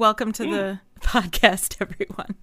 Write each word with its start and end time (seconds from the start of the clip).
Welcome 0.00 0.32
to 0.32 0.44
the 0.44 0.80
podcast, 1.02 1.76
everyone. 1.78 2.34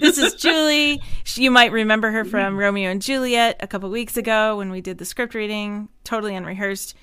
this 0.00 0.18
is 0.18 0.34
Julie. 0.34 1.00
You 1.34 1.50
might 1.50 1.72
remember 1.72 2.10
her 2.10 2.26
from 2.26 2.58
Romeo 2.58 2.90
and 2.90 3.00
Juliet 3.00 3.56
a 3.60 3.66
couple 3.66 3.88
weeks 3.88 4.18
ago 4.18 4.58
when 4.58 4.70
we 4.70 4.82
did 4.82 4.98
the 4.98 5.06
script 5.06 5.34
reading, 5.34 5.88
totally 6.04 6.36
unrehearsed. 6.36 6.94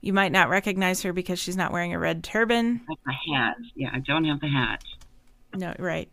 You 0.00 0.14
might 0.14 0.32
not 0.32 0.48
recognize 0.48 1.02
her 1.02 1.12
because 1.12 1.38
she's 1.38 1.54
not 1.54 1.70
wearing 1.70 1.92
a 1.92 1.98
red 1.98 2.24
turban. 2.24 2.80
A 2.88 3.12
hat. 3.34 3.56
Yeah, 3.74 3.90
I 3.92 3.98
don't 3.98 4.24
have 4.24 4.40
the 4.40 4.48
hat. 4.48 4.82
No, 5.54 5.74
right. 5.78 6.08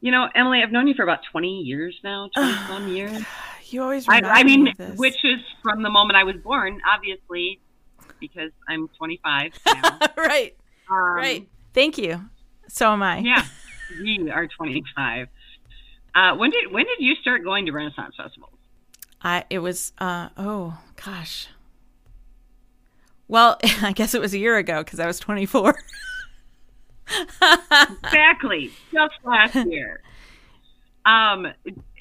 You 0.00 0.12
know, 0.12 0.28
Emily, 0.36 0.60
I've 0.62 0.70
known 0.70 0.86
you 0.86 0.94
for 0.94 1.02
about 1.02 1.18
20 1.32 1.62
years 1.62 1.98
now, 2.04 2.30
20 2.36 2.52
some 2.68 2.88
years. 2.94 3.22
You 3.70 3.82
always 3.82 4.08
I, 4.08 4.20
I 4.20 4.44
me 4.44 4.58
mean, 4.58 4.74
this. 4.78 4.96
which 4.96 5.24
is 5.24 5.40
from 5.64 5.82
the 5.82 5.90
moment 5.90 6.16
I 6.16 6.22
was 6.22 6.36
born, 6.36 6.80
obviously, 6.88 7.58
because 8.20 8.52
I'm 8.68 8.86
25 8.98 9.58
now. 9.66 9.98
right, 10.16 10.54
Um, 10.88 10.96
right. 11.16 11.48
Thank 11.74 11.98
you. 11.98 12.30
So 12.68 12.92
am 12.92 13.02
I. 13.02 13.18
Yeah, 13.18 13.44
you 14.00 14.30
are 14.30 14.46
25. 14.46 15.28
Uh, 16.14 16.36
when 16.36 16.50
did 16.50 16.72
when 16.72 16.84
did 16.86 16.98
you 17.00 17.14
start 17.16 17.42
going 17.42 17.66
to 17.66 17.72
Renaissance 17.72 18.14
festivals? 18.16 18.52
I 19.20 19.44
it 19.50 19.58
was 19.58 19.92
uh 19.98 20.28
oh 20.36 20.78
gosh. 21.04 21.48
Well, 23.26 23.58
I 23.82 23.92
guess 23.92 24.14
it 24.14 24.20
was 24.20 24.32
a 24.32 24.38
year 24.38 24.56
ago 24.56 24.82
because 24.82 25.00
I 25.00 25.06
was 25.06 25.18
24. 25.18 25.74
Exactly, 28.02 28.70
just 28.90 29.12
last 29.24 29.54
year. 29.54 30.00
Um, 31.04 31.46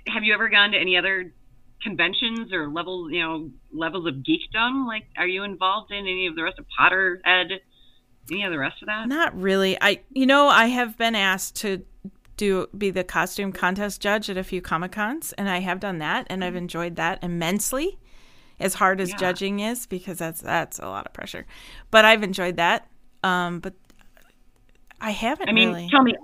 have 0.07 0.23
you 0.23 0.33
ever 0.33 0.47
gone 0.47 0.71
to 0.71 0.77
any 0.77 0.95
other 0.95 1.33
conventions 1.81 2.53
or 2.53 2.69
levels, 2.69 3.11
you 3.11 3.21
know, 3.21 3.51
levels 3.73 4.07
of 4.07 4.15
geekdom? 4.15 4.87
Like, 4.87 5.03
are 5.17 5.27
you 5.27 5.43
involved 5.43 5.91
in 5.91 5.99
any 5.99 6.27
of 6.27 6.35
the 6.35 6.43
rest 6.43 6.57
of 6.57 6.65
Potterhead? 6.79 7.59
Any 8.31 8.43
of 8.43 8.51
the 8.51 8.59
rest 8.59 8.81
of 8.81 8.87
that? 8.87 9.07
Not 9.07 9.39
really. 9.39 9.77
I 9.81 10.01
you 10.11 10.25
know, 10.25 10.47
I 10.47 10.67
have 10.67 10.97
been 10.97 11.15
asked 11.15 11.55
to 11.57 11.83
do 12.37 12.67
be 12.77 12.89
the 12.89 13.03
costume 13.03 13.51
contest 13.51 14.01
judge 14.01 14.29
at 14.29 14.37
a 14.37 14.43
few 14.43 14.61
Comic 14.61 14.91
Cons 14.91 15.33
and 15.33 15.47
I 15.49 15.59
have 15.59 15.79
done 15.79 15.99
that 15.99 16.25
and 16.29 16.43
I've 16.43 16.55
enjoyed 16.55 16.95
that 16.95 17.23
immensely. 17.23 17.99
As 18.59 18.75
hard 18.75 19.01
as 19.01 19.09
Yeah. 19.09 19.17
judging 19.17 19.59
is 19.59 19.85
because 19.85 20.17
that's 20.19 20.41
that's 20.41 20.79
a 20.79 20.87
lot 20.87 21.05
of 21.05 21.13
pressure. 21.13 21.45
But 21.91 22.05
I've 22.05 22.23
enjoyed 22.23 22.57
that. 22.57 22.87
Um 23.23 23.59
but 23.59 23.73
I 25.01 25.11
haven't 25.11 25.49
I 25.49 25.51
mean, 25.51 25.69
really. 25.69 25.89
tell 25.91 26.01
me, 26.01 26.15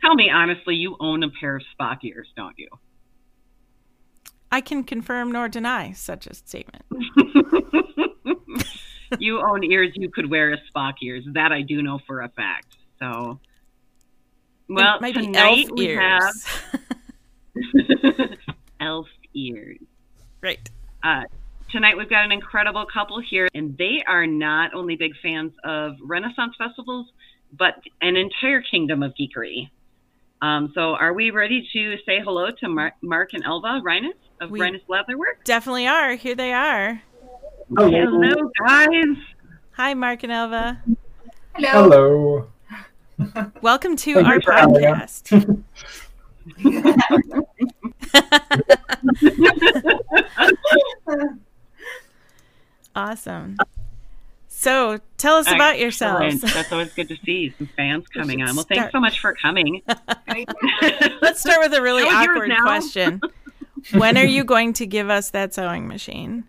tell 0.00 0.14
me 0.14 0.30
honestly, 0.30 0.76
you 0.76 0.96
own 1.00 1.22
a 1.24 1.28
pair 1.40 1.56
of 1.56 1.62
Spock 1.78 1.98
ears, 2.04 2.28
don't 2.36 2.56
you? 2.58 2.68
I 4.52 4.60
can 4.60 4.84
confirm 4.84 5.30
nor 5.32 5.48
deny 5.48 5.92
such 5.92 6.26
a 6.26 6.34
statement. 6.34 6.84
you 9.18 9.40
own 9.40 9.64
ears 9.64 9.90
you 9.94 10.10
could 10.10 10.30
wear 10.30 10.52
as 10.52 10.58
Spock 10.74 10.94
ears. 11.02 11.24
That 11.34 11.52
I 11.52 11.62
do 11.62 11.82
know 11.82 11.98
for 12.06 12.20
a 12.22 12.28
fact. 12.28 12.66
So, 12.98 13.38
well, 14.68 14.96
it 14.96 15.00
might 15.02 15.14
tonight 15.14 15.66
elf 15.68 15.70
we 15.76 15.86
ears. 15.88 16.44
have 16.44 16.70
elf 18.80 19.06
ears. 19.34 19.78
right. 20.42 20.58
Uh, 21.02 21.22
tonight 21.70 21.96
we've 21.96 22.10
got 22.10 22.24
an 22.24 22.32
incredible 22.32 22.84
couple 22.92 23.20
here, 23.20 23.48
and 23.54 23.76
they 23.78 24.02
are 24.06 24.26
not 24.26 24.74
only 24.74 24.96
big 24.96 25.12
fans 25.22 25.52
of 25.64 25.94
Renaissance 26.02 26.54
festivals, 26.58 27.06
but 27.56 27.74
an 28.02 28.16
entire 28.16 28.60
kingdom 28.62 29.02
of 29.02 29.12
geekery. 29.14 29.70
Um, 30.42 30.72
so, 30.74 30.94
are 30.94 31.12
we 31.12 31.30
ready 31.30 31.68
to 31.72 31.96
say 32.06 32.20
hello 32.22 32.50
to 32.50 32.68
Mar- 32.68 32.94
Mark 33.02 33.30
and 33.34 33.44
Elva 33.44 33.80
Rinus 33.82 34.14
of 34.40 34.50
We- 34.50 34.60
Rinus 34.60 34.82
Leatherwork? 34.88 35.44
Definitely 35.44 35.86
are. 35.86 36.14
Here 36.14 36.34
they 36.34 36.52
are. 36.52 37.02
Oh, 37.76 37.88
Hello, 37.88 38.50
guys. 38.66 39.16
Hi, 39.72 39.94
Mark 39.94 40.22
and 40.24 40.32
Elva. 40.32 40.82
Hello. 41.54 42.48
Welcome 43.62 43.96
to 43.96 44.14
Thank 44.14 44.26
our 44.26 44.40
for 44.40 44.52
having 44.52 44.84
us. 44.86 45.22
podcast. 45.22 45.62
awesome. 52.96 53.56
So, 54.48 54.98
tell 55.16 55.36
us 55.36 55.50
about 55.50 55.78
yourselves. 55.78 56.40
That's 56.40 56.72
always 56.72 56.92
good 56.92 57.08
to 57.08 57.16
see 57.24 57.54
some 57.56 57.68
fans 57.76 58.06
coming 58.08 58.42
on. 58.42 58.56
Well, 58.56 58.64
start- 58.64 58.78
thanks 58.78 58.92
so 58.92 59.00
much 59.00 59.20
for 59.20 59.32
coming. 59.34 59.80
Let's 61.22 61.40
start 61.40 61.60
with 61.60 61.72
a 61.72 61.80
really 61.80 62.02
awkward 62.02 62.50
question. 62.62 63.20
When 63.92 64.18
are 64.18 64.24
you 64.24 64.44
going 64.44 64.74
to 64.74 64.86
give 64.86 65.08
us 65.08 65.30
that 65.30 65.54
sewing 65.54 65.88
machine? 65.88 66.44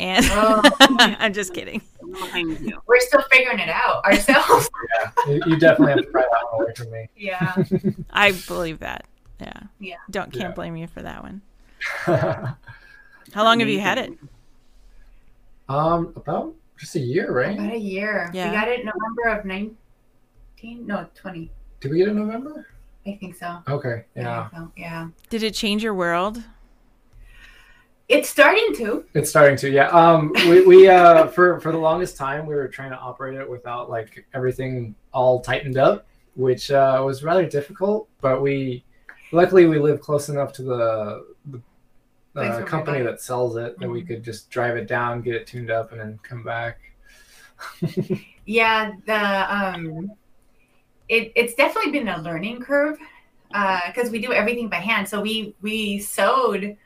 And 0.00 0.24
Oh. 0.30 0.62
I'm 0.98 1.32
just 1.34 1.52
kidding. 1.52 1.82
We're 2.02 3.00
still 3.00 3.22
figuring 3.30 3.58
it 3.58 3.68
out 3.68 4.04
ourselves. 4.04 4.68
Yeah, 5.26 5.32
you, 5.34 5.42
you 5.46 5.56
definitely 5.58 5.92
have 5.92 6.00
to 6.04 6.10
pry 6.10 6.22
that 6.22 6.52
one 6.52 6.62
away 6.62 6.72
from 6.74 6.90
me. 6.90 7.08
yeah. 7.16 7.54
I 8.10 8.32
believe 8.48 8.80
that. 8.80 9.06
Yeah. 9.40 9.52
Yeah. 9.78 9.96
Don't 10.10 10.32
can't 10.32 10.50
Yeah. 10.50 10.52
blame 10.52 10.76
you 10.76 10.86
for 10.88 11.02
that 11.02 11.22
one. 11.22 11.42
How 12.06 13.44
long 13.44 13.60
have 13.60 13.68
you 13.68 13.78
had 13.80 13.98
it? 13.98 14.12
um, 15.68 16.12
about 16.16 16.54
just 16.78 16.96
a 16.96 17.00
year, 17.00 17.30
right? 17.32 17.56
About 17.58 17.72
a 17.74 17.78
year. 17.78 18.30
Yeah. 18.32 18.50
We 18.50 18.56
got 18.56 18.68
it 18.68 18.84
November 18.84 19.38
of 19.38 19.44
19. 19.44 19.76
No, 20.86 21.06
20. 21.14 21.50
Did 21.80 21.90
we 21.92 21.98
get 21.98 22.08
it 22.08 22.10
in 22.12 22.16
November? 22.18 22.66
I 23.06 23.16
think 23.20 23.36
so. 23.36 23.58
Okay, 23.68 24.04
I 24.16 24.20
yeah. 24.20 24.48
so, 24.50 24.72
Yeah. 24.76 25.08
Did 25.28 25.42
it 25.42 25.54
change 25.54 25.82
your 25.84 25.94
world? 25.94 26.42
It's 28.10 28.28
starting 28.28 28.74
to. 28.74 29.04
It's 29.14 29.30
starting 29.30 29.56
to, 29.58 29.70
yeah. 29.70 29.86
Um, 29.88 30.32
we, 30.48 30.66
we 30.66 30.88
uh, 30.88 31.26
for 31.34 31.60
for 31.60 31.70
the 31.70 31.78
longest 31.78 32.16
time, 32.16 32.44
we 32.44 32.54
were 32.56 32.66
trying 32.68 32.90
to 32.90 32.98
operate 32.98 33.38
it 33.38 33.48
without 33.48 33.88
like 33.88 34.26
everything 34.34 34.94
all 35.12 35.40
tightened 35.40 35.78
up, 35.78 36.06
which 36.34 36.72
uh, 36.72 37.00
was 37.06 37.22
rather 37.22 37.46
difficult. 37.46 38.08
But 38.20 38.42
we, 38.42 38.84
luckily, 39.30 39.66
we 39.66 39.78
live 39.78 40.00
close 40.00 40.28
enough 40.28 40.52
to 40.54 40.62
the 40.62 41.26
the 41.46 41.62
uh, 42.42 42.64
company 42.64 43.02
that 43.02 43.20
sells 43.20 43.56
it 43.56 43.78
that 43.78 43.88
we 43.88 44.02
Mhm. 44.02 44.06
could 44.08 44.22
just 44.24 44.50
drive 44.50 44.76
it 44.76 44.86
down, 44.88 45.20
get 45.22 45.34
it 45.36 45.46
tuned 45.46 45.70
up, 45.70 45.92
and 45.92 46.00
then 46.00 46.18
come 46.22 46.42
back. 46.42 46.78
Yeah. 48.46 48.92
The 49.06 49.54
um, 49.56 50.10
it, 51.08 51.30
it's 51.36 51.54
definitely 51.54 51.92
been 51.92 52.08
a 52.08 52.20
learning 52.20 52.60
curve 52.62 52.98
because 53.86 54.10
we 54.10 54.18
do 54.20 54.32
everything 54.32 54.68
by 54.68 54.76
hand. 54.76 55.08
So 55.08 55.20
we 55.20 55.54
we 55.62 56.00
sewed 56.00 56.76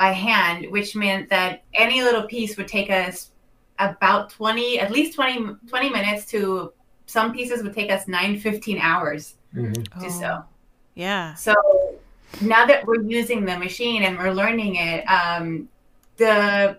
by 0.00 0.12
hand, 0.12 0.66
which 0.70 0.96
meant 0.96 1.28
that 1.28 1.62
any 1.74 2.02
little 2.02 2.22
piece 2.22 2.56
would 2.56 2.66
take 2.66 2.88
us 2.88 3.32
about 3.78 4.30
20, 4.30 4.80
at 4.80 4.90
least 4.90 5.14
20, 5.14 5.56
20 5.68 5.90
minutes 5.90 6.24
to 6.24 6.72
some 7.04 7.34
pieces 7.34 7.62
would 7.62 7.74
take 7.74 7.90
us 7.92 8.08
9, 8.08 8.38
15 8.38 8.78
hours 8.78 9.34
Mhm. 9.54 9.84
to 10.00 10.06
Oh, 10.06 10.08
sew. 10.08 10.44
Yeah. 10.94 11.34
So 11.34 11.54
now 12.40 12.64
that 12.64 12.86
we're 12.86 13.02
using 13.02 13.44
the 13.44 13.58
machine 13.58 14.04
and 14.04 14.16
we're 14.16 14.32
learning 14.32 14.76
it, 14.76 15.04
um, 15.04 15.68
the 16.16 16.78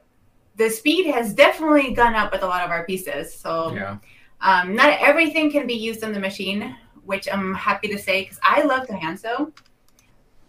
the 0.57 0.69
speed 0.69 1.05
has 1.07 1.33
definitely 1.33 1.93
gone 1.93 2.13
up 2.13 2.31
with 2.31 2.43
a 2.43 2.47
lot 2.47 2.63
of 2.65 2.71
our 2.71 2.83
pieces. 2.85 3.33
So 3.33 3.73
Yeah. 3.73 3.97
um, 4.41 4.75
not 4.75 4.99
everything 4.99 5.51
can 5.51 5.65
be 5.67 5.75
used 5.75 6.03
on 6.03 6.11
the 6.11 6.19
machine, 6.19 6.75
which 7.05 7.27
I'm 7.31 7.53
happy 7.53 7.87
to 7.89 7.97
say 7.97 8.23
because 8.23 8.39
I 8.43 8.63
love 8.63 8.87
to 8.87 8.95
hand 8.95 9.19
sew. 9.19 9.51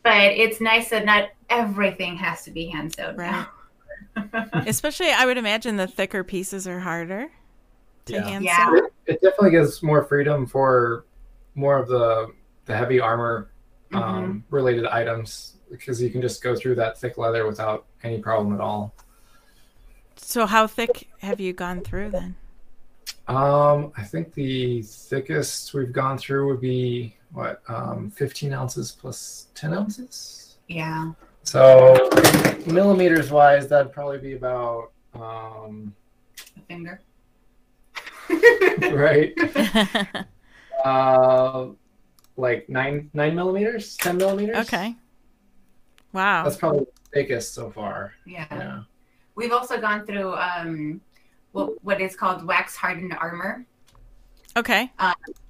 But 0.02 0.32
it's 0.32 0.60
nice 0.60 0.90
that 0.90 1.04
not 1.04 1.28
everything 1.48 2.16
has 2.16 2.42
to 2.44 2.50
be 2.50 2.66
hand 2.66 2.94
sewed. 2.94 3.16
Right. 3.16 3.46
Especially, 4.66 5.10
I 5.10 5.26
would 5.26 5.38
imagine 5.38 5.76
the 5.76 5.86
thicker 5.86 6.24
pieces 6.24 6.66
are 6.66 6.80
harder 6.80 7.30
to 8.06 8.12
Yeah. 8.14 8.22
hand 8.22 8.44
Yeah. 8.44 8.66
sew. 8.66 8.74
It, 8.76 8.92
it 9.06 9.22
definitely 9.22 9.52
gives 9.52 9.82
more 9.82 10.04
freedom 10.04 10.46
for 10.46 11.04
more 11.54 11.78
of 11.78 11.88
the 11.88 12.32
the 12.64 12.76
heavy 12.76 13.00
armor 13.00 13.50
um, 13.92 14.44
related 14.50 14.86
items 14.86 15.56
because 15.70 16.00
you 16.00 16.10
can 16.10 16.22
just 16.22 16.42
go 16.42 16.54
through 16.54 16.76
that 16.76 16.98
thick 16.98 17.18
leather 17.18 17.46
without 17.46 17.86
any 18.02 18.18
problem 18.18 18.54
at 18.54 18.60
all. 18.60 18.94
So, 20.16 20.46
how 20.46 20.66
thick 20.66 21.08
have 21.20 21.40
you 21.40 21.52
gone 21.52 21.80
through 21.82 22.10
then? 22.10 22.36
Um, 23.28 23.92
I 23.96 24.02
think 24.04 24.32
the 24.34 24.82
thickest 24.82 25.74
we've 25.74 25.92
gone 25.92 26.18
through 26.18 26.46
would 26.48 26.60
be 26.60 27.16
what 27.32 27.62
um, 27.68 28.10
15 28.10 28.52
ounces 28.52 28.92
plus 28.92 29.48
10 29.54 29.72
ounces. 29.74 30.56
yeah. 30.68 31.12
So 31.44 32.08
millimeters 32.66 33.30
wise, 33.32 33.66
that'd 33.68 33.92
probably 33.92 34.18
be 34.18 34.34
about 34.34 34.92
um, 35.14 35.92
A 36.56 36.60
finger. 36.68 37.00
right, 38.92 39.32
uh, 40.84 41.66
like 42.36 42.68
nine 42.68 43.10
nine 43.12 43.34
millimeters, 43.34 43.96
10 43.96 44.16
millimeters. 44.18 44.56
okay. 44.58 44.94
Wow. 46.12 46.44
that's 46.44 46.56
probably 46.56 46.80
the 46.80 46.86
thickest 47.12 47.54
so 47.54 47.70
far. 47.70 48.12
yeah. 48.26 48.46
Yeah. 48.50 48.82
We've 49.34 49.52
also 49.52 49.80
gone 49.80 50.04
through 50.06 50.34
um, 50.34 51.00
what, 51.52 51.82
what 51.82 52.00
is 52.02 52.14
called 52.14 52.44
wax 52.46 52.76
hardened 52.76 53.14
armor. 53.18 53.64
Okay. 54.56 54.90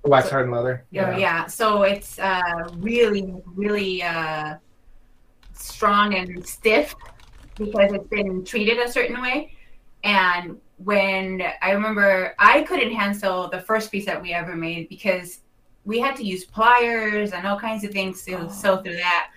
Wax 0.04 0.30
hardened 0.30 0.52
leather. 0.54 0.84
Yeah. 0.90 1.16
yeah. 1.16 1.46
So 1.46 1.82
it's 1.82 2.18
uh, 2.18 2.68
really, 2.76 3.34
really 3.54 4.02
uh, 4.02 4.56
strong 5.54 6.14
and 6.14 6.46
stiff 6.46 6.94
because 7.56 7.92
it's 7.92 8.08
been 8.08 8.44
treated 8.44 8.78
a 8.78 8.90
certain 8.90 9.20
way. 9.20 9.54
And 10.04 10.58
when 10.78 11.42
I 11.62 11.72
remember, 11.72 12.34
I 12.38 12.62
couldn't 12.62 12.92
hand 12.92 13.16
sew 13.16 13.48
the 13.50 13.60
first 13.60 13.90
piece 13.92 14.06
that 14.06 14.20
we 14.20 14.32
ever 14.32 14.56
made 14.56 14.88
because 14.88 15.40
we 15.84 15.98
had 15.98 16.16
to 16.16 16.24
use 16.24 16.44
pliers 16.44 17.32
and 17.32 17.46
all 17.46 17.58
kinds 17.58 17.84
of 17.84 17.90
things 17.92 18.24
to 18.24 18.34
Oh. 18.34 18.48
sew 18.48 18.82
through 18.82 18.96
that. 18.96 19.30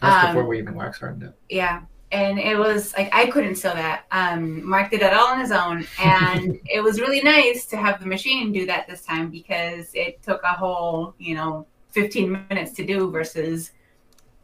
That's 0.00 0.24
Um, 0.26 0.34
before 0.34 0.48
we 0.48 0.58
even 0.58 0.74
wax 0.74 1.00
hardened 1.00 1.24
it. 1.24 1.34
Yeah. 1.48 1.82
And 2.10 2.38
it 2.38 2.58
was 2.58 2.94
like 2.96 3.14
I 3.14 3.26
couldn't 3.26 3.56
sew 3.56 3.72
that. 3.74 4.04
Um, 4.12 4.66
Mark 4.66 4.90
did 4.90 5.02
it 5.02 5.12
all 5.12 5.28
on 5.28 5.40
his 5.40 5.52
own, 5.52 5.86
and 6.02 6.58
it 6.64 6.80
was 6.82 7.00
really 7.00 7.20
nice 7.22 7.66
to 7.66 7.76
have 7.76 8.00
the 8.00 8.06
machine 8.06 8.50
do 8.52 8.64
that 8.66 8.86
this 8.88 9.04
time 9.04 9.30
because 9.30 9.90
it 9.94 10.22
took 10.22 10.42
a 10.42 10.52
whole, 10.54 11.14
you 11.18 11.34
know, 11.34 11.66
fifteen 11.90 12.46
minutes 12.48 12.72
to 12.76 12.84
do 12.86 13.10
versus, 13.10 13.72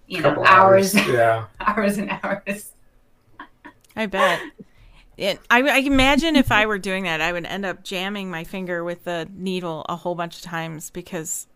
you 0.07 0.21
know, 0.21 0.31
Couple 0.31 0.45
hours, 0.45 0.95
Yeah. 0.95 1.47
hours 1.61 1.97
and 1.99 2.11
hours. 2.23 2.73
I 3.97 4.07
bet. 4.07 4.41
It, 5.17 5.39
I, 5.49 5.63
I 5.63 5.79
imagine 5.79 6.35
if 6.35 6.51
I 6.51 6.67
were 6.67 6.79
doing 6.79 7.05
that, 7.05 7.21
I 7.21 7.33
would 7.33 7.47
end 7.47 7.65
up 7.65 7.85
jamming 7.85 8.31
my 8.31 8.43
finger 8.43 8.83
with 8.83 9.05
the 9.05 9.29
needle 9.33 9.87
a 9.89 9.95
whole 9.95 10.17
bunch 10.17 10.37
of 10.37 10.43
times 10.43 10.91
because 10.91 11.47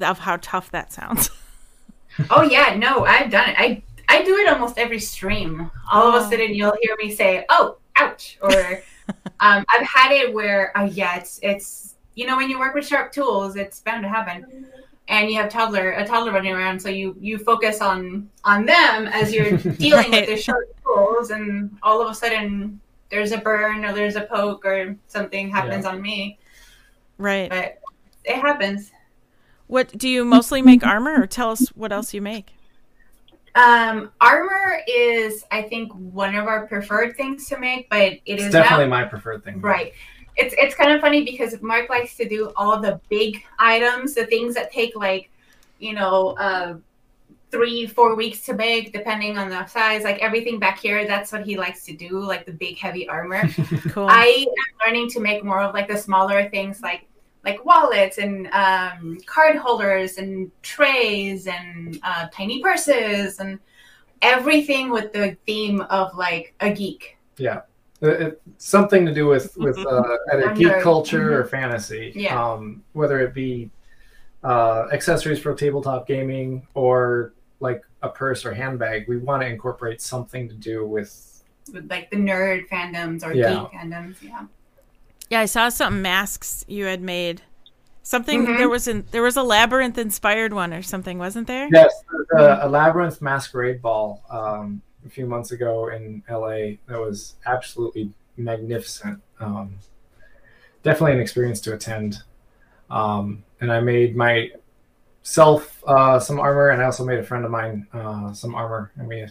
of 0.00 0.18
how 0.20 0.36
tough 0.42 0.70
that 0.72 0.92
sounds. 0.92 1.30
Oh 2.30 2.42
yeah, 2.42 2.76
no, 2.76 3.04
I've 3.04 3.30
done 3.30 3.48
it. 3.48 3.56
I 3.58 3.82
I 4.08 4.22
do 4.22 4.36
it 4.36 4.48
almost 4.48 4.78
every 4.78 5.00
stream. 5.00 5.70
All 5.92 6.08
of 6.08 6.14
Oh. 6.14 6.18
a 6.26 6.30
sudden, 6.30 6.54
you'll 6.54 6.76
hear 6.82 6.94
me 6.98 7.10
say, 7.14 7.44
"Oh, 7.48 7.76
ouch!" 7.96 8.38
Or 8.42 8.50
um, 9.40 9.64
I've 9.68 9.86
had 9.86 10.12
it 10.12 10.32
where, 10.32 10.76
uh, 10.76 10.84
yeah, 10.84 11.16
it's 11.16 11.38
it's 11.42 11.94
you 12.14 12.26
know 12.26 12.36
when 12.36 12.48
you 12.50 12.58
work 12.58 12.74
with 12.74 12.86
sharp 12.86 13.12
tools, 13.12 13.56
it's 13.56 13.80
bound 13.80 14.02
to 14.02 14.08
happen. 14.08 14.66
And 15.08 15.28
you 15.28 15.36
have 15.36 15.50
toddler 15.50 15.90
a 15.92 16.06
toddler 16.06 16.32
running 16.32 16.54
around, 16.54 16.80
so 16.80 16.88
you 16.88 17.14
you 17.20 17.36
focus 17.38 17.80
on 17.82 18.30
on 18.44 18.64
them 18.64 19.06
as 19.08 19.32
you're 19.34 19.56
dealing 19.58 20.10
Right. 20.10 20.20
with 20.22 20.26
the 20.30 20.36
sharp 20.36 20.64
tools, 20.82 21.30
and 21.30 21.76
all 21.82 22.00
of 22.00 22.10
a 22.10 22.14
sudden 22.14 22.80
there's 23.10 23.32
a 23.32 23.38
burn 23.38 23.84
or 23.84 23.92
there's 23.92 24.16
a 24.16 24.22
poke 24.22 24.64
or 24.64 24.96
something 25.08 25.50
happens 25.50 25.84
on 25.84 26.00
me. 26.00 26.38
right. 27.18 27.48
But 27.50 27.78
it 28.24 28.36
happens. 28.40 28.90
What 29.66 29.96
do 29.96 30.08
you 30.08 30.24
mostly 30.24 30.62
make 30.62 30.84
armor, 30.84 31.22
or 31.22 31.26
tell 31.26 31.50
us 31.50 31.68
what 31.74 31.92
else 31.92 32.14
you 32.14 32.22
make? 32.22 32.54
Um, 33.54 34.10
armor 34.20 34.80
is, 34.88 35.44
I 35.50 35.62
think, 35.62 35.92
one 35.92 36.34
of 36.34 36.46
our 36.46 36.66
preferred 36.66 37.16
things 37.16 37.46
to 37.48 37.58
make, 37.58 37.88
but 37.88 38.02
it 38.02 38.22
It's 38.26 38.44
is 38.44 38.52
definitely 38.52 38.86
not 38.86 39.02
my 39.02 39.04
preferred 39.04 39.44
thing. 39.44 39.60
right. 39.60 39.92
It's 40.36 40.52
it's 40.58 40.74
kind 40.74 40.90
of 40.90 41.00
funny 41.00 41.22
because 41.24 41.62
Mark 41.62 41.88
likes 41.88 42.16
to 42.16 42.28
do 42.28 42.52
all 42.56 42.80
the 42.80 43.00
big 43.08 43.44
items, 43.60 44.14
the 44.14 44.26
things 44.26 44.54
that 44.56 44.72
take 44.72 44.96
like, 44.96 45.30
you 45.78 45.92
know, 45.92 46.30
uh, 46.30 46.74
three 47.52 47.86
four 47.86 48.16
weeks 48.16 48.40
to 48.46 48.54
make, 48.54 48.92
depending 48.92 49.38
on 49.38 49.48
the 49.48 49.64
size. 49.66 50.02
Like 50.02 50.18
everything 50.18 50.58
back 50.58 50.80
here, 50.80 51.06
that's 51.06 51.30
what 51.30 51.44
he 51.44 51.56
likes 51.56 51.84
to 51.84 51.92
do, 51.96 52.18
like 52.20 52.46
the 52.46 52.52
big 52.52 52.76
heavy 52.78 53.08
armor. 53.08 53.48
Cool. 53.90 54.08
I 54.10 54.44
am 54.48 54.88
learning 54.88 55.10
to 55.10 55.20
make 55.20 55.44
more 55.44 55.60
of 55.60 55.72
like 55.72 55.86
the 55.86 55.96
smaller 55.96 56.48
things, 56.50 56.80
like 56.82 57.06
like 57.44 57.64
wallets 57.64 58.18
and 58.18 58.46
um, 58.52 59.18
card 59.26 59.56
holders 59.56 60.18
and 60.18 60.50
trays 60.62 61.46
and 61.46 61.98
uh, 62.02 62.26
tiny 62.32 62.62
purses 62.62 63.38
and 63.40 63.58
everything 64.22 64.90
with 64.90 65.12
the 65.12 65.36
theme 65.46 65.80
of 65.82 66.14
like 66.16 66.54
a 66.60 66.70
geek. 66.72 67.16
Uh, 68.02 68.08
it- 68.08 68.42
something 68.58 69.04
to 69.06 69.12
do 69.14 69.26
with 69.26 69.56
with 69.56 69.78
uh, 69.86 70.16
either 70.32 70.54
geek 70.54 70.68
nerd. 70.68 70.82
culture 70.82 71.38
or 71.40 71.44
fantasy. 71.44 72.12
Yeah. 72.14 72.40
Um, 72.52 72.82
whether 72.92 73.20
it 73.20 73.34
be 73.34 73.70
uh, 74.42 74.88
accessories 74.92 75.38
for 75.38 75.54
tabletop 75.54 76.06
gaming 76.06 76.66
or 76.74 77.32
like 77.60 77.82
a 78.02 78.08
purse 78.08 78.44
or 78.44 78.52
handbag, 78.52 79.08
we 79.08 79.16
want 79.16 79.42
to 79.42 79.48
incorporate 79.48 80.00
something 80.02 80.48
to 80.48 80.54
do 80.54 80.86
with. 80.86 81.30
With 81.72 81.88
like 81.90 82.10
the 82.10 82.16
nerd 82.16 82.68
fandoms 82.68 83.24
or 83.24 83.32
Yeah. 83.32 83.54
geek 83.70 83.80
fandoms, 83.80 84.22
yeah. 84.22 84.44
Yeah, 85.30 85.40
I 85.40 85.46
saw 85.46 85.68
some 85.68 86.02
masks 86.02 86.64
you 86.68 86.84
had 86.86 87.00
made. 87.02 87.42
Something 88.02 88.46
Mhm. 88.46 88.58
there 88.58 88.68
was 88.68 88.86
an 88.86 89.06
there 89.12 89.22
was 89.22 89.36
a 89.36 89.42
labyrinth 89.42 89.96
inspired 89.96 90.52
one 90.52 90.74
or 90.74 90.82
something, 90.82 91.18
wasn't 91.18 91.46
there? 91.46 91.68
Yes, 91.72 91.92
the, 92.30 92.64
a 92.64 92.68
labyrinth 92.68 93.22
masquerade 93.22 93.80
ball 93.80 94.22
um, 94.30 94.82
a 95.06 95.08
few 95.08 95.26
months 95.26 95.52
ago 95.52 95.88
in 95.88 96.22
LA 96.28 96.76
that 96.86 97.00
was 97.00 97.36
absolutely 97.46 98.12
magnificent. 98.36 99.22
Um, 99.40 99.78
definitely 100.82 101.12
an 101.14 101.20
experience 101.20 101.60
to 101.62 101.72
attend. 101.72 102.18
Um, 102.90 103.42
and 103.62 103.72
I 103.72 103.80
made 103.80 104.14
myself 104.14 105.82
uh, 105.86 106.18
some 106.20 106.38
armor, 106.38 106.68
and 106.70 106.82
I 106.82 106.84
also 106.84 107.04
made 107.04 107.18
a 107.18 107.22
friend 107.22 107.44
of 107.46 107.50
mine 107.50 107.86
uh, 107.94 108.32
some 108.34 108.54
armor, 108.54 108.92
and 108.96 109.08
we 109.08 109.26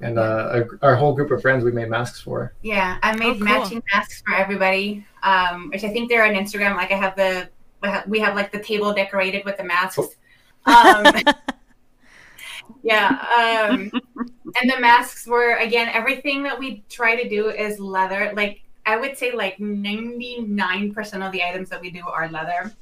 and 0.00 0.18
uh, 0.18 0.62
a, 0.82 0.84
our 0.84 0.94
whole 0.96 1.14
group 1.14 1.30
of 1.30 1.40
friends 1.40 1.64
we 1.64 1.72
made 1.72 1.88
masks 1.88 2.20
for. 2.20 2.52
Yeah, 2.62 2.98
I 3.02 3.16
made 3.16 3.28
Oh, 3.28 3.34
cool. 3.34 3.44
matching 3.44 3.82
masks 3.94 4.22
for 4.26 4.34
everybody, 4.34 5.04
um, 5.22 5.70
which 5.70 5.84
I 5.84 5.88
think 5.88 6.08
they're 6.10 6.24
on 6.24 6.34
Instagram. 6.34 6.76
Like 6.76 6.92
I 6.92 6.96
have 6.96 7.16
the, 7.16 7.48
we 7.82 7.88
have- 7.88 8.06
we 8.08 8.18
have 8.20 8.34
like 8.34 8.52
the 8.52 8.62
table 8.62 8.92
decorated 8.92 9.44
with 9.44 9.56
the 9.56 9.64
masks. 9.64 9.98
Um, 10.66 11.06
yeah, 12.82 13.68
um, 13.70 13.90
and 14.60 14.70
the 14.70 14.78
masks 14.80 15.26
were 15.26 15.56
again 15.56 15.88
everything 15.92 16.42
that 16.44 16.58
we 16.58 16.84
try 16.88 17.20
to 17.20 17.28
do 17.28 17.50
is 17.50 17.78
leather. 17.78 18.32
Like 18.34 18.62
I 18.84 18.96
would 18.96 19.16
say, 19.16 19.32
like 19.32 19.58
ninety 19.60 20.40
nine 20.42 20.92
percent 20.92 21.22
of 21.22 21.32
the 21.32 21.42
items 21.42 21.68
that 21.70 21.80
we 21.80 21.90
do 21.90 22.02
are 22.06 22.28
leather. 22.28 22.72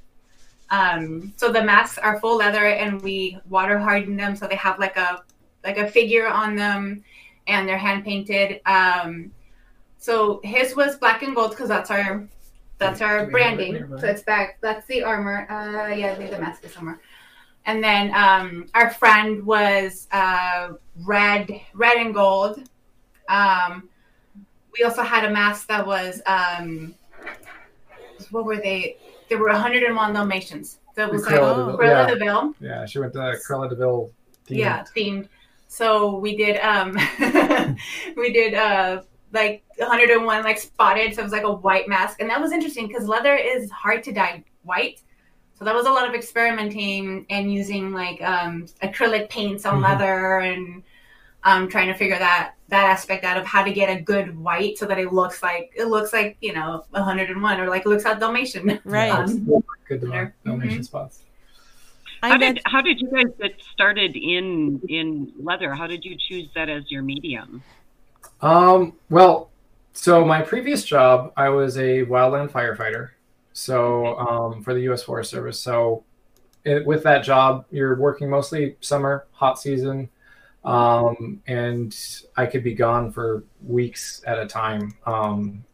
Um, 0.71 1.33
so 1.37 1.53
the 1.53 1.63
masks 1.63 1.99
are 1.99 2.19
full 2.21 2.37
leather, 2.37 2.67
and 2.67 3.01
we 3.03 3.39
water 3.49 3.79
harden 3.79 4.17
them 4.17 4.35
so 4.35 4.47
they 4.47 4.57
have 4.57 4.79
like 4.79 4.97
a 4.97 5.23
like 5.65 5.79
a 5.79 5.89
figure 5.89 6.29
on 6.29 6.55
them, 6.55 7.03
and 7.47 7.69
they're 7.69 7.79
hand 7.79 8.05
painted. 8.05 8.61
Um, 8.67 9.33
so 9.99 10.41
his 10.45 10.77
was 10.77 10.97
black 10.97 11.23
and 11.23 11.35
gold 11.35 11.51
because 11.51 11.69
that's 11.69 11.91
our 11.91 12.29
that's 12.79 13.01
our 13.01 13.13
we 13.13 13.19
have 13.21 13.29
it 13.29 13.33
branding. 13.33 13.99
So 13.99 14.07
it's 14.07 14.23
back. 14.23 14.59
That's 14.61 14.87
the 14.87 15.03
armor. 15.03 15.47
Uh, 15.51 15.95
yeah, 15.95 16.15
there's 16.15 16.33
a 16.33 16.39
mask 16.39 16.65
is 16.65 16.73
somewhere. 16.73 17.01
And 17.67 17.83
then 17.83 18.15
um, 18.15 18.67
our 18.75 18.91
friend 18.91 19.45
was 19.45 20.07
uh, 20.13 20.73
red, 21.05 21.51
red 21.73 21.97
and 21.97 22.13
gold. 22.13 22.63
Um, 23.29 23.89
we 24.77 24.85
also 24.85 25.03
had 25.03 25.25
a 25.25 25.31
mask 25.31 25.69
that 25.69 25.87
was 25.87 26.21
um, 26.27 26.95
what 28.31 28.45
were 28.45 28.57
they? 28.57 28.99
There 29.29 29.39
were 29.39 29.49
101 29.49 30.13
Dalmatians. 30.13 30.79
So 30.95 31.07
it 31.07 31.11
was 31.11 31.25
like 31.25 31.35
Cruella 31.37 31.57
oh, 31.57 31.57
de 31.57 31.65
Vil- 31.65 31.79
Cruella 31.79 32.09
yeah, 32.09 32.15
de 32.15 32.67
yeah, 32.67 32.87
she 32.87 32.99
went 32.99 33.13
to 33.15 33.19
Cruella 33.19 33.69
de 33.71 33.77
Vil. 33.77 34.13
themed. 34.47 34.59
Yeah, 34.59 34.85
themed. 34.97 35.29
So 35.75 36.19
we 36.19 36.37
did 36.37 36.57
um 36.61 36.93
we 38.17 38.33
did 38.33 38.55
uh 38.55 39.03
like 39.33 39.65
101 39.79 40.45
like 40.45 40.59
spotted 40.59 41.13
so 41.13 41.21
it 41.21 41.25
was 41.25 41.33
like 41.33 41.43
a 41.43 41.53
white 41.53 41.89
mask 41.89 42.21
and 42.21 42.31
that 42.31 42.41
was 42.41 42.53
interesting 42.53 42.87
because 42.87 43.09
leather 43.09 43.35
is 43.35 43.69
hard 43.73 44.05
to 44.05 44.13
dye 44.13 44.45
white 44.63 45.03
so 45.59 45.65
that 45.65 45.75
was 45.75 45.87
a 45.87 45.91
lot 45.91 46.09
of 46.09 46.15
experimenting 46.15 47.27
and 47.29 47.53
using 47.53 47.93
like 47.93 48.23
um 48.23 48.67
acrylic 48.85 49.29
paints 49.31 49.67
on 49.67 49.81
Mhm. 49.81 49.83
leather 49.83 50.39
and 50.39 50.85
um 51.43 51.69
trying 51.69 51.89
to 51.89 51.95
figure 51.95 52.19
that 52.21 52.55
that 52.69 52.85
aspect 52.85 53.25
out 53.25 53.37
of 53.37 53.45
how 53.45 53.65
to 53.65 53.73
get 53.73 53.91
a 53.91 54.01
good 54.01 54.39
white 54.39 54.79
so 54.79 54.87
that 54.87 55.01
it 55.01 55.13
looks 55.13 55.43
like 55.43 55.73
it 55.75 55.87
looks 55.87 56.13
like 56.13 56.37
you 56.41 56.53
know 56.53 56.85
101 56.91 57.61
or 57.61 57.69
like 57.69 57.85
looks 57.85 58.05
like 58.05 58.21
dalmatian 58.21 58.79
Right. 58.85 59.11
Um, 59.11 59.45
good 59.89 60.01
to 60.03 60.07
know. 60.07 60.13
Leather. 60.13 60.35
Dalmatian 60.45 60.85
spots. 60.85 61.24
I 62.25 62.29
How 62.29 62.39
did 62.39 62.61
how 62.65 62.81
did 62.81 63.01
you 63.03 63.11
guys 63.11 63.27
get 63.39 63.61
started 63.71 64.17
in 64.17 64.81
in 64.89 65.31
leather? 65.39 65.75
How 65.75 65.87
did 65.87 66.07
you 66.07 66.17
choose 66.17 66.49
that 66.55 66.71
as 66.71 66.91
your 66.91 67.03
medium? 67.03 67.63
Um, 68.41 68.95
well, 69.11 69.51
so 69.93 70.25
my 70.25 70.41
previous 70.41 70.85
job, 70.85 71.35
I 71.37 71.51
was 71.51 71.77
a 71.77 72.07
wildland 72.07 72.51
firefighter. 72.51 73.11
So 73.53 74.19
um, 74.19 74.63
for 74.63 74.73
the 74.73 74.81
U.S. 74.85 75.03
Forest 75.03 75.31
Service. 75.31 75.61
So 75.61 76.03
it, 76.65 76.87
with 76.87 77.03
that 77.03 77.25
job, 77.25 77.67
you're 77.71 77.97
working 77.97 78.31
mostly 78.31 78.77
summer, 78.81 79.27
hot 79.33 79.61
season, 79.61 80.09
um, 80.65 81.43
and 81.47 81.95
I 82.39 82.47
could 82.47 82.65
be 82.65 82.73
gone 82.73 83.13
for 83.13 83.45
weeks 83.63 84.23
at 84.27 84.39
a 84.39 84.47
time. 84.47 84.95
Um, 85.05 85.65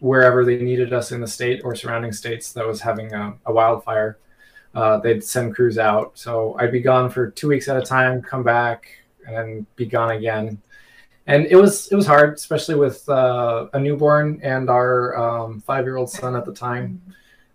wherever 0.00 0.44
they 0.44 0.56
needed 0.56 0.94
us 0.94 1.12
in 1.12 1.20
the 1.20 1.28
state 1.28 1.60
or 1.64 1.76
surrounding 1.76 2.12
states 2.12 2.52
that 2.54 2.66
was 2.66 2.80
having 2.80 3.12
a, 3.12 3.34
a 3.44 3.52
wildfire, 3.52 4.18
uh, 4.74 4.98
they'd 4.98 5.22
send 5.22 5.54
crews 5.54 5.78
out. 5.78 6.12
So 6.18 6.56
I'd 6.58 6.72
be 6.72 6.80
gone 6.80 7.10
for 7.10 7.30
two 7.30 7.48
weeks 7.48 7.68
at 7.68 7.76
a 7.76 7.82
time, 7.82 8.22
come 8.22 8.42
back, 8.42 8.88
and 9.26 9.66
be 9.76 9.86
gone 9.86 10.10
again 10.10 10.60
and 11.26 11.46
it 11.46 11.56
was 11.56 11.90
it 11.92 11.94
was 11.94 12.06
hard, 12.06 12.34
especially 12.34 12.74
with 12.74 13.08
uh, 13.08 13.68
a 13.72 13.78
newborn 13.78 14.40
and 14.42 14.68
our 14.68 15.16
um, 15.16 15.60
five 15.60 15.84
year 15.84 15.96
old 15.96 16.10
son 16.10 16.34
at 16.34 16.44
the 16.44 16.52
time. 16.52 17.00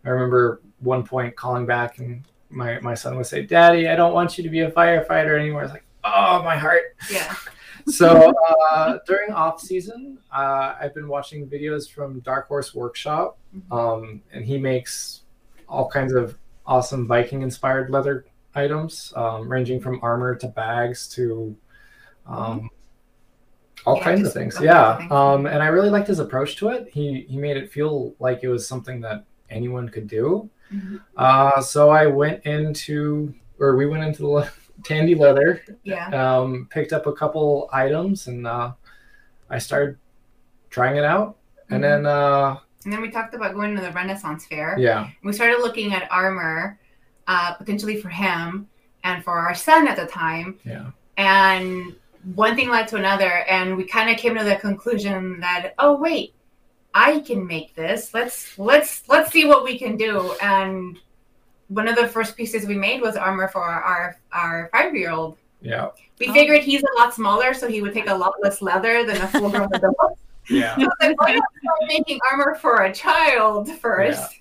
I 0.05 0.09
remember 0.09 0.61
one 0.79 1.03
point 1.03 1.35
calling 1.35 1.65
back, 1.65 1.99
and 1.99 2.23
my 2.49 2.79
my 2.79 2.93
son 2.93 3.17
would 3.17 3.25
say, 3.25 3.45
"Daddy, 3.45 3.87
I 3.89 3.95
don't 3.95 4.13
want 4.13 4.37
you 4.37 4.43
to 4.43 4.49
be 4.49 4.61
a 4.61 4.71
firefighter 4.71 5.37
anymore." 5.37 5.61
I 5.61 5.63
was 5.63 5.71
like, 5.73 5.85
"Oh, 6.03 6.41
my 6.43 6.57
heart." 6.57 6.95
yeah 7.11 7.35
So 7.87 8.33
uh, 8.69 8.97
during 9.05 9.31
off 9.31 9.61
season, 9.61 10.17
uh, 10.35 10.75
I've 10.77 10.93
been 10.93 11.07
watching 11.07 11.47
videos 11.47 11.89
from 11.89 12.19
Dark 12.19 12.49
Horse 12.49 12.75
Workshop, 12.75 13.37
um, 13.71 14.21
and 14.33 14.43
he 14.43 14.57
makes 14.57 15.21
all 15.69 15.89
kinds 15.89 16.11
of 16.11 16.37
awesome 16.67 17.07
Viking 17.07 17.41
inspired 17.41 17.89
leather 17.89 18.25
items, 18.55 19.13
um, 19.15 19.47
ranging 19.49 19.79
from 19.79 19.99
armor 20.03 20.35
to 20.35 20.47
bags 20.47 21.07
to 21.09 21.55
um, 22.25 22.69
all 23.85 23.97
Yeah, 23.97 24.03
kinds 24.03 24.27
of 24.27 24.33
things. 24.33 24.57
Yeah, 24.61 24.97
things. 24.97 25.11
um, 25.11 25.45
and 25.45 25.63
I 25.63 25.67
really 25.67 25.89
liked 25.89 26.07
his 26.07 26.19
approach 26.19 26.57
to 26.57 26.69
it. 26.69 26.89
He 26.91 27.21
he 27.29 27.37
made 27.37 27.57
it 27.57 27.71
feel 27.71 28.13
like 28.19 28.43
it 28.43 28.49
was 28.49 28.67
something 28.67 28.99
that 29.01 29.23
anyone 29.49 29.87
could 29.89 30.07
do. 30.07 30.49
Mhm. 30.73 30.99
Uh, 31.15 31.61
so 31.61 31.89
I 31.89 32.07
went 32.07 32.45
into, 32.45 33.33
or 33.59 33.77
we 33.77 33.85
went 33.85 34.03
into 34.03 34.23
the 34.23 34.27
le- 34.27 34.51
Tandy 34.83 35.15
Leather, 35.15 35.61
Yeah. 35.83 36.09
um, 36.09 36.67
picked 36.69 36.91
up 36.93 37.07
a 37.07 37.13
couple 37.13 37.69
items, 37.71 38.27
and 38.27 38.45
uh, 38.45 38.73
I 39.49 39.57
started 39.59 39.97
trying 40.69 40.97
it 40.97 41.05
out. 41.05 41.37
And 41.69 41.79
Mhm. 41.79 41.87
then, 41.87 42.05
uh, 42.05 42.57
And 42.87 42.93
then 42.93 43.01
we 43.01 43.09
talked 43.11 43.33
about 43.33 43.53
going 43.53 43.75
to 43.75 43.81
the 43.81 43.91
Renaissance 43.91 44.45
Fair. 44.45 44.77
yeah, 44.79 45.09
We 45.21 45.33
started 45.33 45.57
looking 45.59 45.93
at 45.93 46.09
armor, 46.09 46.79
uh, 47.27 47.53
potentially 47.55 47.99
for 47.99 48.07
him 48.07 48.69
and 49.03 49.21
for 49.25 49.37
our 49.37 49.53
son 49.53 49.89
at 49.89 49.97
the 49.97 50.05
time. 50.05 50.57
yeah, 50.63 50.91
And 51.17 51.97
one 52.33 52.55
thing 52.55 52.69
led 52.69 52.87
to 52.87 52.95
another, 52.95 53.29
and 53.49 53.75
we 53.75 53.83
kind 53.83 54.09
of 54.09 54.15
came 54.15 54.35
to 54.37 54.43
the 54.45 54.55
conclusion 54.55 55.37
that, 55.41 55.73
oh 55.79 55.97
wait, 55.97 56.33
I 56.93 57.19
can 57.19 57.45
make 57.45 57.75
this. 57.75 58.13
Let's 58.13 58.57
let's 58.57 59.03
let's 59.09 59.31
see 59.33 59.43
what 59.45 59.65
we 59.65 59.77
can 59.77 59.97
do. 59.97 60.33
And 60.41 60.97
one 61.67 61.89
of 61.89 61.97
the 61.97 62.07
first 62.07 62.37
pieces 62.37 62.65
we 62.65 62.75
made 62.75 63.01
was 63.01 63.17
armor 63.17 63.49
for 63.49 63.61
our 63.65 64.15
our 64.31 64.69
five 64.71 64.95
year 64.95 65.11
old. 65.11 65.35
yeah, 65.59 65.89
We 66.21 66.29
Oh. 66.29 66.33
figured 66.33 66.63
he's 66.63 66.83
a 66.83 66.97
lot 66.99 67.13
smaller, 67.13 67.53
so 67.53 67.67
he 67.67 67.81
would 67.81 67.93
take 67.93 68.09
a 68.09 68.15
lot 68.15 68.35
less 68.41 68.61
leather 68.61 69.03
than 69.05 69.17
a 69.17 69.27
full 69.27 69.49
grown 69.49 69.67
adult. 69.73 70.17
Yeah, 70.49 70.75
So 70.75 70.81
I 70.81 70.85
was 70.85 70.93
like, 71.01 71.21
why 71.21 71.33
not 71.33 71.43
start 71.61 71.77
making 71.87 72.19
armor 72.31 72.55
for 72.55 72.83
a 72.83 72.93
child 72.93 73.69
first? 73.79 74.33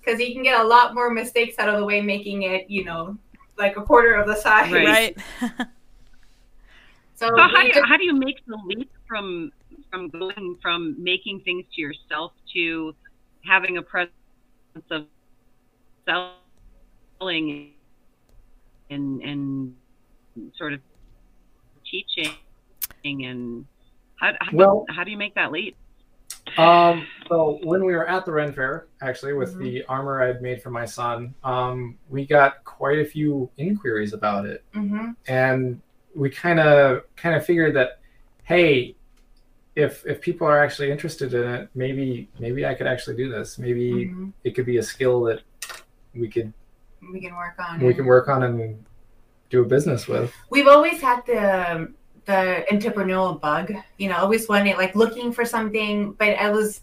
Because 0.00 0.18
he 0.18 0.32
can 0.34 0.42
get 0.42 0.60
a 0.60 0.64
lot 0.64 0.94
more 0.94 1.10
mistakes 1.10 1.58
out 1.58 1.68
of 1.68 1.78
the 1.78 1.84
way, 1.84 2.00
making 2.00 2.42
it, 2.42 2.68
you 2.68 2.84
know, 2.84 3.16
like 3.58 3.76
a 3.76 3.82
quarter 3.82 4.14
of 4.14 4.26
the 4.26 4.34
size. 4.36 4.72
Right. 4.72 5.16
Right. 5.40 5.68
So, 7.14 7.28
So 7.28 7.36
how 7.36 7.60
do 7.60 7.66
you, 7.68 7.72
just- 7.72 7.86
how 7.86 7.96
do 7.96 8.04
you 8.04 8.14
make 8.14 8.44
the 8.46 8.56
leap 8.66 8.90
from 9.06 9.52
from 9.92 10.08
going 10.08 10.58
from 10.60 10.96
making 10.98 11.40
things 11.40 11.64
to 11.74 11.80
yourself 11.80 12.32
to 12.54 12.96
having 13.44 13.76
a 13.76 13.82
presence 13.82 14.10
of 14.90 15.06
selling 16.04 17.72
and 18.90 19.22
and 19.22 19.76
sort 20.56 20.72
of 20.72 20.80
teaching 21.88 22.32
and 23.04 23.64
how 24.22 24.32
how, 24.40 24.56
Well- 24.56 24.86
how 24.88 25.04
do 25.04 25.10
you 25.10 25.16
make 25.16 25.34
that 25.34 25.52
leap? 25.52 25.76
Um, 26.58 27.06
so 27.28 27.60
when 27.62 27.84
we 27.84 27.92
were 27.94 28.08
at 28.08 28.24
the 28.24 28.32
Ren 28.32 28.52
Fair, 28.52 28.86
actually, 29.00 29.32
with 29.32 29.54
Mhm. 29.54 29.60
the 29.60 29.84
armor 29.84 30.22
I'd 30.22 30.42
made 30.42 30.60
for 30.60 30.70
my 30.70 30.84
son, 30.84 31.34
um, 31.44 31.98
we 32.08 32.26
got 32.26 32.64
quite 32.64 32.98
a 32.98 33.04
few 33.04 33.48
inquiries 33.58 34.12
about 34.12 34.46
it, 34.46 34.64
Mhm. 34.74 35.14
and 35.28 35.80
we 36.14 36.30
kind 36.30 36.58
of 36.60 37.02
kind 37.16 37.36
of 37.36 37.44
figured 37.44 37.74
that, 37.76 38.00
hey, 38.44 38.96
if 39.76 40.04
if 40.06 40.20
people 40.20 40.46
are 40.46 40.58
actually 40.62 40.90
interested 40.90 41.32
in 41.32 41.48
it, 41.48 41.68
maybe 41.74 42.28
maybe 42.38 42.66
I 42.66 42.74
could 42.74 42.86
actually 42.86 43.16
do 43.16 43.30
this. 43.30 43.58
Maybe 43.58 44.08
Mhm. 44.08 44.32
it 44.44 44.54
could 44.54 44.66
be 44.66 44.78
a 44.78 44.82
skill 44.82 45.22
that 45.24 45.42
we 46.14 46.28
could 46.28 46.52
we 47.12 47.20
can 47.20 47.34
work 47.36 47.54
on. 47.58 47.80
we 47.80 47.90
it. 47.90 47.94
can 47.94 48.04
work 48.04 48.28
on 48.28 48.42
and 48.42 48.84
do 49.48 49.62
a 49.62 49.64
business 49.64 50.08
with. 50.08 50.34
We've 50.50 50.66
always 50.68 51.00
had 51.00 51.24
the 51.26 51.92
the 52.24 52.64
entrepreneurial 52.70 53.40
bug, 53.40 53.72
you 53.98 54.08
know, 54.08 54.16
always 54.16 54.48
wanting 54.48 54.76
like 54.76 54.94
looking 54.94 55.32
for 55.32 55.44
something, 55.44 56.12
but 56.12 56.30
I 56.38 56.50
was 56.50 56.82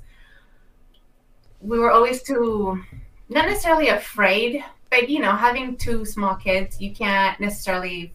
we 1.62 1.78
were 1.78 1.92
always 1.92 2.24
too 2.24 2.82
not 3.30 3.46
necessarily 3.46 3.90
afraid, 3.90 4.64
but 4.90 5.10
you 5.10 5.20
know, 5.20 5.32
having 5.32 5.78
two 5.78 6.06
small 6.06 6.36
kids, 6.36 6.82
you 6.82 6.94
can't 6.94 7.40
necessarily 7.40 8.14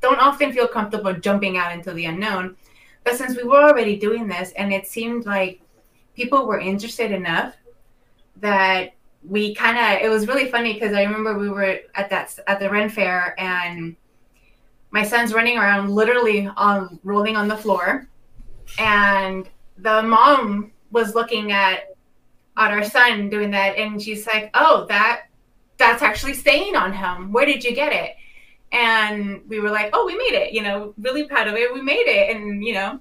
don't 0.00 0.20
often 0.20 0.52
feel 0.52 0.68
comfortable 0.68 1.12
jumping 1.14 1.56
out 1.56 1.72
into 1.72 1.92
the 1.92 2.06
unknown. 2.06 2.56
But 3.04 3.16
since 3.16 3.36
we 3.36 3.44
were 3.44 3.62
already 3.62 3.96
doing 3.96 4.26
this 4.26 4.52
and 4.52 4.72
it 4.72 4.86
seemed 4.86 5.26
like 5.26 5.60
people 6.14 6.46
were 6.46 6.58
interested 6.58 7.12
enough 7.12 7.54
that 8.40 8.94
we 9.22 9.54
kind 9.54 9.78
of 9.78 10.04
it 10.04 10.10
was 10.10 10.26
really 10.26 10.50
funny 10.50 10.74
because 10.74 10.92
I 10.92 11.02
remember 11.02 11.38
we 11.38 11.48
were 11.48 11.80
at 11.94 12.10
that 12.10 12.38
at 12.46 12.60
the 12.60 12.70
Ren 12.70 12.88
Fair 12.88 13.34
and 13.38 13.96
my 14.96 15.04
son's 15.04 15.34
running 15.34 15.58
around 15.58 15.90
literally 15.90 16.48
on 16.56 16.98
rolling 17.04 17.36
on 17.36 17.48
the 17.48 17.56
floor. 17.56 18.08
And 18.78 19.46
the 19.76 20.02
mom 20.02 20.72
was 20.90 21.14
looking 21.14 21.52
at 21.52 21.94
at 22.56 22.70
our 22.70 22.82
son 22.82 23.28
doing 23.28 23.50
that. 23.50 23.76
And 23.76 24.00
she's 24.00 24.26
like 24.26 24.50
oh 24.54 24.86
that 24.88 25.24
that's 25.76 26.00
actually 26.00 26.32
staying 26.32 26.76
on 26.76 26.94
him. 26.94 27.30
Where 27.30 27.44
did 27.44 27.62
you 27.62 27.74
get 27.74 27.92
it? 27.92 28.16
And 28.72 29.42
we 29.46 29.60
were 29.60 29.68
like 29.70 29.90
oh 29.92 30.06
we 30.06 30.16
made 30.16 30.34
it 30.42 30.54
you 30.54 30.62
know 30.62 30.94
really 30.96 31.24
proud 31.24 31.46
of 31.46 31.54
it. 31.56 31.74
We 31.74 31.82
made 31.82 32.08
it. 32.08 32.34
And 32.34 32.64
you 32.64 32.72
know 32.72 32.98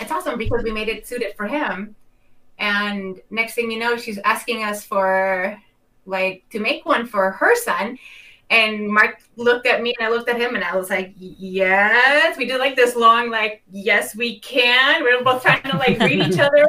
it's 0.00 0.10
awesome 0.10 0.38
because 0.38 0.62
we 0.62 0.72
made 0.72 0.88
it 0.88 1.06
suited 1.06 1.34
for 1.36 1.46
him. 1.46 1.94
And 2.58 3.20
next 3.28 3.52
thing 3.52 3.70
you 3.70 3.78
know 3.78 3.98
she's 3.98 4.18
asking 4.24 4.64
us 4.64 4.82
for 4.82 5.60
like 6.06 6.44
to 6.52 6.58
make 6.58 6.86
one 6.86 7.04
for 7.06 7.32
her 7.32 7.54
son 7.54 7.98
and 8.50 8.88
Mark 8.88 9.20
looked 9.36 9.66
at 9.66 9.82
me 9.82 9.94
and 9.98 10.06
I 10.06 10.10
looked 10.10 10.28
at 10.30 10.40
him 10.40 10.54
and 10.54 10.64
I 10.64 10.74
was 10.74 10.88
like, 10.88 11.12
yes. 11.18 12.38
We 12.38 12.46
did 12.46 12.58
like 12.58 12.76
this 12.76 12.96
long, 12.96 13.30
like, 13.30 13.62
yes, 13.70 14.16
we 14.16 14.40
can. 14.40 15.02
We're 15.02 15.22
both 15.22 15.42
trying 15.42 15.62
to 15.64 15.76
like 15.76 15.98
read 15.98 16.26
each 16.26 16.38
other. 16.38 16.66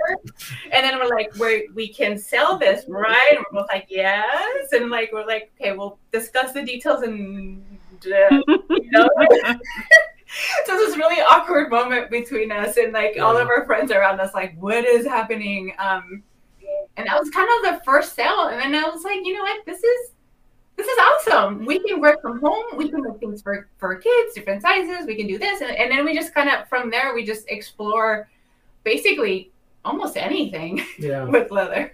And 0.72 0.84
then 0.84 1.00
we're 1.00 1.08
like, 1.08 1.34
we 1.36 1.70
we 1.74 1.88
can 1.88 2.18
sell 2.18 2.58
this, 2.58 2.84
right? 2.90 3.32
And 3.32 3.46
we're 3.52 3.62
both 3.62 3.70
like, 3.70 3.88
yes. 3.90 4.74
And 4.74 4.90
like, 4.90 5.12
we're 5.14 5.26
like, 5.26 5.52
okay, 5.60 5.72
we'll 5.72 5.98
discuss 6.12 6.52
the 6.52 6.64
details 6.64 7.04
and, 7.04 7.64
uh, 8.06 8.08
you 8.70 8.92
know. 8.92 9.10
so 10.66 10.76
this 10.76 10.98
really 10.98 11.22
awkward 11.22 11.70
moment 11.70 12.12
between 12.12 12.52
us 12.52 12.76
and 12.76 12.92
like 12.92 13.18
all 13.20 13.38
of 13.38 13.48
our 13.48 13.66
friends 13.66 13.92
around 13.92 14.20
us, 14.20 14.34
like, 14.34 14.54
what 14.60 14.84
is 14.84 15.06
happening? 15.06 15.74
Um, 15.80 16.24
and 16.98 17.08
that 17.08 17.18
was 17.18 17.30
kind 17.30 17.48
of 17.58 17.72
the 17.72 17.86
first 17.86 18.16
sale. 18.16 18.50
And 18.50 18.60
then 18.60 18.84
I 18.84 18.90
was 18.90 19.04
like, 19.04 19.22
you 19.24 19.34
know 19.34 19.44
what? 19.44 19.66
This 19.66 19.82
is 19.82 20.12
this 20.80 20.88
is 20.88 20.98
awesome. 20.98 21.66
We 21.66 21.80
can 21.86 22.00
work 22.00 22.22
from 22.22 22.40
home. 22.40 22.64
We 22.78 22.90
can 22.90 23.04
make 23.04 23.20
things 23.20 23.42
for 23.42 23.68
for 23.78 23.96
kids, 23.98 24.34
different 24.34 24.62
sizes. 24.62 25.06
We 25.06 25.16
can 25.16 25.28
do 25.28 25.38
this, 25.38 25.60
and, 25.62 25.72
and 25.72 25.92
then 25.92 26.06
we 26.06 26.14
just 26.16 26.34
kind 26.34 26.50
of 26.50 26.68
from 26.70 26.90
there 26.90 27.14
we 27.14 27.26
just 27.26 27.50
explore 27.50 28.30
basically 28.86 29.52
almost 29.84 30.16
anything 30.16 30.82
Yeah. 31.00 31.26
with 31.26 31.52
leather. 31.52 31.94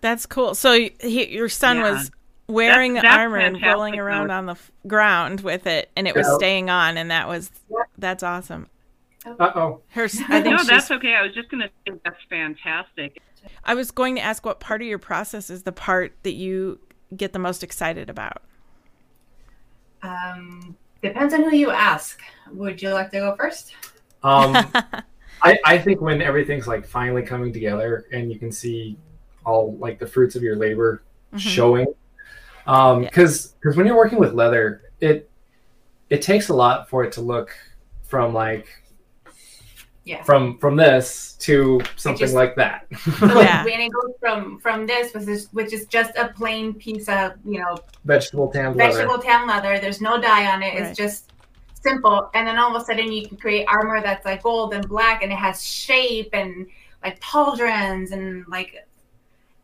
That's 0.00 0.26
cool. 0.26 0.54
So 0.54 0.72
he, 1.00 1.28
your 1.34 1.48
son 1.48 1.78
Yeah. 1.78 1.92
was 1.92 2.10
wearing 2.46 2.94
That's- 2.94 3.10
the 3.10 3.16
that's 3.16 3.18
armor 3.22 3.38
and 3.38 3.62
rolling 3.62 3.98
around 3.98 4.30
on 4.30 4.46
the 4.46 4.52
f- 4.52 4.70
ground 4.86 5.40
with 5.40 5.66
it, 5.66 5.90
and 5.96 6.06
it 6.06 6.14
was 6.14 6.26
Yeah. 6.26 6.36
staying 6.36 6.70
on, 6.70 6.96
and 6.96 7.10
that 7.10 7.26
was 7.26 7.50
that's 7.98 8.22
awesome. 8.22 8.68
Uh 9.26 9.50
oh. 9.54 9.80
Her, 9.88 10.04
s- 10.04 10.20
I 10.28 10.42
think 10.42 10.52
no, 10.52 10.58
she's, 10.58 10.66
that's 10.68 10.90
okay. 10.90 11.14
I 11.14 11.22
was 11.22 11.32
just 11.32 11.48
gonna 11.48 11.70
say 11.86 11.94
that's 12.04 12.22
fantastic. 12.28 13.18
I 13.64 13.74
was 13.74 13.90
going 13.90 14.14
to 14.16 14.20
ask 14.22 14.44
what 14.46 14.58
part 14.60 14.80
of 14.82 14.86
your 14.88 14.98
process 14.98 15.48
is 15.50 15.62
the 15.64 15.72
part 15.72 16.14
that 16.22 16.32
you 16.32 16.78
get 17.16 17.32
the 17.32 17.38
most 17.38 17.62
excited 17.62 18.08
about. 18.10 18.42
Um, 20.02 20.76
depends 21.02 21.32
on 21.34 21.42
who 21.44 21.56
you 21.56 21.70
ask. 21.70 22.20
Would 22.52 22.80
you 22.82 22.90
like 22.90 23.10
to 23.12 23.18
go 23.18 23.36
first? 23.36 23.74
Um, 24.22 24.56
I, 25.42 25.58
I 25.64 25.78
think 25.78 26.00
when 26.00 26.22
everything's 26.22 26.66
like 26.66 26.86
finally 26.86 27.22
coming 27.22 27.52
together 27.52 28.06
and 28.12 28.32
you 28.32 28.38
can 28.38 28.50
see 28.52 28.96
all 29.44 29.76
like 29.76 29.98
the 29.98 30.06
fruits 30.06 30.36
of 30.36 30.42
your 30.42 30.56
labor 30.56 31.02
Mhm. 31.34 31.38
showing 31.38 31.86
um 32.66 33.02
Yeah. 33.02 33.08
because 33.10 33.48
because 33.60 33.76
when 33.76 33.86
you're 33.86 33.96
working 33.96 34.18
with 34.20 34.32
leather 34.32 34.82
it 35.00 35.28
it 36.08 36.22
takes 36.22 36.48
a 36.48 36.54
lot 36.54 36.88
for 36.88 37.02
it 37.04 37.10
to 37.12 37.20
look 37.20 37.50
from 38.04 38.32
like 38.32 38.68
Yeah. 40.06 40.22
from 40.22 40.58
from 40.58 40.76
this 40.76 41.32
to 41.40 41.80
something 41.96 42.18
just- 42.18 42.34
like 42.34 42.54
that 42.56 42.86
So 43.18 43.26
Yeah. 43.40 43.64
when 43.64 43.80
it 43.80 43.90
goes 43.90 44.12
from 44.20 44.58
from 44.60 44.86
this, 44.86 45.14
which 45.14 45.28
is 45.28 45.48
which 45.52 45.72
is 45.72 45.86
just 45.86 46.12
a 46.16 46.28
plain 46.28 46.74
piece 46.74 47.08
of 47.08 47.32
you 47.44 47.60
know 47.60 47.76
vegetable 48.04 48.50
tanned 48.52 48.76
leather 48.76 48.92
vegetable 48.92 49.18
tan 49.18 49.46
leather. 49.46 49.78
There's 49.78 50.00
no 50.02 50.20
dye 50.20 50.46
on 50.52 50.62
it. 50.62 50.74
Right. 50.74 50.82
It's 50.82 50.96
just 50.96 51.32
simple. 51.74 52.30
And 52.34 52.46
then 52.46 52.58
all 52.58 52.74
of 52.74 52.80
a 52.82 52.84
sudden 52.84 53.10
you 53.12 53.26
can 53.26 53.36
create 53.38 53.66
armor 53.66 54.00
that's 54.02 54.24
like 54.26 54.42
gold 54.42 54.74
and 54.74 54.86
black 54.88 55.22
and 55.22 55.32
it 55.32 55.36
has 55.36 55.62
shape 55.62 56.30
and 56.34 56.66
like 57.02 57.18
pauldrons 57.20 58.12
and 58.12 58.44
like 58.48 58.86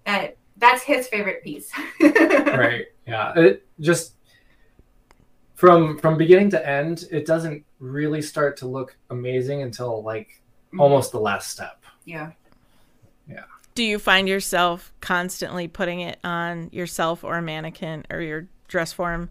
that 0.06 0.36
that's 0.56 0.82
his 0.82 1.06
favorite 1.08 1.42
piece. 1.44 1.70
right 2.00 2.86
yeah 3.06 3.32
it 3.36 3.66
just 3.80 4.14
from 5.54 5.98
from 5.98 6.16
beginning 6.16 6.50
to 6.50 6.68
end 6.68 7.04
it 7.10 7.26
doesn't 7.26 7.64
really 7.80 8.22
start 8.22 8.58
to 8.58 8.68
look 8.68 8.96
amazing 9.08 9.62
until 9.62 10.02
like 10.02 10.40
almost 10.78 11.10
the 11.10 11.18
last 11.18 11.50
step 11.50 11.82
Yeah. 12.04 12.32
Yeah. 13.28 13.44
Do 13.74 13.82
you 13.82 13.98
find 13.98 14.28
yourself 14.28 14.92
constantly 15.00 15.66
putting 15.66 16.00
it 16.00 16.18
on 16.22 16.68
yourself 16.72 17.24
or 17.24 17.38
a 17.38 17.42
mannequin 17.42 18.04
or 18.10 18.20
your 18.20 18.46
dress 18.68 18.92
form 18.92 19.30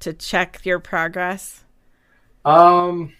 to 0.00 0.12
check 0.12 0.64
your 0.64 0.78
progress? 0.78 1.64
Um, 2.44 3.12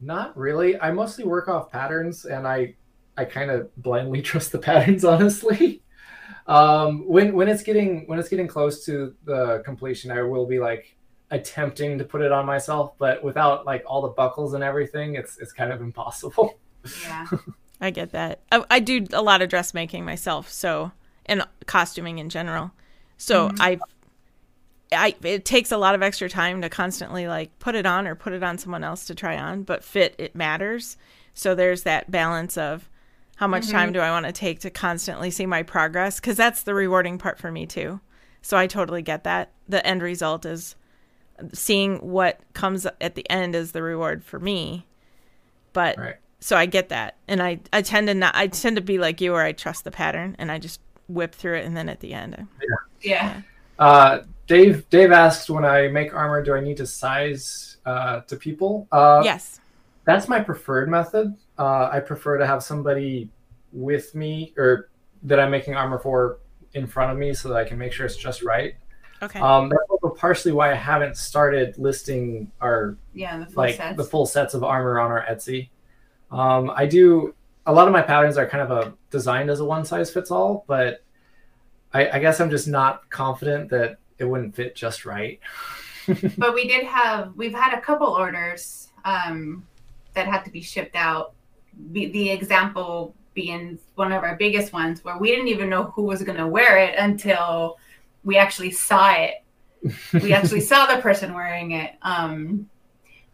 not 0.00 0.36
really. 0.36 0.78
I 0.80 0.90
mostly 0.92 1.24
work 1.24 1.48
off 1.48 1.70
patterns, 1.70 2.24
and 2.24 2.46
I 2.46 2.74
I 3.16 3.24
kind 3.24 3.50
of 3.50 3.74
blindly 3.76 4.22
trust 4.30 4.52
the 4.52 4.58
patterns, 4.58 5.04
honestly. 5.04 5.82
Um, 6.46 7.06
when 7.06 7.34
when 7.34 7.48
it's 7.48 7.62
getting 7.62 8.06
when 8.06 8.18
it's 8.18 8.28
getting 8.28 8.46
close 8.46 8.84
to 8.86 9.14
the 9.24 9.62
completion, 9.64 10.10
I 10.10 10.22
will 10.22 10.46
be 10.46 10.58
like 10.58 10.96
attempting 11.30 11.98
to 11.98 12.04
put 12.04 12.22
it 12.22 12.32
on 12.32 12.46
myself, 12.46 12.92
but 12.98 13.22
without 13.22 13.66
like 13.66 13.84
all 13.86 14.02
the 14.02 14.08
buckles 14.08 14.54
and 14.54 14.64
everything, 14.64 15.14
it's 15.14 15.38
it's 15.38 15.52
kind 15.52 15.72
of 15.72 15.80
impossible. 15.80 16.58
Yeah. 17.02 17.26
I 17.80 17.90
get 17.90 18.12
that. 18.12 18.40
I, 18.50 18.64
I 18.70 18.80
do 18.80 19.06
a 19.12 19.22
lot 19.22 19.42
of 19.42 19.48
dressmaking 19.48 20.04
myself, 20.04 20.50
so 20.50 20.92
and 21.26 21.44
costuming 21.66 22.18
in 22.18 22.28
general. 22.28 22.72
So 23.18 23.48
mm-hmm. 23.48 23.60
I, 23.60 23.78
I 24.92 25.14
it 25.22 25.44
takes 25.44 25.70
a 25.70 25.76
lot 25.76 25.94
of 25.94 26.02
extra 26.02 26.28
time 26.28 26.62
to 26.62 26.68
constantly 26.68 27.28
like 27.28 27.56
put 27.58 27.74
it 27.74 27.86
on 27.86 28.06
or 28.06 28.14
put 28.14 28.32
it 28.32 28.42
on 28.42 28.58
someone 28.58 28.84
else 28.84 29.06
to 29.06 29.14
try 29.14 29.36
on, 29.36 29.62
but 29.62 29.84
fit 29.84 30.14
it 30.18 30.34
matters. 30.34 30.96
So 31.34 31.54
there's 31.54 31.84
that 31.84 32.10
balance 32.10 32.56
of 32.56 32.88
how 33.36 33.46
much 33.46 33.68
time 33.68 33.88
mm-hmm. 33.88 33.94
do 33.94 34.00
I 34.00 34.10
want 34.10 34.26
to 34.26 34.32
take 34.32 34.58
to 34.60 34.70
constantly 34.70 35.30
see 35.30 35.46
my 35.46 35.62
progress 35.62 36.18
because 36.18 36.36
that's 36.36 36.64
the 36.64 36.74
rewarding 36.74 37.18
part 37.18 37.38
for 37.38 37.52
me 37.52 37.66
too. 37.66 38.00
So 38.42 38.56
I 38.56 38.66
totally 38.66 39.02
get 39.02 39.22
that. 39.24 39.52
The 39.68 39.86
end 39.86 40.02
result 40.02 40.44
is 40.44 40.74
seeing 41.52 41.96
what 41.98 42.40
comes 42.52 42.86
at 43.00 43.14
the 43.14 43.28
end 43.30 43.54
is 43.54 43.72
the 43.72 43.82
reward 43.82 44.24
for 44.24 44.38
me. 44.38 44.84
But 45.72 45.98
Right. 45.98 46.16
so 46.40 46.56
I 46.56 46.66
get 46.66 46.88
that. 46.88 47.16
And 47.26 47.42
I 47.42 47.60
I 47.72 47.82
tend 47.82 48.08
to 48.08 48.14
not 48.14 48.34
I 48.34 48.48
tend 48.48 48.76
to 48.76 48.82
be 48.82 48.98
like 48.98 49.20
you 49.20 49.32
where 49.32 49.44
I 49.44 49.52
trust 49.52 49.84
the 49.84 49.90
pattern 49.90 50.36
and 50.38 50.50
I 50.50 50.58
just 50.58 50.80
whip 51.08 51.34
through 51.34 51.56
it 51.58 51.64
and 51.64 51.76
then 51.76 51.88
at 51.88 52.00
the 52.00 52.12
end. 52.14 52.46
Yeah. 53.02 53.42
Uh, 53.78 54.20
Dave 54.46 54.88
Dave 54.90 55.12
asks 55.12 55.48
when 55.48 55.64
I 55.64 55.88
make 55.88 56.14
armor, 56.14 56.42
do 56.42 56.54
I 56.54 56.60
need 56.60 56.76
to 56.78 56.86
size 56.86 57.76
uh, 57.86 58.20
to 58.22 58.36
people? 58.36 58.88
Uh, 58.90 59.20
yes. 59.24 59.60
that's 60.04 60.28
my 60.28 60.40
preferred 60.40 60.88
method. 60.88 61.34
Uh, 61.58 61.88
I 61.92 62.00
prefer 62.00 62.38
to 62.38 62.46
have 62.46 62.62
somebody 62.62 63.28
with 63.72 64.14
me 64.14 64.52
or 64.56 64.88
that 65.22 65.38
I'm 65.38 65.50
making 65.50 65.74
armor 65.74 65.98
for 65.98 66.38
in 66.74 66.86
front 66.86 67.12
of 67.12 67.18
me 67.18 67.34
so 67.34 67.48
that 67.48 67.56
I 67.56 67.64
can 67.64 67.78
make 67.78 67.92
sure 67.92 68.06
it's 68.06 68.16
just 68.16 68.42
right. 68.42 68.74
Okay. 69.22 69.40
Um, 69.40 69.68
that's 69.68 69.82
also 69.90 70.10
partially 70.10 70.52
why 70.52 70.70
I 70.70 70.74
haven't 70.74 71.16
started 71.16 71.76
listing 71.78 72.50
our 72.60 72.96
Yeah. 73.14 73.38
The 73.38 73.46
full 73.46 73.64
like 73.64 73.76
sets. 73.76 73.96
the 73.96 74.04
full 74.04 74.26
sets 74.26 74.54
of 74.54 74.62
armor 74.64 75.00
on 75.00 75.10
our 75.10 75.24
Etsy. 75.26 75.70
Um, 76.30 76.70
I 76.74 76.86
do 76.86 77.34
a 77.66 77.72
lot 77.72 77.86
of 77.86 77.92
my 77.92 78.02
patterns 78.02 78.36
are 78.38 78.46
kind 78.46 78.62
of 78.62 78.70
a 78.70 78.94
designed 79.10 79.50
as 79.50 79.60
a 79.60 79.64
one 79.64 79.84
size 79.84 80.10
fits 80.10 80.30
all, 80.30 80.64
but 80.66 81.02
I, 81.92 82.08
I 82.10 82.18
guess 82.18 82.40
I'm 82.40 82.50
just 82.50 82.68
not 82.68 83.08
confident 83.10 83.70
that 83.70 83.98
it 84.18 84.24
wouldn't 84.24 84.54
fit 84.54 84.74
just 84.74 85.04
right. 85.04 85.40
but 86.38 86.54
we 86.54 86.66
did 86.66 86.84
have 86.86 87.34
we've 87.36 87.54
had 87.54 87.76
a 87.76 87.80
couple 87.80 88.06
orders 88.06 88.88
um, 89.04 89.66
that 90.14 90.26
had 90.26 90.44
to 90.44 90.50
be 90.50 90.62
shipped 90.62 90.96
out. 90.96 91.32
The, 91.92 92.06
the 92.06 92.30
example 92.30 93.14
being 93.34 93.78
one 93.94 94.12
of 94.12 94.24
our 94.24 94.36
biggest 94.36 94.72
ones 94.72 95.04
where 95.04 95.16
we 95.16 95.28
didn't 95.28 95.48
even 95.48 95.68
know 95.68 95.84
who 95.84 96.02
was 96.02 96.22
going 96.22 96.38
to 96.38 96.46
wear 96.46 96.78
it 96.78 96.96
until 96.98 97.78
we 98.24 98.36
actually 98.36 98.70
saw 98.70 99.12
it. 99.12 99.34
We 100.12 100.32
actually 100.32 100.60
saw 100.60 100.86
the 100.86 101.00
person 101.00 101.34
wearing 101.34 101.72
it, 101.72 101.92
um, 102.02 102.68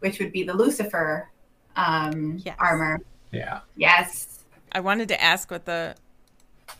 which 0.01 0.19
would 0.19 0.33
be 0.33 0.43
the 0.43 0.55
Lucifer 0.55 1.31
um, 1.77 2.39
Yes. 2.45 2.57
armor. 2.59 3.01
Yeah. 3.33 3.61
Yes. 3.77 4.45
I 4.73 4.81
wanted 4.81 5.09
to 5.09 5.23
ask 5.23 5.51
what 5.51 5.65
the 5.65 5.95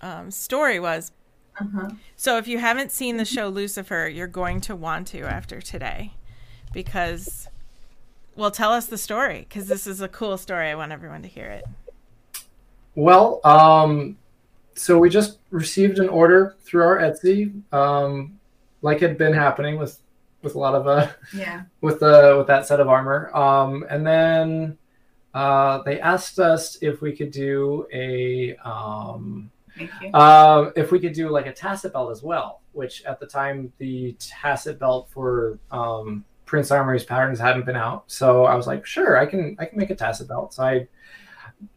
um, 0.03 0.31
story 0.31 0.79
was. 0.81 1.13
Uh-huh. 1.61 1.91
So 2.17 2.37
if 2.37 2.49
you 2.49 2.59
haven't 2.59 2.91
seen 2.91 3.17
the 3.17 3.25
show 3.25 3.49
Lucifer, 3.49 4.09
you're 4.13 4.27
going 4.27 4.61
to 4.63 4.75
want 4.77 5.07
to 5.09 5.23
after 5.23 5.61
today 5.61 6.15
because 6.73 7.49
well, 8.37 8.51
tell 8.51 8.73
us 8.73 8.87
the 8.87 8.99
story 8.99 9.47
because 9.49 9.69
this 9.69 9.87
is 9.87 10.01
a 10.01 10.09
cool 10.09 10.37
story. 10.37 10.69
I 10.69 10.75
want 10.75 10.93
everyone 10.93 11.23
to 11.23 11.29
hear 11.29 11.47
it. 11.47 11.65
Well, 12.97 13.41
um, 13.45 14.17
so 14.75 14.99
we 14.99 15.09
just 15.09 15.39
received 15.51 15.99
an 15.99 16.09
order 16.09 16.57
through 16.63 16.83
our 16.83 16.99
Etsy, 16.99 17.53
um, 17.73 18.39
like 18.83 19.01
had 19.01 19.17
been 19.19 19.33
happening 19.33 19.79
with 19.79 20.01
with 20.43 20.55
a 20.55 20.59
lot 20.59 20.75
of 20.75 20.87
uh, 20.87 21.09
Yeah. 21.35 21.63
with 21.81 22.01
the 22.01 22.35
with 22.39 22.47
that 22.49 22.67
set 22.67 22.81
of 22.81 22.89
armor. 22.89 23.35
Um, 23.35 23.85
and 23.89 24.07
then 24.07 24.77
uh, 25.33 25.83
they 25.85 26.01
asked 26.01 26.39
us 26.39 26.77
if 26.83 27.01
we 27.01 27.13
could 27.17 27.31
do 27.31 27.87
a 27.93 28.55
um, 28.57 29.51
Thank 29.77 29.91
you. 30.03 30.11
uh, 30.13 30.71
if 30.77 30.93
we 30.93 31.01
could 31.01 31.15
do 31.15 31.31
like 31.31 31.47
a 31.47 31.53
tasset 31.53 31.93
belt 31.95 32.11
as 32.13 32.23
well, 32.23 32.61
which 32.73 33.03
at 33.05 33.19
the 33.21 33.27
time 33.27 33.73
the 33.79 34.15
tasset 34.21 34.79
belt 34.79 35.09
for 35.11 35.59
um, 35.71 36.25
Prince 36.47 36.71
Armory's 36.71 37.05
patterns 37.05 37.41
hadn't 37.41 37.65
been 37.65 37.75
out. 37.77 38.05
So 38.07 38.45
I 38.45 38.55
was 38.55 38.67
like, 38.67 38.85
sure, 38.85 39.17
I 39.17 39.25
can 39.27 39.57
I 39.59 39.65
can 39.65 39.79
make 39.79 39.91
a 39.91 39.97
tasset 39.97 40.29
belt. 40.29 40.53
So 40.55 40.63
I 40.63 40.87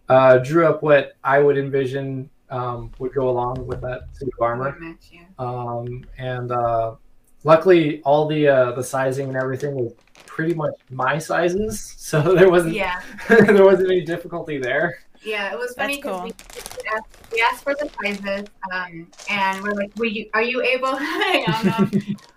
uh, 0.10 0.38
drew 0.39 0.65
up 0.67 0.84
what 0.84 1.15
I 1.24 1.39
would 1.39 1.58
envision 1.58 2.30
um, 2.50 2.92
would 3.00 3.14
go 3.14 3.30
along 3.30 3.66
with 3.68 3.82
that 3.82 4.02
suit 4.14 4.30
of 4.34 4.42
armor 4.42 4.78
Match, 4.80 5.10
yeah. 5.12 5.22
um, 5.40 6.04
and 6.18 6.52
uh, 6.52 6.96
luckily 7.44 8.02
all 8.04 8.28
the 8.28 8.48
uh, 8.48 8.72
the 8.72 8.84
sizing 8.84 9.28
and 9.28 9.38
everything 9.38 9.76
was 9.76 9.94
pretty 10.26 10.54
much 10.54 10.74
my 10.90 11.18
sizes, 11.18 11.96
so 11.98 12.22
there 12.22 12.50
wasn't 12.50 12.74
Yeah. 12.74 13.02
there 13.28 13.66
wasn't 13.66 13.92
any 13.92 14.02
difficulty 14.02 14.58
there. 14.58 15.00
Yeah, 15.24 15.52
it 15.52 15.58
was 15.58 15.74
funny 15.74 15.98
because 15.98 16.24
we, 16.24 16.30
we 16.30 16.90
asked, 16.96 17.32
we 17.34 17.42
asked 17.42 17.64
for 17.64 17.74
the 17.74 17.90
sizes, 18.02 18.48
um, 18.72 19.08
and 19.30 19.64
we're 19.64 19.74
like, 19.74 19.92
"Were 19.98 20.06
you? 20.06 20.30
Are 20.34 20.44
you 20.44 20.62
able?" 20.62 20.96
Hang 20.96 21.46
on, 21.50 21.92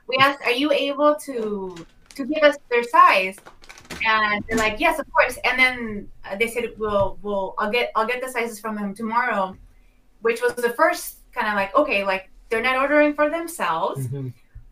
we 0.09 0.17
asked, 0.19 0.43
"Are 0.45 0.53
you 0.53 0.73
able 0.73 1.15
to 1.27 1.87
to 2.17 2.25
give 2.25 2.43
us 2.43 2.57
their 2.71 2.83
size?" 2.83 3.37
And 4.07 4.45
they're 4.49 4.59
like, 4.59 4.81
"Yes, 4.81 4.99
of 4.99 5.07
course." 5.13 5.39
And 5.45 5.59
then 5.59 6.09
uh, 6.25 6.37
they 6.37 6.49
said, 6.49 6.73
"We'll, 6.79 7.19
we'll, 7.23 7.55
I'll 7.59 7.71
get, 7.71 7.93
I'll 7.95 8.07
get 8.07 8.23
the 8.23 8.31
sizes 8.31 8.59
from 8.59 8.77
them 8.77 8.95
tomorrow," 8.95 9.57
which 10.23 10.41
was 10.43 10.55
the 10.55 10.71
first 10.71 11.19
kind 11.33 11.49
of 11.49 11.55
like, 11.55 11.75
okay, 11.75 12.05
like 12.05 12.31
they're 12.49 12.63
not 12.63 12.77
ordering 12.77 13.15
for 13.15 13.31
themselves. 13.31 14.07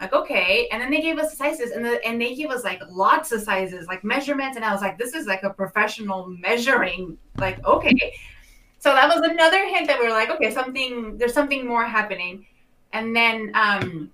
Like 0.01 0.13
okay, 0.13 0.69
and 0.71 0.81
then 0.81 0.93
they 0.93 1.01
gave 1.01 1.19
us 1.19 1.37
sizes, 1.37 1.73
and 1.73 1.85
the 1.85 2.05
and 2.07 2.23
they 2.23 2.37
gave 2.37 2.51
us 2.51 2.63
like 2.63 2.81
lots 2.89 3.33
of 3.33 3.43
sizes, 3.43 3.89
like 3.89 4.05
measurements, 4.05 4.55
and 4.57 4.65
I 4.65 4.73
was 4.73 4.81
like, 4.81 4.97
this 4.97 5.13
is 5.13 5.27
like 5.27 5.43
a 5.43 5.51
professional 5.51 6.29
measuring. 6.29 7.19
Like 7.37 7.65
okay, 7.67 8.15
so 8.79 8.95
that 8.95 9.09
was 9.09 9.29
another 9.29 9.67
hint 9.67 9.89
that 9.89 9.99
we 9.99 10.07
were 10.07 10.13
like, 10.13 10.31
okay, 10.31 10.53
something 10.53 11.19
there's 11.19 11.35
something 11.35 11.67
more 11.67 11.85
happening, 11.85 12.47
and 12.93 13.15
then 13.15 13.51
um, 13.55 14.13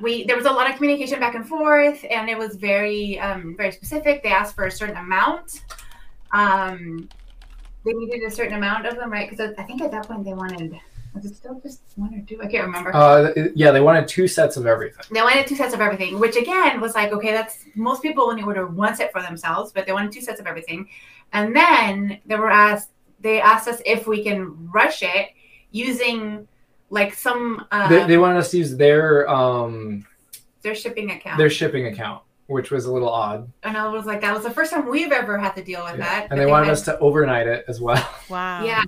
we 0.00 0.24
there 0.24 0.36
was 0.36 0.46
a 0.46 0.50
lot 0.50 0.68
of 0.68 0.74
communication 0.74 1.20
back 1.20 1.36
and 1.36 1.46
forth, 1.46 2.04
and 2.10 2.28
it 2.28 2.36
was 2.36 2.56
very 2.56 3.20
um 3.20 3.54
very 3.56 3.70
specific. 3.70 4.24
They 4.24 4.30
asked 4.30 4.56
for 4.56 4.66
a 4.66 4.70
certain 4.70 4.96
amount, 4.96 5.62
um, 6.32 7.08
they 7.84 7.92
needed 7.92 8.22
a 8.22 8.30
certain 8.30 8.54
amount 8.54 8.86
of 8.86 8.96
them, 8.96 9.10
right? 9.10 9.28
Because 9.28 9.54
I 9.58 9.62
think 9.62 9.82
at 9.82 9.90
that 9.90 10.06
point 10.06 10.24
they 10.24 10.34
wanted. 10.34 10.78
Was 11.14 11.24
it 11.24 11.34
still 11.34 11.58
just 11.60 11.80
one 11.96 12.14
or 12.14 12.20
two? 12.28 12.40
I 12.42 12.46
can't 12.46 12.66
remember. 12.66 12.94
Uh, 12.94 13.32
yeah, 13.54 13.70
they 13.70 13.80
wanted 13.80 14.06
two 14.06 14.28
sets 14.28 14.56
of 14.56 14.66
everything. 14.66 15.04
They 15.10 15.22
wanted 15.22 15.46
two 15.46 15.56
sets 15.56 15.72
of 15.72 15.80
everything, 15.80 16.20
which 16.20 16.36
again 16.36 16.80
was 16.80 16.94
like, 16.94 17.12
okay, 17.12 17.32
that's 17.32 17.64
most 17.74 18.02
people 18.02 18.24
only 18.24 18.42
order 18.42 18.66
one 18.66 18.94
set 18.94 19.10
for 19.10 19.22
themselves, 19.22 19.72
but 19.72 19.86
they 19.86 19.92
wanted 19.92 20.12
two 20.12 20.20
sets 20.20 20.38
of 20.38 20.46
everything. 20.46 20.86
And 21.32 21.56
then 21.56 22.20
they 22.26 22.36
were 22.36 22.50
asked, 22.50 22.90
they 23.20 23.40
asked 23.40 23.68
us 23.68 23.80
if 23.86 24.06
we 24.06 24.22
can 24.22 24.70
rush 24.70 25.02
it 25.02 25.30
using 25.70 26.46
like 26.90 27.14
some 27.14 27.66
uh, 27.70 27.88
they, 27.88 28.06
they 28.06 28.18
wanted 28.18 28.38
us 28.38 28.50
to 28.52 28.58
use 28.58 28.76
their 28.76 29.28
um, 29.28 30.06
their 30.62 30.74
shipping 30.74 31.10
account. 31.10 31.38
their 31.38 31.50
shipping 31.50 31.86
account, 31.86 32.22
which 32.48 32.70
was 32.70 32.86
a 32.86 32.92
little 32.92 33.08
odd. 33.10 33.50
and 33.62 33.76
I 33.76 33.86
was 33.88 34.04
like, 34.06 34.20
that 34.22 34.34
was 34.34 34.42
the 34.42 34.50
first 34.50 34.72
time 34.72 34.88
we've 34.88 35.12
ever 35.12 35.38
had 35.38 35.52
to 35.56 35.62
deal 35.62 35.84
with 35.84 35.98
Yeah. 35.98 36.04
that. 36.04 36.20
And 36.22 36.30
but 36.30 36.36
they 36.36 36.46
wanted 36.46 36.66
had- 36.66 36.72
us 36.72 36.82
to 36.86 36.98
overnight 36.98 37.46
it 37.46 37.64
as 37.68 37.80
well. 37.80 38.04
Wow. 38.30 38.64
Yeah. 38.64 38.82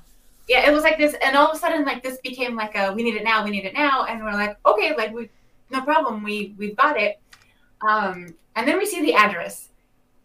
Yeah, 0.49 0.68
it 0.68 0.73
was 0.75 0.83
like 0.83 0.99
this, 0.99 1.14
and 1.25 1.37
all 1.37 1.46
of 1.49 1.55
a 1.57 1.59
sudden, 1.61 1.85
like 1.85 2.03
this 2.03 2.18
became 2.25 2.57
like 2.57 2.75
a 2.77 2.92
we 2.92 3.05
need 3.05 3.14
it 3.14 3.23
now, 3.23 3.44
we 3.44 3.51
need 3.51 3.64
it 3.66 3.73
now, 3.75 4.05
and 4.07 4.25
we're 4.25 4.33
like, 4.33 4.57
okay, 4.66 4.96
like 4.96 5.14
we, 5.14 5.29
no 5.70 5.81
problem, 5.83 6.25
we 6.25 6.55
we've 6.59 6.75
got 6.77 6.96
it. 6.99 7.20
Um, 7.87 8.35
and 8.57 8.66
then 8.66 8.77
we 8.77 8.85
see 8.85 9.01
the 9.01 9.14
address, 9.14 9.68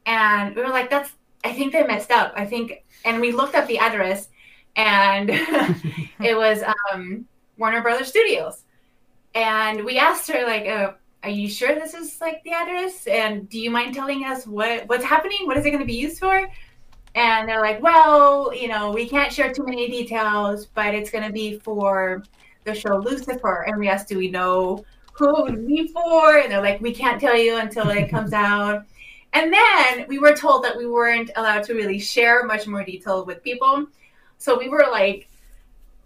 and 0.08 0.56
we 0.56 0.64
were 0.64 0.70
like, 0.70 0.90
that's, 0.90 1.12
I 1.44 1.54
think 1.54 1.74
they 1.74 1.84
messed 1.86 2.10
up. 2.10 2.34
I 2.36 2.44
think, 2.46 2.84
and 3.04 3.22
we 3.22 3.34
looked 3.34 3.54
up 3.54 3.68
the 3.68 3.78
address, 3.78 4.30
and 4.76 5.30
it 6.20 6.36
was 6.36 6.64
um, 6.92 7.28
Warner 7.60 7.82
Brothers 7.84 8.08
Studios, 8.08 8.64
and 9.36 9.86
we 9.86 10.00
asked 10.00 10.28
her 10.32 10.44
like, 10.48 10.66
uh, 10.66 10.94
are 11.26 11.30
you 11.30 11.50
sure 11.50 11.76
this 11.76 11.94
is 11.94 12.22
like 12.22 12.44
the 12.44 12.52
address? 12.52 13.08
And 13.08 13.50
do 13.50 13.60
you 13.60 13.70
mind 13.70 13.94
telling 13.94 14.24
us 14.24 14.48
what 14.48 14.88
what's 14.88 15.04
happening? 15.04 15.40
What 15.44 15.58
is 15.58 15.66
it 15.66 15.72
going 15.72 15.82
to 15.82 15.86
be 15.86 15.96
used 15.96 16.20
for? 16.20 16.50
and 17.16 17.48
they're 17.48 17.62
like, 17.62 17.82
well, 17.82 18.54
you 18.54 18.68
know, 18.68 18.92
we 18.92 19.08
can't 19.08 19.32
share 19.32 19.52
too 19.52 19.64
many 19.66 19.90
details, 19.90 20.66
but 20.66 20.94
it's 20.94 21.10
going 21.10 21.24
to 21.24 21.32
be 21.32 21.58
for 21.60 22.24
the 22.66 22.76
show 22.76 22.98
Lucifer. 22.98 23.64
And 23.68 23.80
we 23.80 23.88
asked, 23.88 24.10
do 24.10 24.18
we 24.18 24.30
know 24.30 24.84
who 25.14 25.38
it 25.38 25.44
would 25.44 25.66
be 25.66 25.88
for? 25.88 26.40
And 26.40 26.52
they're 26.52 26.62
like, 26.62 26.82
we 26.82 26.94
can't 26.94 27.20
tell 27.20 27.38
you 27.38 27.58
until 27.58 27.90
it 27.90 28.10
comes 28.10 28.34
out. 28.34 28.84
And 29.32 29.52
then 29.52 30.06
we 30.10 30.20
were 30.20 30.36
told 30.36 30.66
that 30.66 30.78
we 30.78 30.88
weren't 30.88 31.32
allowed 31.38 31.64
to 31.64 31.74
really 31.74 32.00
share 32.00 32.44
much 32.44 32.68
more 32.68 32.84
detail 32.84 33.26
with 33.26 33.42
people. 33.44 33.88
So 34.38 34.58
we 34.58 34.68
were 34.68 34.86
like 34.92 35.30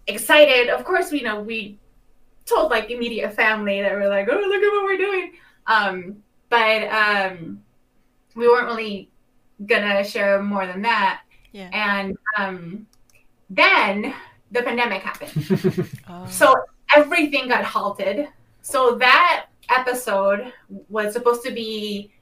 excited. 0.06 0.68
Of 0.68 0.84
course, 0.84 1.10
we 1.10 1.22
know 1.22 1.40
we 1.40 1.76
told 2.50 2.70
like 2.70 2.90
immediate 2.90 3.32
family 3.34 3.80
that 3.80 3.92
we're 3.92 4.08
like, 4.08 4.28
oh, 4.30 4.34
look 4.34 4.62
at 4.62 4.72
what 4.72 4.84
we're 4.84 4.98
doing. 4.98 5.32
Um, 5.66 6.22
but 6.48 6.88
um, 6.88 7.62
we 8.34 8.48
weren't 8.48 8.66
really 8.66 9.10
gonna 9.66 10.04
share 10.04 10.42
more 10.42 10.66
than 10.66 10.82
that. 10.82 11.22
Yeah. 11.52 11.70
And 11.72 12.16
um, 12.36 12.86
then 13.48 14.14
the 14.50 14.62
pandemic 14.62 15.02
happened. 15.02 15.88
Oh. 16.08 16.26
So 16.26 16.54
everything 16.96 17.48
got 17.48 17.64
halted. 17.64 18.28
So 18.62 18.96
that 18.96 19.46
episode 19.70 20.52
was 20.88 21.12
supposed 21.12 21.44
to 21.44 21.52
be 21.52 22.12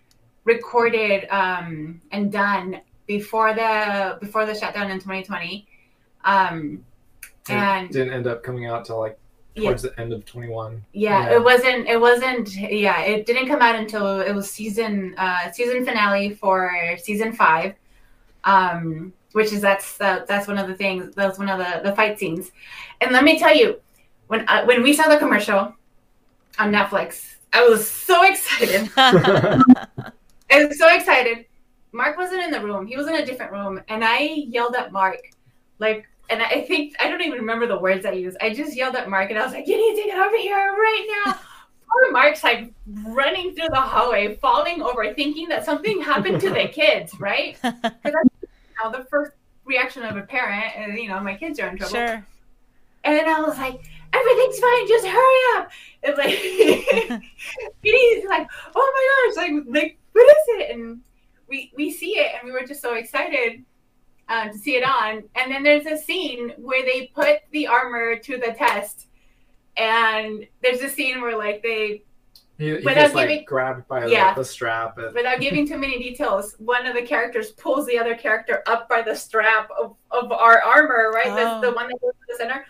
recorded 0.44 1.26
um, 1.30 2.00
and 2.12 2.30
done 2.30 2.80
before 3.06 3.54
the 3.54 4.18
before 4.20 4.44
the 4.46 4.54
shutdown 4.54 4.90
in 4.90 4.98
2020. 4.98 5.66
Um, 6.24 6.84
And 7.48 7.58
and 7.58 7.90
didn't 7.90 8.12
end 8.12 8.26
up 8.26 8.42
coming 8.42 8.66
out 8.66 8.84
till 8.84 8.98
like 8.98 9.18
towards 9.62 9.82
the 9.82 9.98
end 10.00 10.12
of 10.12 10.24
21. 10.24 10.84
Yeah, 10.92 11.30
Yeah. 11.30 11.36
it 11.36 11.42
wasn't. 11.42 11.86
It 11.88 12.00
wasn't. 12.00 12.54
Yeah, 12.56 13.00
it 13.02 13.26
didn't 13.26 13.48
come 13.48 13.60
out 13.60 13.74
until 13.76 14.20
it 14.20 14.32
was 14.34 14.50
season 14.50 15.14
uh, 15.18 15.50
season 15.52 15.84
finale 15.84 16.34
for 16.34 16.72
season 16.98 17.32
five, 17.32 17.74
um, 18.44 19.12
which 19.32 19.52
is 19.52 19.60
that's 19.60 19.98
that, 19.98 20.26
that's 20.26 20.46
one 20.48 20.58
of 20.58 20.68
the 20.68 20.74
things. 20.74 21.14
That's 21.14 21.38
one 21.38 21.48
of 21.48 21.58
the 21.58 21.80
the 21.88 21.94
fight 21.96 22.18
scenes. 22.18 22.50
And 23.00 23.12
let 23.12 23.24
me 23.24 23.38
tell 23.38 23.54
you, 23.54 23.80
when 24.28 24.48
uh, 24.48 24.64
when 24.64 24.82
we 24.82 24.92
saw 24.92 25.08
the 25.08 25.18
commercial 25.18 25.74
on 26.58 26.72
Netflix, 26.72 27.36
I 27.52 27.66
was 27.68 27.88
so 27.88 28.24
excited. 28.24 28.90
I 28.96 30.64
was 30.64 30.78
so 30.78 30.88
excited. 30.94 31.46
Mark 31.92 32.16
wasn't 32.18 32.42
in 32.42 32.50
the 32.50 32.60
room. 32.60 32.86
He 32.86 32.96
was 32.96 33.06
in 33.06 33.14
a 33.14 33.24
different 33.24 33.52
room, 33.52 33.80
and 33.88 34.04
I 34.04 34.18
yelled 34.20 34.74
at 34.74 34.92
Mark, 34.92 35.18
like, 35.78 36.06
and 36.30 36.42
I 36.42 36.60
think 36.62 36.94
I 37.00 37.08
don't 37.08 37.20
even 37.22 37.38
remember 37.38 37.66
the 37.66 37.78
words 37.78 38.04
I 38.04 38.12
used. 38.12 38.36
I 38.40 38.52
just 38.54 38.76
yelled 38.76 38.96
at 38.96 39.08
Mark, 39.08 39.30
and 39.30 39.38
I 39.38 39.44
was 39.44 39.52
like, 39.52 39.66
"You 39.66 39.76
need 39.76 40.02
to 40.02 40.08
get 40.08 40.18
over 40.18 40.36
here 40.36 40.56
right 40.56 41.22
now." 41.26 41.38
Poor 41.90 42.12
Mark's 42.12 42.44
like 42.44 42.70
running 43.06 43.54
through 43.54 43.68
the 43.70 43.80
hallway, 43.80 44.36
falling 44.36 44.82
over, 44.82 45.14
thinking 45.14 45.48
that 45.48 45.64
something 45.64 46.02
happened 46.02 46.38
to 46.42 46.50
the 46.50 46.68
kids, 46.72 47.18
right? 47.18 47.56
Because 47.62 47.80
that's 48.02 48.28
you 48.42 48.84
know, 48.84 48.92
the 48.92 49.04
first 49.06 49.32
reaction 49.64 50.02
of 50.02 50.16
a 50.16 50.22
parent, 50.22 50.92
is, 50.92 51.00
you 51.00 51.08
know, 51.08 51.18
my 51.20 51.34
kids 51.34 51.58
are 51.58 51.68
in 51.68 51.78
trouble. 51.78 51.94
sure. 51.94 52.26
And 53.04 53.20
I 53.20 53.40
was 53.40 53.56
like, 53.56 53.80
everything's 54.12 54.58
fine, 54.58 54.88
just 54.88 55.06
hurry 55.06 55.56
up. 55.56 55.70
And 56.02 56.16
like 56.18 56.28
he's 56.28 58.24
like, 58.28 58.48
oh 58.74 59.32
my 59.34 59.34
gosh, 59.34 59.36
like 59.36 59.52
like 59.66 59.98
what 60.12 60.26
is 60.26 60.44
it? 60.60 60.76
And 60.76 61.00
we 61.48 61.72
we 61.76 61.90
see 61.90 62.18
it 62.18 62.32
and 62.34 62.44
we 62.44 62.52
were 62.52 62.66
just 62.66 62.82
so 62.82 62.94
excited 62.94 63.64
uh, 64.28 64.48
to 64.48 64.58
see 64.58 64.76
it 64.76 64.84
on. 64.84 65.24
And 65.34 65.50
then 65.52 65.62
there's 65.62 65.86
a 65.86 65.96
scene 65.96 66.52
where 66.58 66.84
they 66.84 67.10
put 67.14 67.38
the 67.52 67.66
armor 67.66 68.16
to 68.16 68.36
the 68.36 68.52
test. 68.56 69.06
And 69.76 70.46
there's 70.62 70.80
a 70.80 70.88
scene 70.88 71.20
where 71.20 71.36
like 71.36 71.62
they 71.62 72.02
He, 72.58 72.66
he 72.66 72.72
Without 72.74 72.94
gets 72.94 73.14
like 73.14 73.28
giving- 73.28 73.44
grabbed 73.44 73.86
by 73.88 74.00
the- 74.00 74.10
Yeah. 74.10 74.34
the, 74.34 74.44
strap. 74.44 74.98
And, 74.98 75.14
without 75.14 75.40
giving 75.40 75.66
too 75.66 75.78
many 75.78 75.98
details, 75.98 76.56
one 76.58 76.86
of 76.86 76.94
the 76.94 77.02
characters 77.02 77.52
pulls 77.52 77.86
the 77.86 77.98
other 77.98 78.16
character 78.16 78.62
up 78.66 78.88
by 78.88 79.02
the 79.02 79.14
strap 79.14 79.70
of, 79.80 79.96
of 80.10 80.32
our 80.32 80.60
armor, 80.62 81.12
right? 81.14 81.28
Oh. 81.28 81.34
That's 81.36 81.60
the 81.66 81.72
one 81.72 81.86
that 81.88 82.00
goes 82.00 82.12
to 82.12 82.26
the 82.28 82.34
center, 82.36 82.66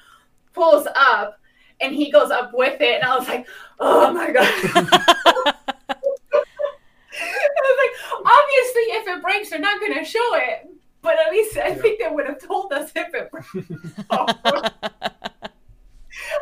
pulls 0.52 0.86
up, 0.94 1.40
and 1.80 1.94
he 1.94 2.10
goes 2.10 2.30
up 2.30 2.50
with 2.52 2.80
it. 2.82 2.96
And 2.96 3.04
I 3.04 3.16
was 3.16 3.26
like, 3.26 3.46
oh 3.80 4.12
my 4.12 4.30
God. 4.30 4.44
I 7.20 7.60
was 7.62 7.78
like, 7.82 7.94
obviously, 8.18 8.82
if 8.98 9.08
it 9.08 9.22
breaks, 9.22 9.50
they're 9.50 9.58
not 9.58 9.80
going 9.80 9.94
to 9.94 10.04
show 10.04 10.34
it. 10.34 10.68
But 11.08 11.18
at 11.26 11.32
least 11.32 11.56
I 11.56 11.68
Yeah. 11.68 11.74
think 11.76 12.00
they 12.00 12.08
would 12.10 12.26
have 12.26 12.38
told 12.38 12.70
us 12.70 12.92
if 12.94 13.14
it 13.14 13.30
broke. 13.30 13.46
I 14.10 14.74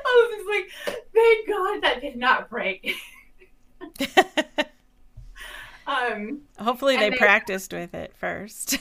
was 0.05 0.31
just 0.35 0.49
like, 0.49 1.07
thank 1.15 1.49
God 1.49 1.83
that 1.85 2.01
did 2.01 2.17
not 2.17 2.51
break. 2.51 2.93
Um, 5.89 6.41
Hopefully 6.59 6.97
they 6.97 7.11
they- 7.11 7.17
practiced 7.17 7.73
with 7.73 7.95
it 7.95 8.13
first. 8.17 8.77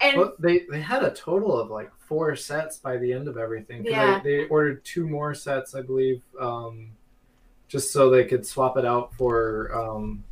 and 0.00 0.16
well, 0.16 0.32
they 0.38 0.60
they 0.70 0.80
had 0.80 1.02
a 1.02 1.10
total 1.10 1.60
of 1.60 1.68
like 1.70 1.90
four 1.98 2.34
sets 2.36 2.78
by 2.78 2.96
the 2.96 3.12
end 3.12 3.28
of 3.28 3.36
everything. 3.36 3.84
Yeah. 3.84 4.18
They, 4.24 4.38
they 4.38 4.44
ordered 4.46 4.82
two 4.82 5.06
more 5.06 5.34
sets, 5.34 5.74
I 5.74 5.82
believe, 5.82 6.22
um, 6.40 6.92
just 7.68 7.92
so 7.92 8.08
they 8.08 8.24
could 8.24 8.46
swap 8.46 8.78
it 8.78 8.86
out 8.86 9.12
for 9.12 9.74
um, 9.78 10.24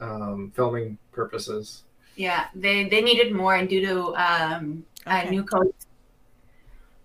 um, 0.00 0.52
filming 0.54 0.98
purposes. 1.10 1.82
Yeah, 2.16 2.46
they 2.54 2.88
they 2.88 3.00
needed 3.00 3.32
more, 3.32 3.54
and 3.54 3.68
due 3.68 3.86
to 3.86 4.14
um, 4.16 4.84
uh, 5.06 5.24
new 5.24 5.44
codes, 5.44 5.86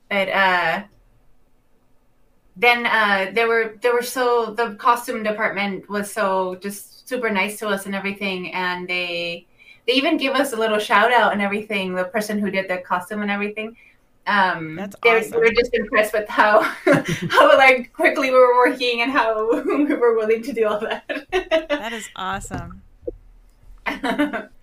but 0.09 0.29
uh, 0.29 0.83
then 2.55 2.85
uh, 2.85 3.31
they 3.33 3.45
were 3.45 3.77
they 3.81 3.89
were 3.91 4.01
so 4.01 4.53
the 4.53 4.75
costume 4.75 5.23
department 5.23 5.89
was 5.89 6.11
so 6.11 6.55
just 6.55 7.07
super 7.07 7.29
nice 7.29 7.59
to 7.59 7.67
us 7.67 7.85
and 7.85 7.95
everything, 7.95 8.53
and 8.53 8.87
they 8.87 9.45
they 9.85 9.93
even 9.93 10.17
give 10.17 10.33
us 10.33 10.53
a 10.53 10.57
little 10.57 10.79
shout 10.79 11.13
out 11.13 11.31
and 11.33 11.41
everything. 11.41 11.93
The 11.93 12.05
person 12.05 12.39
who 12.39 12.51
did 12.51 12.69
the 12.69 12.79
costume 12.79 13.21
and 13.21 13.31
everything. 13.31 13.77
Um, 14.25 14.75
That's 14.75 14.95
awesome. 15.05 15.31
they 15.31 15.37
were 15.37 15.51
just 15.51 15.73
impressed 15.73 16.11
with 16.11 16.27
how 16.27 16.61
how 17.29 17.57
like 17.57 17.93
quickly 17.93 18.29
we 18.29 18.35
were 18.35 18.57
working 18.57 19.01
and 19.01 19.11
how 19.11 19.63
we 19.65 19.85
were 19.85 20.15
willing 20.15 20.43
to 20.43 20.51
do 20.51 20.67
all 20.67 20.79
that. 20.81 21.27
that 21.31 21.93
is 21.93 22.09
awesome. 22.15 22.81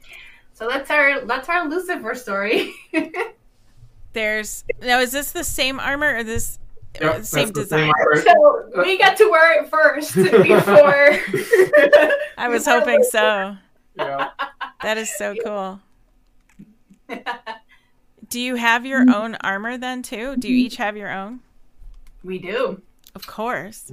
so 0.64 0.70
that's 0.70 0.90
our 0.90 1.20
that's 1.27 1.48
our 1.50 1.68
Lucifer 1.68 2.14
story. 2.14 2.72
There's 4.14 4.64
now 4.81 5.00
is 5.00 5.12
this 5.12 5.33
the 5.33 5.44
same 5.44 5.79
armor 5.79 6.16
or 6.16 6.24
this 6.24 6.59
Yep, 7.00 7.12
that's 7.16 7.29
same 7.29 7.48
the 7.48 7.53
design? 7.55 7.90
armor. 7.98 8.22
so 8.22 8.70
we 8.83 8.96
got 8.96 9.16
to 9.18 9.29
wear 9.29 9.61
it 9.62 9.68
first 9.68 10.14
before. 10.14 11.18
I 12.38 12.48
was 12.48 12.64
hoping 12.64 13.03
so. 13.03 13.57
Yeah. 13.96 14.31
That 14.83 14.96
is 14.96 15.14
so 15.16 15.35
cool. 15.44 15.81
Do 18.31 18.40
you 18.40 18.55
have 18.55 18.87
your 18.87 19.05
own 19.12 19.35
armor 19.37 19.77
then 19.77 20.03
too? 20.03 20.37
Do 20.37 20.48
you 20.48 20.57
each 20.66 20.77
have 20.77 20.96
your 20.96 21.11
own? 21.12 21.40
we 22.22 22.38
do, 22.38 22.81
Of 23.14 23.27
course. 23.27 23.92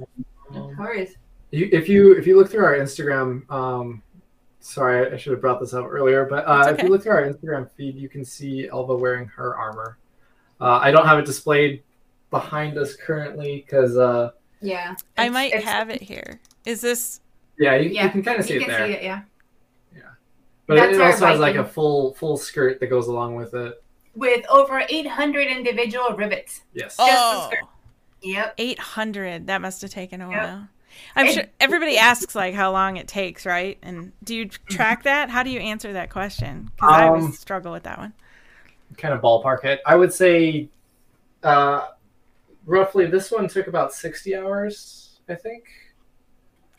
of 0.54 0.76
course. 0.76 1.10
You, 1.50 1.68
if 1.72 1.88
you 1.88 2.12
if 2.12 2.26
you 2.26 2.36
look 2.38 2.50
through 2.50 2.64
our 2.64 2.74
Instagram, 2.78 3.50
um, 3.50 4.00
sorry, 4.62 5.12
I 5.12 5.16
should 5.16 5.32
have 5.32 5.40
brought 5.40 5.60
this 5.60 5.74
up 5.74 5.86
earlier, 5.88 6.24
but 6.24 6.46
uh, 6.46 6.66
It's 6.68 6.78
if 6.78 6.82
you 6.84 6.88
look 6.90 7.02
through 7.02 7.12
our 7.12 7.22
Instagram 7.22 7.70
feed, 7.72 7.96
you 7.96 8.08
can 8.08 8.24
see 8.24 8.68
Elva 8.68 8.94
wearing 8.96 9.26
her 9.28 9.56
armor. 9.56 9.98
Uh, 10.60 10.78
I 10.82 10.90
don't 10.90 11.06
have 11.06 11.18
it 11.18 11.26
displayed 11.26 11.82
behind 12.30 12.78
us 12.78 12.96
currently 12.96 13.64
because 13.66 13.96
uh, 13.96 14.30
Yeah, 14.60 14.94
I 15.18 15.28
might 15.28 15.52
it's- 15.52 15.64
have 15.64 15.90
it 15.90 16.00
here. 16.00 16.40
Is 16.64 16.80
this 16.80 17.20
yeah, 17.58 17.74
you, 17.76 17.90
Yeah, 17.90 18.04
you 18.04 18.10
can 18.10 18.22
kind 18.22 18.38
of 18.38 18.46
see 18.46 18.54
You 18.54 18.60
it 18.60 18.66
can 18.66 18.70
there. 18.70 18.86
see 18.86 18.92
it, 18.94 19.02
yeah, 19.02 19.22
But 20.66 20.76
That's 20.76 20.96
it 20.96 21.00
our 21.00 21.10
also 21.10 21.26
has 21.26 21.40
like 21.40 21.56
a 21.56 21.64
full 21.64 22.14
full 22.14 22.36
skirt 22.36 22.78
that 22.80 22.86
goes 22.86 23.08
along 23.08 23.34
with 23.34 23.52
it. 23.54 23.82
with 24.14 24.46
over 24.48 24.84
800 24.88 25.48
individual 25.48 26.10
rivets. 26.16 26.62
Yes. 26.72 26.96
the 26.96 27.02
Oh, 27.06 27.48
skirt. 27.50 27.64
Yep. 28.22 28.54
800. 28.58 29.46
That 29.48 29.60
must 29.60 29.82
have 29.82 29.90
taken 29.90 30.20
a 30.20 30.30
Yep. 30.30 30.40
while. 30.42 30.68
I'm 31.16 31.32
sure 31.32 31.44
everybody 31.60 31.98
asks 31.98 32.34
like 32.34 32.54
how 32.54 32.72
long 32.72 32.96
it 32.96 33.08
takes, 33.08 33.44
right? 33.46 33.78
And 33.82 34.12
do 34.24 34.34
you 34.34 34.46
track 34.48 35.04
that? 35.04 35.30
How 35.30 35.42
do 35.42 35.50
you 35.50 35.60
answer 35.60 35.92
that 35.92 36.10
question? 36.10 36.70
Because 36.74 36.92
I 36.92 37.08
Um, 37.08 37.14
always 37.14 37.38
struggle 37.38 37.72
with 37.72 37.82
that 37.84 37.98
one. 37.98 38.12
Kind 38.96 39.14
of 39.14 39.20
ballpark 39.20 39.64
it. 39.64 39.80
I 39.86 39.96
would 39.96 40.12
say, 40.12 40.68
uh, 41.42 41.88
roughly 42.66 43.06
this 43.06 43.30
one 43.30 43.48
took 43.48 43.66
about 43.66 43.92
sixty 43.92 44.36
hours, 44.36 45.20
I 45.28 45.34
think. 45.34 45.64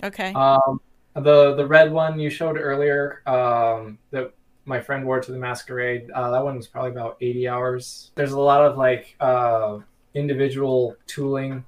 Okay. 0.03 0.33
Um, 0.33 0.79
the 1.15 1.55
the 1.55 1.65
red 1.65 1.91
one 1.91 2.19
you 2.19 2.29
showed 2.29 2.57
earlier, 2.57 3.21
um, 3.25 3.97
that 4.11 4.33
my 4.65 4.79
friend 4.79 5.05
wore 5.05 5.19
to 5.19 5.31
the 5.31 5.37
masquerade, 5.37 6.09
uh, 6.11 6.31
that 6.31 6.43
one 6.43 6.55
was 6.55 6.67
probably 6.67 6.91
about 6.91 7.17
eighty 7.21 7.47
hours. 7.47 8.11
There's 8.15 8.31
a 8.31 8.39
lot 8.39 8.61
of 8.61 8.77
like 8.77 9.15
uh, 9.19 9.79
individual 10.13 10.95
tooling. 11.07 11.65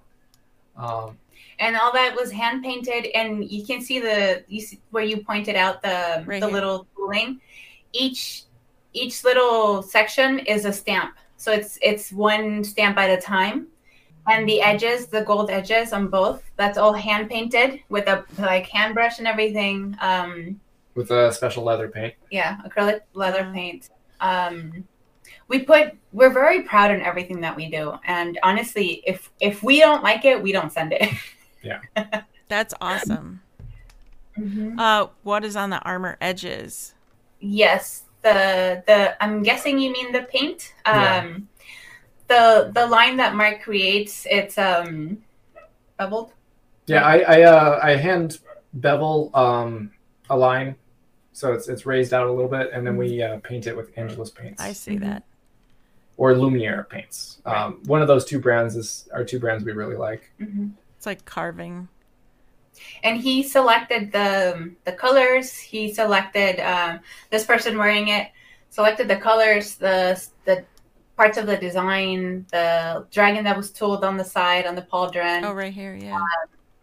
Um, 0.77 1.17
And 1.59 1.75
all 1.77 1.91
that 1.93 2.15
was 2.15 2.31
hand 2.31 2.63
painted, 2.63 3.07
and 3.15 3.49
you 3.49 3.65
can 3.65 3.81
see 3.81 3.99
the 3.99 4.43
you 4.47 4.61
see 4.61 4.79
where 4.91 5.03
you 5.03 5.23
pointed 5.23 5.55
out 5.55 5.81
the 5.81 6.23
Right 6.25 6.39
the 6.41 6.47
here. 6.47 6.53
little 6.55 6.87
tooling. 6.95 7.39
Each 7.93 8.43
each 8.93 9.23
little 9.23 9.81
section 9.81 10.39
is 10.39 10.65
a 10.65 10.73
stamp, 10.73 11.15
so 11.37 11.51
it's 11.51 11.77
it's 11.81 12.11
one 12.11 12.63
stamp 12.63 12.97
at 12.97 13.09
a 13.09 13.21
time. 13.21 13.67
And 14.27 14.49
the 14.49 14.59
edges, 14.59 15.05
the 15.07 15.21
gold 15.21 15.51
edges 15.51 15.93
on 15.93 16.07
both, 16.07 16.41
that's 16.55 16.79
all 16.79 16.93
hand 16.93 17.29
painted 17.29 17.81
with 17.89 18.07
a 18.07 18.25
like 18.39 18.65
hand 18.67 18.95
brush 18.95 19.19
and 19.19 19.27
everything. 19.27 19.95
Um, 20.01 20.59
with 20.95 21.11
a 21.11 21.31
special 21.31 21.63
leather 21.63 21.89
paint. 21.89 22.13
yeah, 22.31 22.57
acrylic 22.65 23.01
leather 23.13 23.51
paint. 23.53 23.89
Um, 24.21 24.83
we 25.47 25.59
put 25.59 25.93
we're 26.11 26.29
very 26.31 26.61
proud 26.63 26.91
in 26.91 27.01
everything 27.01 27.41
that 27.41 27.55
we 27.55 27.69
do, 27.69 27.93
and 28.05 28.39
honestly, 28.43 29.03
if 29.05 29.31
if 29.39 29.61
we 29.63 29.79
don't 29.79 30.03
like 30.03 30.25
it, 30.25 30.41
we 30.41 30.51
don't 30.51 30.71
send 30.71 30.93
it. 30.93 31.09
Yeah. 31.63 31.81
That's 32.47 32.75
awesome. 32.79 33.41
Mm-hmm. 34.37 34.79
Uh, 34.79 35.07
what 35.23 35.43
is 35.43 35.55
on 35.55 35.71
the 35.71 35.79
armor 35.79 36.15
edges? 36.21 36.93
Yes, 37.39 38.03
the 38.21 38.83
the 38.85 39.21
I'm 39.23 39.41
guessing 39.41 39.79
you 39.79 39.91
mean 39.91 40.11
the 40.11 40.21
paint. 40.23 40.75
Um, 40.85 40.95
Yeah. 40.95 41.37
the 42.27 42.71
the 42.71 42.85
line 42.85 43.17
that 43.17 43.33
Mark 43.33 43.63
creates, 43.63 44.27
it's 44.29 44.59
um 44.59 45.23
beveled. 45.97 46.33
Yeah, 46.85 47.03
I 47.03 47.17
I, 47.21 47.41
uh, 47.41 47.79
I 47.81 47.95
hand 47.95 48.37
bevel 48.75 49.31
um, 49.33 49.89
a 50.29 50.37
line, 50.37 50.75
so 51.33 51.51
it's 51.53 51.67
it's 51.67 51.87
raised 51.87 52.13
out 52.13 52.27
a 52.27 52.31
little 52.31 52.47
bit, 52.49 52.69
and 52.73 52.85
then 52.85 52.95
we 52.95 53.23
uh, 53.23 53.39
paint 53.39 53.65
it 53.65 53.75
with 53.75 53.89
Angelus 53.97 54.29
paints 54.29 54.61
I 54.61 54.71
see 54.73 54.97
Mhm. 54.97 55.01
that. 55.01 55.23
Or 56.17 56.33
Lumiere 56.33 56.87
paints. 56.89 57.39
Um, 57.45 57.81
one 57.85 58.01
of 58.01 58.07
those 58.07 58.25
two 58.25 58.39
brands 58.39 58.75
is 58.75 59.07
are 59.13 59.23
two 59.23 59.39
brands 59.39 59.63
we 59.63 59.71
really 59.73 59.95
like. 59.97 60.31
hmm 60.37 60.67
It's 60.97 61.05
like 61.05 61.25
carving. 61.25 61.87
And 63.03 63.17
he 63.21 63.43
selected 63.43 64.11
the 64.11 64.71
the 64.83 64.91
colors. 64.91 65.57
He 65.57 65.93
selected 65.93 66.59
um, 66.59 66.99
this 67.29 67.45
person 67.45 67.77
wearing 67.77 68.09
it. 68.09 68.27
Selected 68.69 69.07
the 69.07 69.15
colors, 69.17 69.75
the 69.75 70.21
the 70.43 70.65
parts 71.15 71.37
of 71.37 71.47
the 71.47 71.55
design, 71.55 72.45
the 72.51 73.05
dragon 73.11 73.45
that 73.45 73.55
was 73.55 73.71
tooled 73.71 74.03
on 74.03 74.17
the 74.17 74.25
side 74.25 74.65
on 74.65 74.75
the 74.75 74.81
pauldron. 74.81 75.45
Oh, 75.45 75.53
right 75.53 75.71
here, 75.73 75.95
yeah. 75.95 76.19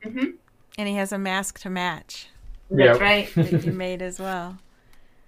mm-hmm 0.03 0.31
And 0.79 0.89
he 0.89 0.95
has 0.95 1.13
a 1.13 1.19
mask 1.19 1.59
to 1.61 1.71
match 1.71 2.29
That's 2.71 2.99
Yep. 2.99 3.01
right. 3.01 3.35
that 3.35 3.63
you 3.67 3.73
made 3.73 4.01
as 4.01 4.19
well. 4.19 4.57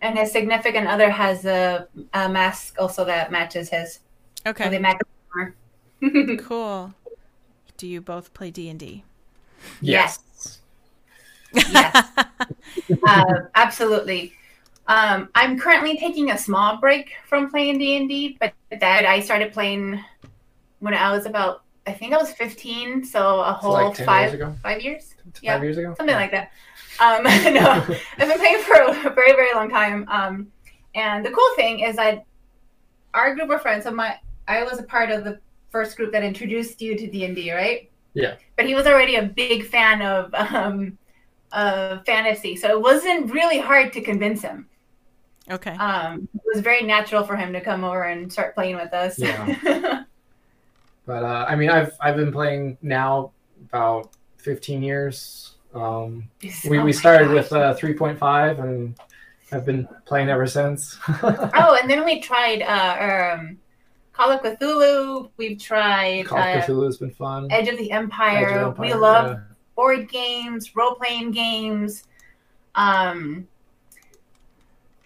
And 0.05 0.19
his 0.19 0.33
significant 0.33 0.89
other 0.89 1.11
has 1.11 1.47
a, 1.47 1.89
a 2.15 2.29
mask 2.31 2.77
also 2.81 3.05
that 3.07 3.33
matches 3.33 3.71
his. 3.71 4.01
So 4.63 4.71
they 4.71 4.79
Okay, 4.79 4.81
match. 4.81 4.99
cool. 6.37 6.95
Do 7.79 7.87
you 7.89 8.01
both 8.01 8.35
play 8.35 8.51
D 8.51 8.69
and 8.71 8.79
D? 8.81 9.05
Yes. 9.81 10.19
yes. 11.67 11.95
uh, 13.07 13.25
absolutely. 13.55 14.33
Um, 14.87 15.31
I'm 15.35 15.59
currently 15.59 15.97
taking 15.99 16.31
a 16.31 16.39
small 16.39 16.79
break 16.79 17.13
from 17.29 17.51
playing 17.51 17.79
D 17.79 17.97
and 17.97 18.09
D, 18.09 18.37
but 18.41 18.55
that 18.81 19.07
I 19.07 19.21
started 19.21 19.53
playing 19.53 20.03
when 20.81 20.95
I 20.95 21.13
was 21.13 21.27
about, 21.27 21.65
I 21.87 21.93
think 21.93 22.15
I 22.15 22.19
was 22.19 22.33
15, 22.33 23.05
so 23.05 23.41
a 23.41 23.53
So 23.59 23.73
whole 23.73 23.95
like 23.95 23.95
five 23.95 24.09
years 24.09 24.33
ago? 24.35 24.57
five 24.63 24.83
years, 24.83 25.15
Five 25.47 25.63
Yeah. 25.63 25.63
years 25.63 25.79
ago? 25.79 25.99
something 25.99 26.17
like 26.17 26.33
that. 26.33 26.51
Um, 27.01 27.23
no, 27.55 27.85
I've 28.19 28.29
been 28.29 28.39
playing 28.39 28.63
for 28.63 28.75
a 28.75 29.15
very 29.15 29.33
very 29.33 29.53
long 29.55 29.71
time. 29.71 30.07
Um, 30.09 30.49
and 30.95 31.25
the 31.25 31.31
cool 31.31 31.55
thing 31.57 31.81
is 31.81 31.97
that 31.97 32.25
our 33.15 33.35
group 33.35 33.51
of 33.51 33.63
friends, 33.63 33.85
so 33.85 33.91
my 33.91 34.19
I 34.49 34.63
was 34.65 34.79
a 34.79 34.85
part 34.85 35.11
of 35.11 35.25
the 35.25 35.41
first 35.71 35.97
group 35.97 36.13
that 36.13 36.23
introduced 36.23 36.81
you 36.81 36.97
to 36.97 37.07
D 37.07 37.25
and 37.25 37.35
D, 37.35 37.53
right? 37.53 37.91
Yeah. 38.15 38.37
But 38.57 38.67
he 38.67 38.75
was 38.75 38.87
already 38.87 39.17
a 39.17 39.23
big 39.23 39.67
fan 39.67 40.03
of 40.03 40.33
um, 40.35 40.99
of 41.53 42.05
fantasy, 42.05 42.57
so 42.57 42.69
it 42.69 42.81
wasn't 42.81 43.33
really 43.33 43.59
hard 43.59 43.93
to 43.95 44.01
convince 44.01 44.43
him. 44.43 44.69
Okay. 45.51 45.73
Um, 45.73 46.29
it 46.35 46.43
was 46.55 46.63
very 46.63 46.83
natural 46.83 47.25
for 47.25 47.37
him 47.37 47.53
to 47.53 47.61
come 47.61 47.85
over 47.85 48.05
and 48.05 48.33
start 48.33 48.55
playing 48.55 48.77
with 48.77 48.93
us. 48.93 49.19
Yeah. 49.19 50.05
But 51.07 51.23
uh, 51.23 51.45
I 51.49 51.55
mean, 51.57 51.71
I've 51.71 51.93
I've 52.01 52.17
been 52.17 52.33
playing 52.33 52.79
now 52.81 53.33
about 53.69 54.11
15 54.39 54.83
years. 54.83 55.54
Um, 55.75 56.29
we, 56.69 56.79
Oh 56.79 56.85
we 56.85 56.93
started 56.93 57.31
with 57.31 57.53
uh, 57.53 57.75
3.5 57.75 58.61
and 58.61 58.95
I've 59.53 59.65
been 59.67 59.89
playing 60.07 60.29
ever 60.29 60.47
since. 60.47 60.99
Oh, 61.23 61.79
and 61.81 61.89
then 61.91 62.05
we 62.05 62.21
tried 62.21 62.63
uh, 62.63 63.35
um, 63.41 63.59
Call 64.13 64.31
of 64.31 64.41
Cthulhu. 64.43 65.31
We've 65.37 65.59
tried 65.59 66.27
Call 66.27 66.39
of 66.39 66.45
uh, 66.45 66.61
Cthulhu 66.63 66.85
has 66.87 66.97
been 66.99 67.11
fun. 67.11 67.49
Edge 67.51 67.69
of 67.69 67.77
the 67.79 67.91
Empire. 67.91 68.49
Edge 68.51 68.57
of 68.63 68.79
We 68.79 68.87
Empire, 68.89 69.01
love 69.01 69.31
yeah. 69.33 69.41
board 69.75 70.09
games, 70.09 70.75
role 70.77 70.95
playing 70.95 71.33
games. 71.33 72.05
Um, 72.77 73.47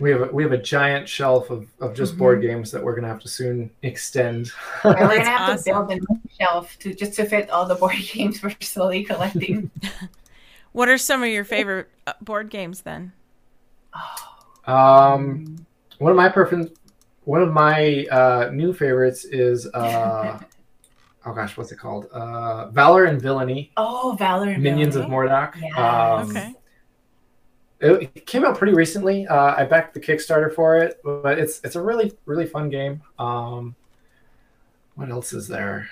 We 0.00 0.10
have 0.10 0.22
a, 0.22 0.26
we 0.26 0.42
have 0.44 0.52
a 0.52 0.58
giant 0.62 1.08
shelf 1.08 1.50
of, 1.50 1.66
of 1.80 1.94
just 1.94 2.14
Mhm. 2.14 2.18
board 2.18 2.40
games 2.42 2.70
that 2.72 2.82
we're 2.84 2.94
gonna 2.94 3.08
have 3.08 3.20
to 3.20 3.28
soon 3.28 3.70
extend. 3.82 4.50
we're 4.84 4.94
gonna 4.94 5.24
have 5.24 5.50
awesome. 5.50 5.58
to 5.58 5.64
build 5.64 5.90
a 5.90 5.94
new 5.96 6.20
shelf 6.38 6.78
to 6.80 6.94
just 6.94 7.14
to 7.14 7.24
fit 7.24 7.50
all 7.50 7.66
the 7.66 7.74
board 7.74 7.96
games 8.12 8.42
we're 8.42 8.54
slowly 8.60 9.02
collecting. 9.04 9.70
What 10.72 10.88
are 10.88 10.98
some 10.98 11.22
of 11.22 11.28
your 11.28 11.44
favorite 11.44 11.88
uh, 12.06 12.12
board 12.20 12.50
games 12.50 12.82
then? 12.82 13.12
um, 14.66 15.66
one 15.98 16.10
of 16.12 16.16
my 16.16 16.28
preference, 16.28 16.70
one 17.24 17.42
of 17.42 17.52
my 17.52 18.06
uh, 18.10 18.50
new 18.52 18.72
favorites 18.72 19.24
is 19.24 19.66
uh, 19.74 20.38
oh 21.26 21.32
gosh, 21.32 21.56
what's 21.56 21.72
it 21.72 21.76
called? 21.78 22.06
Uh, 22.06 22.68
Valor 22.70 23.04
and 23.04 23.20
Villainy, 23.20 23.72
oh, 23.76 24.16
Valor 24.18 24.50
and 24.50 24.62
Minions 24.62 24.96
of 24.96 25.06
Villainy. 25.08 25.28
Mordok. 25.30 25.54
Yes. 25.60 25.78
Um, 25.78 26.30
Okay. 26.30 26.54
It, 27.80 28.10
it 28.16 28.26
came 28.26 28.44
out 28.44 28.58
pretty 28.58 28.74
recently. 28.74 29.24
Uh, 29.28 29.54
I 29.56 29.64
backed 29.64 29.94
the 29.94 30.00
Kickstarter 30.00 30.52
for 30.52 30.78
it, 30.78 31.00
but 31.04 31.38
it's 31.38 31.60
it's 31.62 31.76
a 31.76 31.82
really 31.82 32.12
really 32.26 32.46
fun 32.46 32.70
game. 32.70 33.02
Um, 33.20 33.76
what 34.96 35.10
else 35.10 35.32
is 35.32 35.46
there 35.46 35.88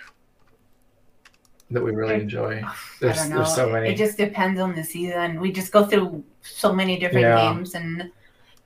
that 1.70 1.82
we 1.82 1.90
really 1.92 2.14
enjoy? 2.14 2.62
There's 3.00 3.18
I 3.18 3.22
don't 3.22 3.30
know. 3.30 3.36
there's 3.38 3.54
so 3.54 3.68
many. 3.70 3.90
It 3.90 3.96
just 3.96 4.16
depends 4.16 4.60
on 4.60 4.74
the 4.74 4.84
season. 4.84 5.40
We 5.40 5.52
just 5.52 5.72
go 5.72 5.84
through 5.84 6.24
so 6.42 6.72
many 6.72 6.98
different 6.98 7.22
Yeah. 7.22 7.52
games, 7.54 7.74
and 7.74 8.10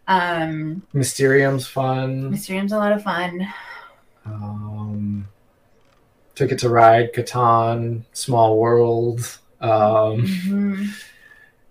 um, 0.08 0.82
Mysterium's 0.92 1.66
fun. 1.66 2.30
Mysterium's 2.30 2.72
a 2.72 2.78
lot 2.78 2.92
of 2.92 3.02
fun. 3.02 3.46
Um, 4.26 5.28
Ticket 6.34 6.58
to 6.60 6.68
Ride, 6.68 7.12
Catan, 7.12 8.04
Small 8.12 8.58
World, 8.58 9.38
um, 9.60 10.22
Mhm. 10.22 10.88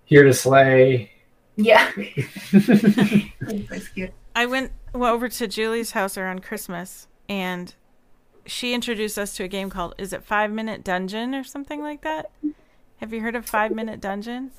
Here 0.04 0.24
to 0.24 0.32
Slay. 0.34 1.12
Yeah, 1.56 1.90
that's 2.52 3.88
cute. 3.88 4.12
I 4.34 4.46
went 4.46 4.72
well, 4.94 5.12
over 5.14 5.28
to 5.28 5.46
Julie's 5.48 5.90
house 5.92 6.16
around 6.16 6.42
Christmas, 6.42 7.06
and 7.28 7.74
she 8.50 8.74
introduced 8.74 9.18
us 9.18 9.34
to 9.36 9.44
a 9.44 9.48
game 9.48 9.70
called 9.70 9.94
"Is 9.96 10.12
it 10.12 10.24
Five 10.24 10.50
Minute 10.50 10.84
Dungeon" 10.84 11.34
or 11.34 11.44
something 11.44 11.82
like 11.82 12.02
that. 12.02 12.30
Have 12.96 13.12
you 13.12 13.20
heard 13.20 13.36
of 13.36 13.46
Five 13.46 13.72
Minute 13.72 14.00
Dungeon? 14.00 14.50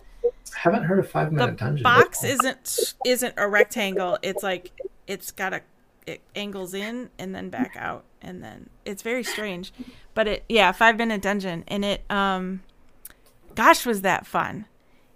Haven't 0.56 0.84
heard 0.84 1.00
of 1.00 1.10
Five 1.10 1.32
The 1.32 1.38
Minute 1.38 1.58
Dungeon. 1.58 1.84
box 1.84 2.24
isn't 2.24 2.96
isn't 3.06 3.34
a 3.38 3.48
rectangle. 3.48 4.18
It's 4.22 4.44
like 4.44 4.72
it's 5.08 5.32
got 5.32 5.54
a 5.54 5.62
it 6.08 6.22
angles 6.36 6.74
in 6.74 7.10
and 7.20 7.36
then 7.36 7.50
back 7.50 7.76
out, 7.78 8.04
and 8.22 8.44
then 8.44 8.70
it's 8.86 9.04
very 9.04 9.24
strange. 9.24 9.72
But 10.14 10.28
it 10.28 10.44
yeah, 10.50 10.72
Five 10.72 10.98
Minute 10.98 11.22
Dungeon, 11.22 11.64
and 11.68 11.86
it 11.86 12.04
um, 12.10 12.62
gosh, 13.56 13.86
was 13.86 14.02
that 14.02 14.26
fun! 14.26 14.66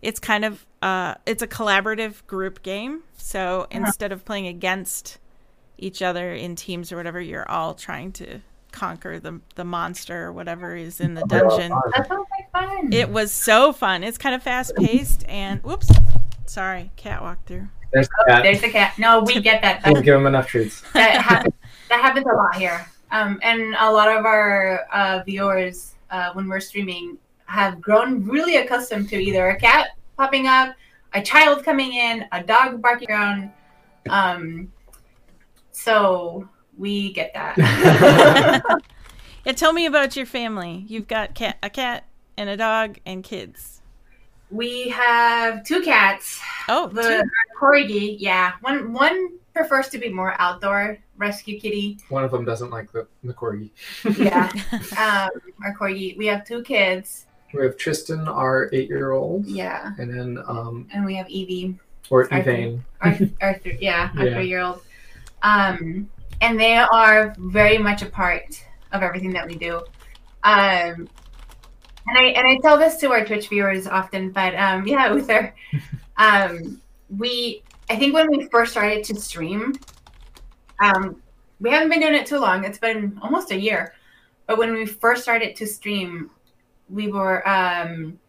It's 0.02 0.20
kind 0.20 0.46
of 0.46 0.66
uh, 0.82 1.16
it's 1.26 1.42
a 1.42 1.48
collaborative 1.48 2.26
group 2.28 2.62
game. 2.62 3.04
So 3.18 3.68
instead 3.72 4.12
of 4.12 4.26
playing 4.26 4.48
against 4.48 5.18
each 5.78 6.02
other 6.02 6.34
in 6.34 6.56
teams 6.56 6.92
or 6.92 6.98
whatever, 6.98 7.20
you're 7.20 7.50
all 7.50 7.74
trying 7.74 8.12
to 8.14 8.42
conquer 8.76 9.20
the 9.20 9.40
the 9.56 9.64
monster 9.64 10.26
or 10.26 10.34
whatever 10.34 10.76
is 10.76 11.00
in 11.00 11.14
the 11.16 11.24
dungeon. 11.28 11.72
That 11.96 12.08
sounds 12.08 12.28
like 12.32 12.52
fun. 12.52 12.94
It 12.94 13.10
was 13.10 13.32
so 13.32 13.74
fun. 13.74 14.04
It's 14.04 14.18
kind 14.18 14.36
of 14.36 14.44
fast 14.44 14.76
paced 14.76 15.26
and 15.28 15.64
whoops, 15.64 15.90
sorry, 16.46 16.92
cat 16.96 17.22
walked 17.22 17.48
through. 17.48 17.68
There's 17.94 18.08
the 18.08 18.26
cat. 18.28 18.44
There's 18.44 18.62
the 18.62 18.70
cat. 18.70 19.00
No, 19.00 19.22
we 19.22 19.40
get 19.50 19.62
that. 19.62 19.82
We'll 19.86 20.02
give 20.02 20.16
him 20.16 20.28
enough 20.28 20.48
treats. 20.48 20.82
that 20.94 21.22
happens. 21.22 21.56
That 21.90 22.02
happens 22.02 22.26
a 22.26 22.36
lot 22.36 22.56
here. 22.56 22.86
Um, 23.12 23.40
and 23.42 23.76
a 23.80 23.92
lot 23.92 24.10
of 24.10 24.26
our 24.26 24.86
uh, 24.92 25.24
viewers, 25.26 25.96
uh, 26.12 26.32
when 26.34 26.50
we're 26.50 26.60
streaming, 26.60 27.18
have 27.46 27.80
grown 27.80 28.26
really 28.26 28.58
accustomed 28.58 29.08
to 29.10 29.18
either 29.18 29.50
a 29.50 29.60
cat 29.60 29.92
popping 30.18 30.48
up, 30.48 30.76
a 31.14 31.22
child 31.22 31.64
coming 31.64 31.94
in, 31.94 32.26
a 32.32 32.44
dog 32.44 32.82
barking 32.82 33.10
around. 33.10 33.52
Um, 34.10 34.72
so 35.72 36.50
we 36.78 37.14
get 37.14 37.34
that. 37.34 38.64
Yeah, 39.46 39.52
tell 39.52 39.74
me 39.74 39.86
about 39.86 40.16
your 40.16 40.26
family. 40.26 40.86
You've 40.88 41.08
got 41.08 41.36
cat, 41.36 41.58
a 41.62 41.70
cat, 41.70 42.06
and 42.36 42.50
a 42.50 42.58
dog, 42.58 42.98
and 43.06 43.24
kids. 43.24 43.80
we 44.50 44.90
have 44.90 45.64
two 45.64 45.84
cats. 45.84 46.42
Oh, 46.68 46.88
The 46.88 47.04
two. 47.04 47.30
corgi, 47.60 48.16
yeah. 48.18 48.54
One 48.62 48.92
one 48.92 49.34
prefers 49.54 49.88
to 49.90 50.00
be 50.00 50.10
more 50.10 50.34
outdoor 50.42 50.98
rescue 51.18 51.60
kitty. 51.60 52.00
One 52.10 52.24
of 52.24 52.32
them 52.32 52.44
doesn't 52.44 52.72
like 52.72 52.92
the, 52.92 53.06
the 53.24 53.36
corgi. 53.36 53.70
Yeah. 54.18 54.50
um, 54.98 55.40
our 55.64 55.76
corgi. 55.80 56.18
We 56.18 56.26
have 56.26 56.44
two 56.44 56.64
kids. 56.64 57.28
We 57.54 57.64
have 57.66 57.78
Tristan, 57.78 58.28
our 58.28 58.72
eight-year-old, 58.74 59.46
Yeah. 59.46 59.92
and 60.00 60.12
then 60.12 60.44
um, 60.48 60.88
And 60.92 61.06
we 61.06 61.14
have 61.18 61.30
Evie, 61.30 61.78
or 62.10 62.24
Arthur. 62.34 62.52
Evane. 62.52 62.82
our, 63.02 63.18
our 63.42 63.54
th- 63.60 63.80
yeah, 63.80 64.10
our 64.18 64.26
Yeah. 64.26 64.34
three-year-old. 64.34 64.82
Um, 65.44 66.10
and 66.41 66.60
they 66.60 66.78
are 66.78 67.36
very 67.38 67.78
much 67.78 68.02
a 68.02 68.08
part 68.08 68.63
of 68.91 69.02
everything 69.02 69.32
that 69.32 69.48
we 69.48 69.56
do. 69.56 69.78
Um, 70.43 71.10
and 72.08 72.17
I 72.17 72.24
and 72.24 72.48
I 72.48 72.58
tell 72.62 72.78
this 72.78 72.98
to 72.98 73.12
our 73.12 73.26
Twitch 73.26 73.50
viewers 73.50 73.88
often, 73.88 74.32
but 74.32 74.56
um, 74.56 74.88
yeah, 74.88 75.12
Uther, 75.13 75.54
um, 76.17 76.82
we 77.10 77.63
I 77.89 77.95
think 77.98 78.13
when 78.13 78.30
we 78.30 78.48
first 78.48 78.71
started 78.71 79.04
to 79.06 79.15
stream, 79.15 79.74
um, 80.82 81.21
we 81.60 81.69
haven't 81.69 81.89
been 81.89 82.02
doing 82.02 82.15
it 82.15 82.26
too 82.26 82.39
long. 82.39 82.63
It's 82.63 82.78
been 82.78 83.17
almost 83.21 83.52
a 83.52 83.60
year, 83.60 83.93
but 84.48 84.58
when 84.58 84.74
we 84.74 84.86
first 84.86 85.24
started 85.24 85.56
to 85.58 85.65
stream, 85.65 86.30
we 86.89 87.08
were 87.08 87.48
um, 87.48 88.19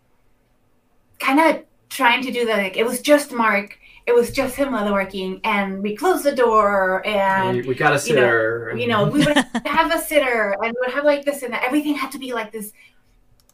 kind 1.19 1.41
of 1.41 1.65
trying 1.89 2.23
to 2.23 2.33
do 2.33 2.45
the 2.45 2.53
like 2.53 2.77
it 2.77 2.87
was 2.87 3.01
just 3.01 3.33
Mark, 3.33 3.79
it 4.07 4.15
was 4.15 4.31
just 4.31 4.55
him 4.57 4.69
leatherworking, 4.69 5.41
and 5.45 5.83
we 5.83 5.97
closed 5.97 6.25
the 6.25 6.35
door 6.35 7.05
and 7.07 7.57
we, 7.59 7.63
we 7.69 7.75
got 7.75 7.93
a 7.93 8.09
you 8.09 8.15
know, 8.15 8.21
sitter. 8.23 8.69
and- 8.71 8.81
you 8.81 8.87
know, 8.87 9.09
we 9.09 9.19
would 9.25 9.37
have 9.67 9.93
a 9.93 9.99
sitter 9.99 10.57
and 10.63 10.73
we 10.75 10.81
would 10.81 10.93
have 10.95 11.05
like 11.05 11.25
this 11.25 11.43
and 11.43 11.53
that. 11.53 11.65
Everything 11.65 11.95
had 11.95 12.13
to 12.13 12.19
be 12.19 12.33
like 12.33 12.53
this, 12.53 12.73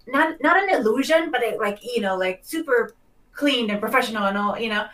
not 0.07 0.37
not 0.43 0.63
an 0.63 0.69
illusion, 0.71 1.31
but 1.31 1.43
it, 1.43 1.59
like 1.59 1.79
you 1.83 2.01
know, 2.03 2.17
like 2.17 2.41
super 2.43 2.95
clean 3.33 3.71
and 3.71 3.81
professional 3.81 4.25
and 4.27 4.37
all, 4.37 4.59
you 4.59 4.69
know. 4.69 4.87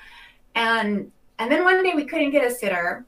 And 0.54 1.10
and 1.38 1.50
then 1.50 1.64
one 1.64 1.82
day 1.82 1.92
we 1.94 2.04
couldn't 2.04 2.30
get 2.30 2.44
a 2.44 2.50
sitter, 2.54 3.04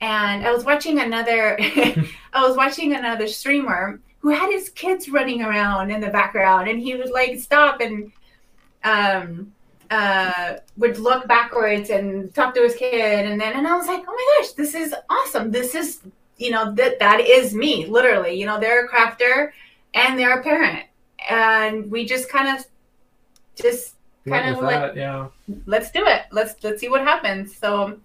and 0.00 0.46
I 0.46 0.50
was 0.52 0.64
watching 0.64 1.00
another, 1.00 1.56
I 1.60 2.46
was 2.46 2.56
watching 2.56 2.94
another 2.94 3.26
streamer 3.28 4.00
who 4.18 4.30
had 4.30 4.50
his 4.50 4.68
kids 4.70 5.08
running 5.10 5.42
around 5.42 5.90
in 5.90 6.00
the 6.00 6.08
background, 6.08 6.68
and 6.68 6.80
he 6.80 6.96
would 6.96 7.10
like 7.10 7.38
stop 7.38 7.80
and 7.80 8.10
um 8.84 9.52
uh 9.94 10.58
would 10.76 10.98
look 10.98 11.26
backwards 11.28 11.90
and 11.90 12.34
talk 12.34 12.54
to 12.54 12.62
his 12.62 12.74
kid 12.74 13.26
and 13.28 13.40
then 13.40 13.52
and 13.56 13.66
I 13.66 13.76
was 13.76 13.86
like, 13.86 14.02
"Oh 14.06 14.14
my 14.20 14.26
gosh, 14.38 14.52
this 14.52 14.74
is 14.74 14.94
awesome. 15.08 15.50
This 15.50 15.74
is 15.74 16.00
you 16.38 16.50
know 16.50 16.64
that 16.74 16.98
that 16.98 17.20
is 17.20 17.54
me 17.54 17.86
literally. 17.86 18.34
You 18.40 18.46
know 18.46 18.58
they're 18.58 18.84
a 18.86 18.88
crafter 18.88 19.52
and 19.94 20.18
they're 20.18 20.38
a 20.38 20.42
parent. 20.42 20.86
And 21.28 21.90
we 21.90 22.04
just 22.04 22.28
kind 22.28 22.58
of 22.58 22.66
just 23.54 23.94
kind 24.28 24.54
of 24.54 24.62
like 24.62 24.94
yeah. 24.96 25.28
let's 25.66 25.90
do 25.90 26.04
it. 26.06 26.22
Let's 26.30 26.62
let's 26.62 26.80
see 26.80 26.88
what 26.88 27.00
happens. 27.00 27.56
So 27.56 27.98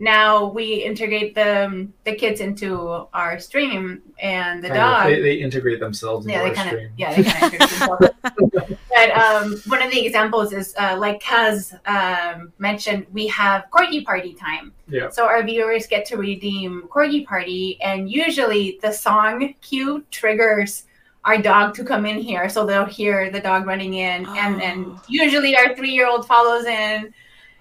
now 0.00 0.46
we 0.46 0.74
integrate 0.82 1.34
the 1.34 1.86
the 2.04 2.14
kids 2.14 2.40
into 2.40 3.06
our 3.12 3.38
stream 3.38 4.02
and 4.18 4.64
the 4.64 4.68
Kind 4.68 4.80
of, 4.80 4.84
dog 4.84 5.06
They, 5.08 5.20
they 5.20 5.34
integrate 5.34 5.78
themselves 5.78 6.26
into 6.26 6.36
yeah, 6.38 6.42
they 6.44 6.48
our 6.48 6.54
kind 6.54 6.68
of 6.70 6.74
stream. 6.74 6.92
yeah 6.96 7.14
they 7.14 7.22
kind 7.24 7.44
of 7.44 7.60
integrate 7.60 7.70
themselves. 7.70 8.78
but 8.96 9.10
um, 9.12 9.56
one 9.68 9.82
of 9.82 9.90
the 9.92 10.04
examples 10.04 10.52
is 10.52 10.74
uh, 10.78 10.96
like 10.98 11.22
Kaz 11.22 11.72
um, 11.86 12.52
mentioned, 12.58 13.06
we 13.12 13.26
have 13.28 13.64
corgi 13.70 14.04
party 14.04 14.32
time. 14.34 14.72
Yeah. 14.88 15.10
So 15.10 15.24
our 15.26 15.42
viewers 15.42 15.86
get 15.86 16.04
to 16.06 16.16
redeem 16.16 16.88
corgi 16.90 17.24
party, 17.26 17.78
and 17.82 18.10
usually 18.10 18.78
the 18.82 18.90
song 18.92 19.54
cue 19.60 20.04
triggers 20.10 20.84
our 21.26 21.36
dog 21.36 21.74
to 21.74 21.84
come 21.84 22.06
in 22.06 22.16
here, 22.18 22.48
so 22.48 22.64
they'll 22.64 22.86
hear 22.86 23.30
the 23.30 23.40
dog 23.40 23.66
running 23.66 23.94
in, 23.94 24.26
and 24.36 24.58
then 24.58 24.86
Oh. 24.88 25.02
usually 25.08 25.54
our 25.56 25.74
three-year-old 25.76 26.26
follows 26.26 26.64
in, 26.64 27.12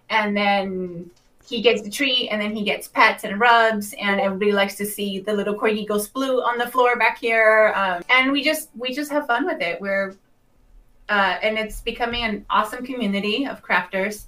and 0.09 0.35
then 0.35 1.09
he 1.49 1.61
gets 1.61 1.81
the 1.81 1.89
treat, 1.89 2.29
and 2.29 2.39
then 2.41 2.55
he 2.55 2.63
gets 2.63 2.87
pets 2.87 3.23
and 3.23 3.39
rubs, 3.39 3.93
and 3.99 4.21
everybody 4.21 4.51
likes 4.51 4.75
to 4.75 4.85
see 4.85 5.19
the 5.19 5.33
little 5.33 5.55
corgi 5.55 5.87
go 5.87 5.95
sploot 5.95 6.45
on 6.45 6.57
the 6.59 6.67
floor 6.67 6.95
back 6.97 7.17
here, 7.17 7.73
um, 7.75 8.03
and 8.09 8.31
we 8.31 8.43
just 8.43 8.69
we 8.77 8.93
just 8.93 9.11
have 9.11 9.25
fun 9.25 9.45
with 9.45 9.59
it. 9.61 9.81
We're 9.81 10.15
uh, 11.09 11.37
and 11.41 11.57
it's 11.57 11.81
becoming 11.81 12.23
an 12.23 12.45
awesome 12.51 12.85
community 12.85 13.47
of 13.47 13.63
crafters, 13.63 14.25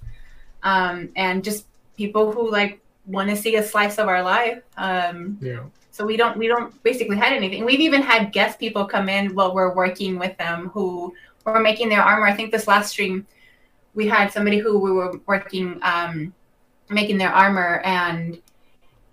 um, 0.63 1.09
and 1.15 1.43
just 1.43 1.67
people 1.95 2.31
who 2.31 2.49
like 2.49 2.79
want 3.05 3.29
to 3.29 3.35
see 3.35 3.55
a 3.57 3.63
slice 3.63 3.99
of 3.99 4.07
our 4.07 4.23
life. 4.23 4.63
Um, 4.77 5.37
Yeah. 5.41 5.63
so 5.91 6.05
we 6.05 6.17
don't 6.17 6.37
we 6.37 6.47
don't 6.47 6.81
basically 6.81 7.17
had 7.17 7.33
anything. 7.33 7.65
We've 7.65 7.79
even 7.81 8.01
had 8.01 8.31
guest 8.31 8.57
people 8.57 8.85
come 8.85 9.09
in 9.09 9.35
while 9.35 9.53
we're 9.53 9.75
working 9.75 10.17
with 10.17 10.35
them 10.37 10.69
who 10.73 11.13
were 11.45 11.59
making 11.59 11.89
their 11.89 12.01
armor. 12.01 12.25
I 12.25 12.33
think 12.33 12.51
this 12.51 12.67
last 12.67 12.89
stream 12.89 13.27
we 13.93 14.07
had 14.07 14.31
somebody 14.31 14.57
who 14.57 14.79
we 14.79 14.91
were 14.91 15.19
working 15.27 15.77
um, 15.83 16.33
making 16.91 17.17
their 17.17 17.31
armor 17.31 17.81
and 17.85 18.39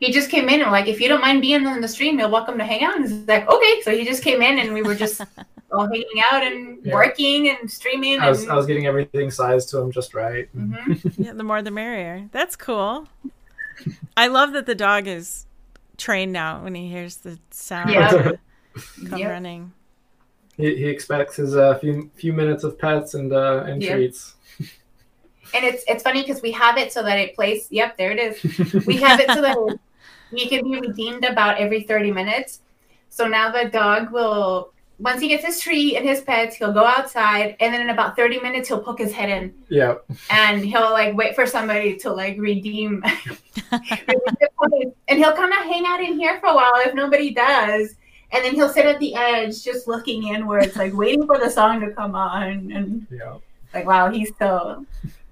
he 0.01 0.13
just 0.13 0.31
came 0.31 0.49
in 0.49 0.61
and 0.63 0.71
like 0.71 0.87
if 0.89 1.01
you 1.01 1.09
don't 1.09 1.21
mind 1.21 1.41
being 1.41 1.67
on 1.67 1.81
the 1.81 1.89
stream 1.89 2.19
you're 2.19 2.29
welcome 2.29 2.59
to 2.59 2.65
hang 2.65 2.83
out 2.83 2.97
and 2.97 3.05
he's 3.09 3.27
like 3.27 3.49
okay 3.49 3.81
so 3.83 3.91
he 3.97 4.05
just 4.05 4.23
came 4.23 4.43
in 4.43 4.59
and 4.59 4.73
we 4.75 4.83
were 4.83 4.95
just 4.95 5.21
all 5.73 5.87
hanging 5.87 6.23
out 6.31 6.43
and 6.43 6.79
Yeah. 6.85 6.95
working 6.95 7.49
and 7.51 7.71
streaming 7.71 8.21
I 8.21 8.29
was, 8.31 8.43
and 8.43 8.53
I 8.53 8.55
was 8.55 8.67
getting 8.67 8.87
everything 8.87 9.31
sized 9.31 9.69
to 9.71 9.79
him 9.79 9.93
just 9.93 10.15
right. 10.15 10.49
Mhm. 10.57 11.19
Yeah, 11.25 11.33
the 11.33 11.45
more 11.45 11.63
the 11.63 11.71
merrier. 11.71 12.29
That's 12.33 12.57
cool. 12.57 13.07
I 14.17 14.27
love 14.29 14.53
that 14.55 14.67
the 14.67 14.75
dog 14.75 15.07
is 15.07 15.47
trained 15.99 16.33
now 16.33 16.63
when 16.63 16.75
he 16.75 16.89
hears 16.89 17.17
the 17.17 17.39
sound 17.51 17.91
Yeah. 17.91 18.09
to 18.11 18.39
come 19.09 19.19
Yep. 19.21 19.31
running. 19.31 19.73
He, 20.57 20.75
he 20.77 20.85
expects 20.87 21.37
his 21.37 21.55
uh, 21.57 21.79
few 21.79 22.11
few 22.17 22.33
minutes 22.33 22.65
of 22.65 22.79
pets 22.79 23.15
and 23.15 23.33
uh, 23.33 23.65
and 23.67 23.83
Yeah. 23.83 23.95
treats. 23.95 24.35
And 25.55 25.65
it's 25.65 25.85
it's 25.89 26.03
funny 26.03 26.23
because 26.23 26.43
we 26.43 26.53
have 26.53 26.77
it 26.77 26.93
so 26.93 27.03
that 27.03 27.19
it 27.19 27.35
plays 27.35 27.67
yep 27.71 27.97
there 27.97 28.13
it 28.13 28.19
is 28.19 28.87
we 28.87 28.97
have 28.97 29.21
it 29.21 29.29
so 29.31 29.41
that 29.41 29.57
we 30.31 30.49
can 30.49 30.65
be 30.65 30.79
redeemed 30.79 31.25
about 31.25 31.59
every 31.59 31.83
30 31.83 32.13
minutes. 32.13 32.61
So 33.09 33.27
now 33.27 33.51
the 33.51 33.69
dog 33.69 34.13
will, 34.13 34.73
once 34.99 35.21
he 35.21 35.29
gets 35.29 35.45
his 35.45 35.61
treat 35.61 35.97
and 35.97 36.07
his 36.07 36.21
pets, 36.21 36.57
he'll 36.57 36.73
go 36.73 36.85
outside, 36.85 37.57
and 37.61 37.73
then 37.73 37.81
in 37.83 37.91
about 37.91 38.17
30 38.17 38.41
minutes, 38.41 38.69
he'll 38.69 38.81
poke 38.83 38.99
his 38.99 39.13
head 39.13 39.31
in 39.31 39.55
yeah. 39.69 39.95
and 40.31 40.65
he'll 40.65 40.91
like 40.91 41.17
wait 41.17 41.35
for 41.35 41.47
somebody 41.47 41.97
to 41.97 42.13
like 42.13 42.37
redeem. 42.39 43.03
and 43.73 45.19
he'll 45.19 45.35
kind 45.35 45.53
of 45.53 45.65
hang 45.65 45.85
out 45.87 46.01
in 46.01 46.19
here 46.19 46.39
for 46.41 46.47
a 46.47 46.55
while 46.55 46.75
if 46.77 46.95
nobody 46.95 47.33
does. 47.33 47.95
And 48.31 48.45
then 48.45 48.55
he'll 48.55 48.69
sit 48.69 48.85
at 48.85 48.99
the 48.99 49.15
edge 49.15 49.65
just 49.65 49.89
looking 49.89 50.29
inwards, 50.29 50.77
like 50.77 50.93
waiting 50.93 51.27
for 51.27 51.39
the 51.39 51.49
song 51.49 51.81
to 51.81 51.91
come 51.93 52.15
on. 52.15 52.71
And 52.73 53.07
Yeah. 53.11 53.37
like, 53.73 53.87
wow, 53.87 54.11
he's 54.11 54.33
so, 54.39 54.85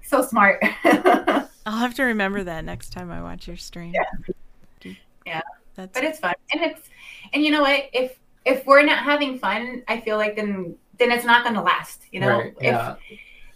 so 0.07 0.21
smart. 0.21 0.63
I'll 0.83 1.77
have 1.77 1.93
to 1.95 2.03
remember 2.03 2.43
that 2.45 2.63
next 2.65 2.91
time 2.91 3.11
I 3.11 3.21
watch 3.21 3.47
your 3.47 3.57
stream. 3.57 3.93
Yeah. 3.93 4.91
Yeah. 5.25 5.41
That's 5.75 5.93
but 5.93 6.03
it's 6.03 6.19
fun 6.19 6.33
and 6.53 6.63
it's 6.63 6.89
and 7.33 7.43
you 7.43 7.51
know 7.51 7.61
what 7.61 7.83
if 7.93 8.17
if 8.45 8.65
we're 8.65 8.81
not 8.81 8.97
having 9.03 9.37
fun 9.37 9.83
i 9.87 9.99
feel 9.99 10.17
like 10.17 10.35
then 10.35 10.75
then 10.97 11.11
it's 11.11 11.23
not 11.23 11.43
going 11.43 11.53
to 11.53 11.61
last 11.61 12.01
you 12.11 12.19
know 12.19 12.39
Right. 12.39 12.53
if 12.57 12.63
Yeah. 12.63 12.95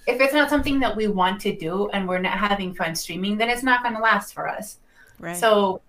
if 0.05 0.21
it's 0.21 0.31
not 0.33 0.47
something 0.47 0.79
that 0.81 0.95
we 0.95 1.07
want 1.07 1.41
to 1.41 1.55
do 1.55 1.89
and 1.93 2.07
we're 2.07 2.19
not 2.19 2.37
having 2.37 2.75
fun 2.75 2.93
streaming 2.93 3.37
then 3.37 3.49
it's 3.49 3.63
not 3.63 3.81
going 3.81 3.95
to 3.95 4.01
last 4.01 4.35
for 4.35 4.47
us 4.47 4.77
right. 5.17 5.35
so 5.35 5.81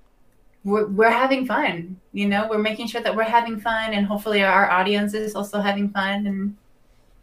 we're, 0.64 0.86
we're 0.86 1.10
having 1.10 1.44
fun 1.44 2.00
you 2.14 2.26
know 2.26 2.46
we're 2.48 2.56
making 2.56 2.86
sure 2.86 3.02
that 3.02 3.14
we're 3.14 3.24
having 3.24 3.60
fun 3.60 3.92
and 3.92 4.06
hopefully 4.06 4.42
our 4.42 4.70
audience 4.70 5.12
is 5.12 5.34
also 5.34 5.60
having 5.60 5.90
fun 5.90 6.26
and 6.26 6.56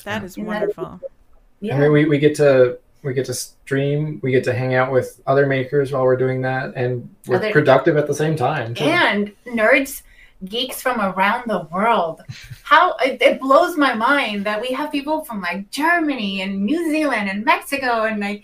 that 0.03 0.23
is 0.23 0.37
Yeah. 0.37 0.43
wonderful. 0.43 0.99
yeah 1.61 1.77
I 1.77 1.79
mean, 1.79 1.93
we, 1.93 2.05
we 2.05 2.19
get 2.19 2.35
to 2.35 2.77
we 3.03 3.13
get 3.13 3.25
to 3.25 3.33
stream. 3.33 4.19
We 4.21 4.31
get 4.31 4.43
to 4.45 4.53
hang 4.53 4.75
out 4.75 4.91
with 4.91 5.21
other 5.27 5.45
makers 5.45 5.91
while 5.91 6.03
we're 6.03 6.17
doing 6.17 6.41
that, 6.41 6.73
and 6.75 7.13
we're 7.27 7.37
Other- 7.37 7.51
productive 7.51 7.97
at 7.97 8.07
the 8.07 8.13
same 8.13 8.35
time. 8.35 8.73
too. 8.75 8.83
and 8.85 9.31
nerds 9.45 10.01
geeks 10.45 10.81
from 10.81 11.01
around 11.01 11.43
the 11.47 11.67
world 11.69 12.21
how 12.63 12.95
it, 13.03 13.21
it 13.21 13.41
blows 13.41 13.75
my 13.75 13.93
mind 13.93 14.45
that 14.45 14.61
we 14.61 14.67
have 14.69 14.89
people 14.89 15.25
from 15.25 15.41
like 15.41 15.69
germany 15.69 16.41
and 16.41 16.63
new 16.65 16.89
zealand 16.89 17.29
and 17.29 17.43
mexico 17.43 18.05
and 18.05 18.21
like 18.21 18.41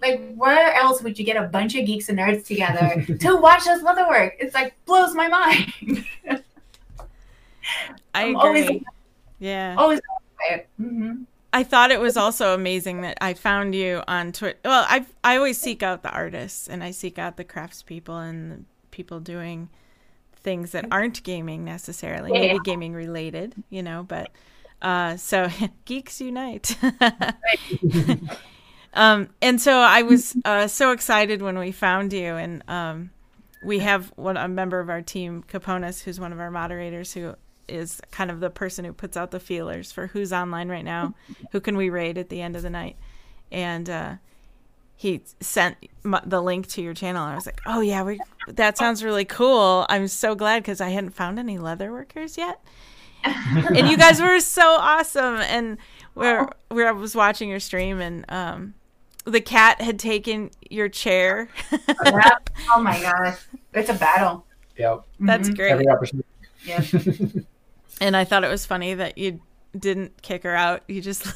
like 0.00 0.32
where 0.36 0.72
else 0.74 1.02
would 1.02 1.18
you 1.18 1.24
get 1.24 1.36
a 1.36 1.42
bunch 1.48 1.74
of 1.74 1.84
geeks 1.86 2.08
and 2.08 2.20
nerds 2.20 2.46
together 2.46 3.04
to 3.18 3.34
watch 3.34 3.66
us 3.66 3.82
leatherwork 3.82 4.30
it's 4.38 4.54
like 4.54 4.74
blows 4.86 5.12
my 5.16 5.26
mind 5.26 6.04
I 8.14 8.26
I'm 8.26 8.36
always- 8.36 8.66
agree. 8.66 8.84
Yeah. 9.40 9.74
always 9.76 10.00
mm-hmm. 10.80 11.22
I 11.54 11.62
thought 11.62 11.92
it 11.92 12.00
was 12.00 12.16
also 12.16 12.52
amazing 12.52 13.02
that 13.02 13.16
I 13.20 13.34
found 13.34 13.76
you 13.76 14.02
on 14.08 14.32
Twitter. 14.32 14.58
Well, 14.64 14.84
I 14.88 15.06
I 15.22 15.36
always 15.36 15.56
seek 15.56 15.84
out 15.84 16.02
the 16.02 16.10
artists 16.10 16.68
and 16.68 16.82
I 16.82 16.90
seek 16.90 17.16
out 17.16 17.36
the 17.36 17.44
craftspeople 17.44 18.28
and 18.28 18.50
the 18.50 18.64
people 18.90 19.20
doing 19.20 19.68
things 20.34 20.72
that 20.72 20.86
aren't 20.90 21.22
gaming 21.22 21.64
necessarily, 21.64 22.32
Yeah. 22.34 22.40
maybe 22.40 22.58
gaming 22.64 22.92
related, 22.92 23.54
you 23.70 23.84
know. 23.84 24.02
But 24.02 24.30
uh, 24.82 25.16
so 25.16 25.48
geeks 25.84 26.20
unite. 26.20 26.76
um, 28.94 29.28
and 29.40 29.60
so 29.60 29.78
I 29.78 30.02
was 30.02 30.36
uh, 30.44 30.66
so 30.66 30.90
excited 30.90 31.40
when 31.40 31.56
we 31.58 31.70
found 31.72 32.12
you, 32.12 32.34
and 32.36 32.62
um, 32.68 33.10
we 33.64 33.78
have 33.78 34.12
one 34.16 34.36
a 34.36 34.48
member 34.48 34.80
of 34.80 34.90
our 34.90 35.02
team, 35.02 35.42
Caponas, 35.44 36.02
who's 36.02 36.18
one 36.20 36.32
of 36.32 36.40
our 36.40 36.50
moderators, 36.50 37.14
who 37.14 37.36
is 37.68 38.00
kind 38.10 38.30
of 38.30 38.40
the 38.40 38.50
person 38.50 38.84
who 38.84 38.92
puts 38.92 39.16
out 39.16 39.30
the 39.30 39.40
feelers 39.40 39.90
for 39.92 40.08
who's 40.08 40.32
online 40.32 40.68
right 40.68 40.84
now, 40.84 41.14
who 41.52 41.60
can 41.60 41.76
we 41.76 41.90
raid 41.90 42.18
at 42.18 42.28
the 42.28 42.40
end 42.42 42.56
of 42.56 42.62
the 42.62 42.70
night, 42.70 42.96
and 43.52 43.88
uh, 43.90 44.14
he 44.96 45.22
sent 45.40 45.76
m- 46.04 46.20
the 46.24 46.40
link 46.42 46.66
to 46.68 46.82
your 46.82 46.94
channel. 46.94 47.22
I 47.24 47.34
was 47.34 47.46
like, 47.46 47.60
oh 47.66 47.80
yeah, 47.80 48.02
we 48.02 48.20
that 48.48 48.76
sounds 48.78 49.02
really 49.02 49.24
cool. 49.24 49.86
I'm 49.88 50.08
so 50.08 50.34
glad 50.34 50.62
because 50.62 50.80
I 50.80 50.90
hadn't 50.90 51.10
found 51.10 51.38
any 51.38 51.58
leather 51.58 51.90
workers 51.92 52.36
yet, 52.38 52.60
and 53.24 53.88
you 53.88 53.96
guys 53.96 54.20
were 54.20 54.38
so 54.40 54.76
awesome. 54.78 55.36
And 55.36 55.78
where 56.14 56.48
where 56.68 56.88
I 56.88 56.92
was 56.92 57.14
watching 57.16 57.48
your 57.48 57.60
stream 57.60 58.00
and 58.00 58.24
um, 58.30 58.74
the 59.24 59.40
cat 59.40 59.80
had 59.80 59.98
taken 59.98 60.50
your 60.70 60.88
chair. 60.88 61.48
Yeah. 61.72 62.30
oh 62.74 62.80
my 62.80 63.00
gosh 63.00 63.38
it's 63.72 63.88
a 63.88 63.94
battle 63.94 64.44
Yep. 64.76 65.04
That's 65.20 65.48
Mhm. 65.48 65.56
great. 65.56 65.70
Every 65.72 65.88
opportunity. 65.88 66.28
yeah 66.64 66.80
And 68.00 68.16
I 68.16 68.24
thought 68.24 68.44
it 68.44 68.48
was 68.48 68.66
funny 68.66 68.94
that 68.94 69.18
you 69.18 69.40
didn't 69.78 70.22
kick 70.22 70.42
her 70.42 70.54
out. 70.54 70.82
You 70.88 71.00
just 71.00 71.26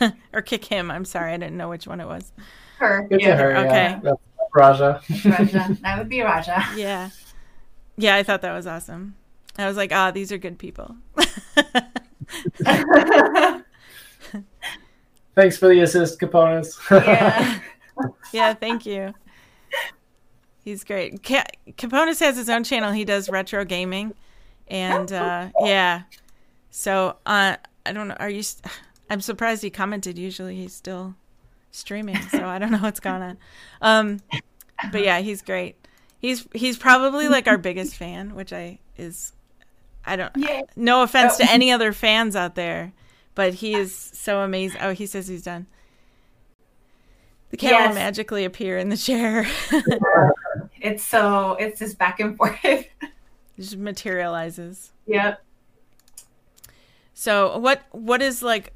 or 0.32 0.42
kick 0.42 0.64
him. 0.64 0.90
I'm 0.90 1.04
sorry, 1.04 1.32
I 1.32 1.36
didn't 1.36 1.56
know 1.56 1.68
which 1.68 1.86
one 1.86 2.00
it 2.00 2.06
was. 2.06 2.32
her 2.78 3.06
Good 3.08 3.20
to 3.20 3.24
yeah. 3.26 3.36
her. 3.36 3.56
Okay. 3.56 3.98
Yeah. 4.02 4.12
Raja. 4.54 5.00
Raja. 5.24 5.78
that 5.82 5.98
would 5.98 6.08
be 6.08 6.20
raja 6.22 6.62
Yeah. 6.76 7.10
Yeah, 7.96 8.16
I 8.16 8.22
thought 8.22 8.42
that 8.42 8.52
was 8.52 8.66
awesome. 8.66 9.16
I 9.58 9.66
was 9.66 9.76
like, 9.76 9.92
ah, 9.92 10.10
these 10.10 10.32
are 10.32 10.38
good 10.38 10.58
people. 10.58 10.96
Thanks 15.34 15.56
for 15.56 15.68
the 15.68 15.80
assist, 15.80 16.18
components. 16.18 16.78
yeah 16.90 17.60
yeah, 18.32 18.54
thank 18.54 18.86
you. 18.86 19.14
He's 20.64 20.84
great. 20.84 21.22
Ca- 21.22 21.44
Caponis 21.72 22.20
has 22.20 22.36
his 22.36 22.48
own 22.48 22.64
channel. 22.64 22.92
He 22.92 23.04
does 23.04 23.28
retro 23.28 23.64
gaming, 23.64 24.14
and 24.68 25.12
uh, 25.12 25.48
yeah. 25.60 26.02
So 26.70 27.16
uh, 27.26 27.56
I 27.86 27.92
don't 27.92 28.08
know. 28.08 28.16
Are 28.20 28.30
you? 28.30 28.42
St- 28.42 28.66
I'm 29.10 29.20
surprised 29.20 29.62
he 29.62 29.70
commented. 29.70 30.18
Usually 30.18 30.56
he's 30.56 30.72
still 30.74 31.14
streaming, 31.70 32.20
so 32.30 32.46
I 32.46 32.58
don't 32.58 32.70
know 32.72 32.78
what's 32.78 33.00
going 33.00 33.22
on. 33.22 33.38
Um, 33.80 34.20
but 34.90 35.02
yeah, 35.04 35.20
he's 35.20 35.42
great. 35.42 35.76
He's 36.18 36.46
he's 36.54 36.76
probably 36.78 37.28
like 37.28 37.46
our 37.48 37.58
biggest 37.58 37.96
fan, 37.96 38.34
which 38.34 38.52
I 38.52 38.78
is. 38.96 39.32
I 40.04 40.16
don't. 40.16 40.32
yeah 40.36 40.62
No 40.74 41.02
offense 41.02 41.34
Oh. 41.34 41.44
to 41.44 41.50
any 41.52 41.70
other 41.70 41.92
fans 41.92 42.34
out 42.34 42.54
there, 42.56 42.92
but 43.36 43.54
he 43.54 43.74
is 43.74 43.94
so 43.94 44.40
amazing. 44.40 44.80
Oh, 44.82 44.92
he 44.92 45.06
says 45.06 45.28
he's 45.28 45.42
done. 45.44 45.66
The 47.50 47.56
cat 47.56 47.72
will 47.72 47.78
Yes. 47.88 47.94
magically 47.94 48.44
appear 48.44 48.78
in 48.78 48.88
the 48.88 48.96
chair. 48.96 49.46
It's 50.80 51.04
so 51.04 51.52
it's 51.60 51.78
just 51.78 51.96
back 51.96 52.18
and 52.18 52.36
forth. 52.36 52.58
just 53.56 53.76
materializes. 53.76 54.92
yep. 55.06 55.42
So 57.14 57.58
what 57.58 57.82
what 57.92 58.22
is 58.22 58.42
like 58.42 58.72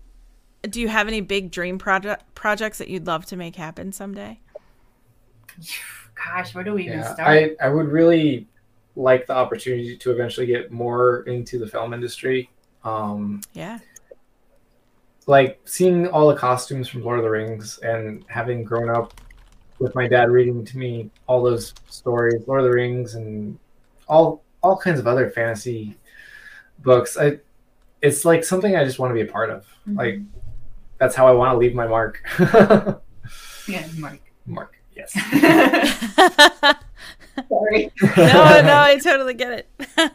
do 0.62 0.80
you 0.80 0.88
have 0.88 1.08
any 1.08 1.20
big 1.20 1.50
dream 1.50 1.78
project 1.78 2.34
projects 2.34 2.78
that 2.78 2.88
you'd 2.88 3.06
love 3.06 3.26
to 3.26 3.36
make 3.36 3.56
happen 3.56 3.92
someday? 3.92 4.40
Gosh, 6.14 6.54
where 6.54 6.64
do 6.64 6.74
we 6.74 6.86
even 6.86 7.02
start? 7.02 7.20
I, 7.20 7.56
I 7.60 7.68
would 7.68 7.88
really 7.88 8.46
like 8.94 9.26
the 9.26 9.34
opportunity 9.34 9.96
to 9.96 10.10
eventually 10.10 10.46
get 10.46 10.70
more 10.72 11.20
into 11.22 11.58
the 11.58 11.66
film 11.66 11.92
industry. 11.92 12.50
Um, 12.84 13.42
Yeah. 13.52 13.78
like 15.26 15.60
seeing 15.64 16.06
all 16.08 16.28
the 16.28 16.36
costumes 16.36 16.88
from 16.88 17.02
Lord 17.04 17.18
of 17.18 17.24
the 17.24 17.30
Rings 17.30 17.78
and 17.78 18.24
having 18.28 18.64
grown 18.64 18.88
up 18.88 19.12
with 19.78 19.94
my 19.94 20.08
dad 20.08 20.30
reading 20.30 20.64
to 20.64 20.78
me 20.78 21.10
all 21.26 21.42
those 21.42 21.74
stories, 21.88 22.46
Lord 22.46 22.60
of 22.60 22.66
the 22.66 22.72
Rings 22.72 23.14
and 23.14 23.58
all 24.08 24.42
all 24.66 24.76
kinds 24.76 24.98
of 25.00 25.06
other 25.06 25.30
fantasy 25.30 25.96
books. 26.80 27.16
I 27.16 27.38
it's 28.02 28.24
like 28.24 28.44
something 28.44 28.76
I 28.76 28.84
just 28.84 28.98
want 28.98 29.10
to 29.10 29.14
be 29.14 29.22
a 29.28 29.32
part 29.32 29.50
of. 29.50 29.64
Mhm. 29.88 29.96
Like 29.96 30.20
that's 30.98 31.14
how 31.14 31.26
I 31.28 31.32
want 31.32 31.52
to 31.52 31.58
leave 31.58 31.74
my 31.74 31.86
mark. 31.86 32.20
yeah, 33.68 33.86
Mark. 33.96 34.20
mark, 34.46 34.74
yes. 34.94 35.12
Sorry. 37.48 37.92
no, 38.16 38.62
no, 38.62 38.78
I 38.80 38.98
totally 39.02 39.34
get 39.34 39.52
it. 39.52 40.12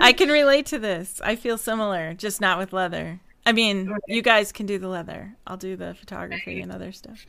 I 0.00 0.12
can 0.12 0.28
relate 0.28 0.66
to 0.66 0.78
this. 0.78 1.20
I 1.24 1.34
feel 1.36 1.58
similar, 1.58 2.14
just 2.14 2.40
not 2.40 2.58
with 2.58 2.72
leather. 2.72 3.20
I 3.46 3.52
mean, 3.52 3.94
you 4.08 4.22
guys 4.22 4.52
can 4.52 4.66
do 4.66 4.78
the 4.78 4.88
leather. 4.88 5.34
I'll 5.46 5.56
do 5.56 5.76
the 5.76 5.94
photography 5.94 6.60
and 6.60 6.72
other 6.72 6.92
stuff. 6.92 7.26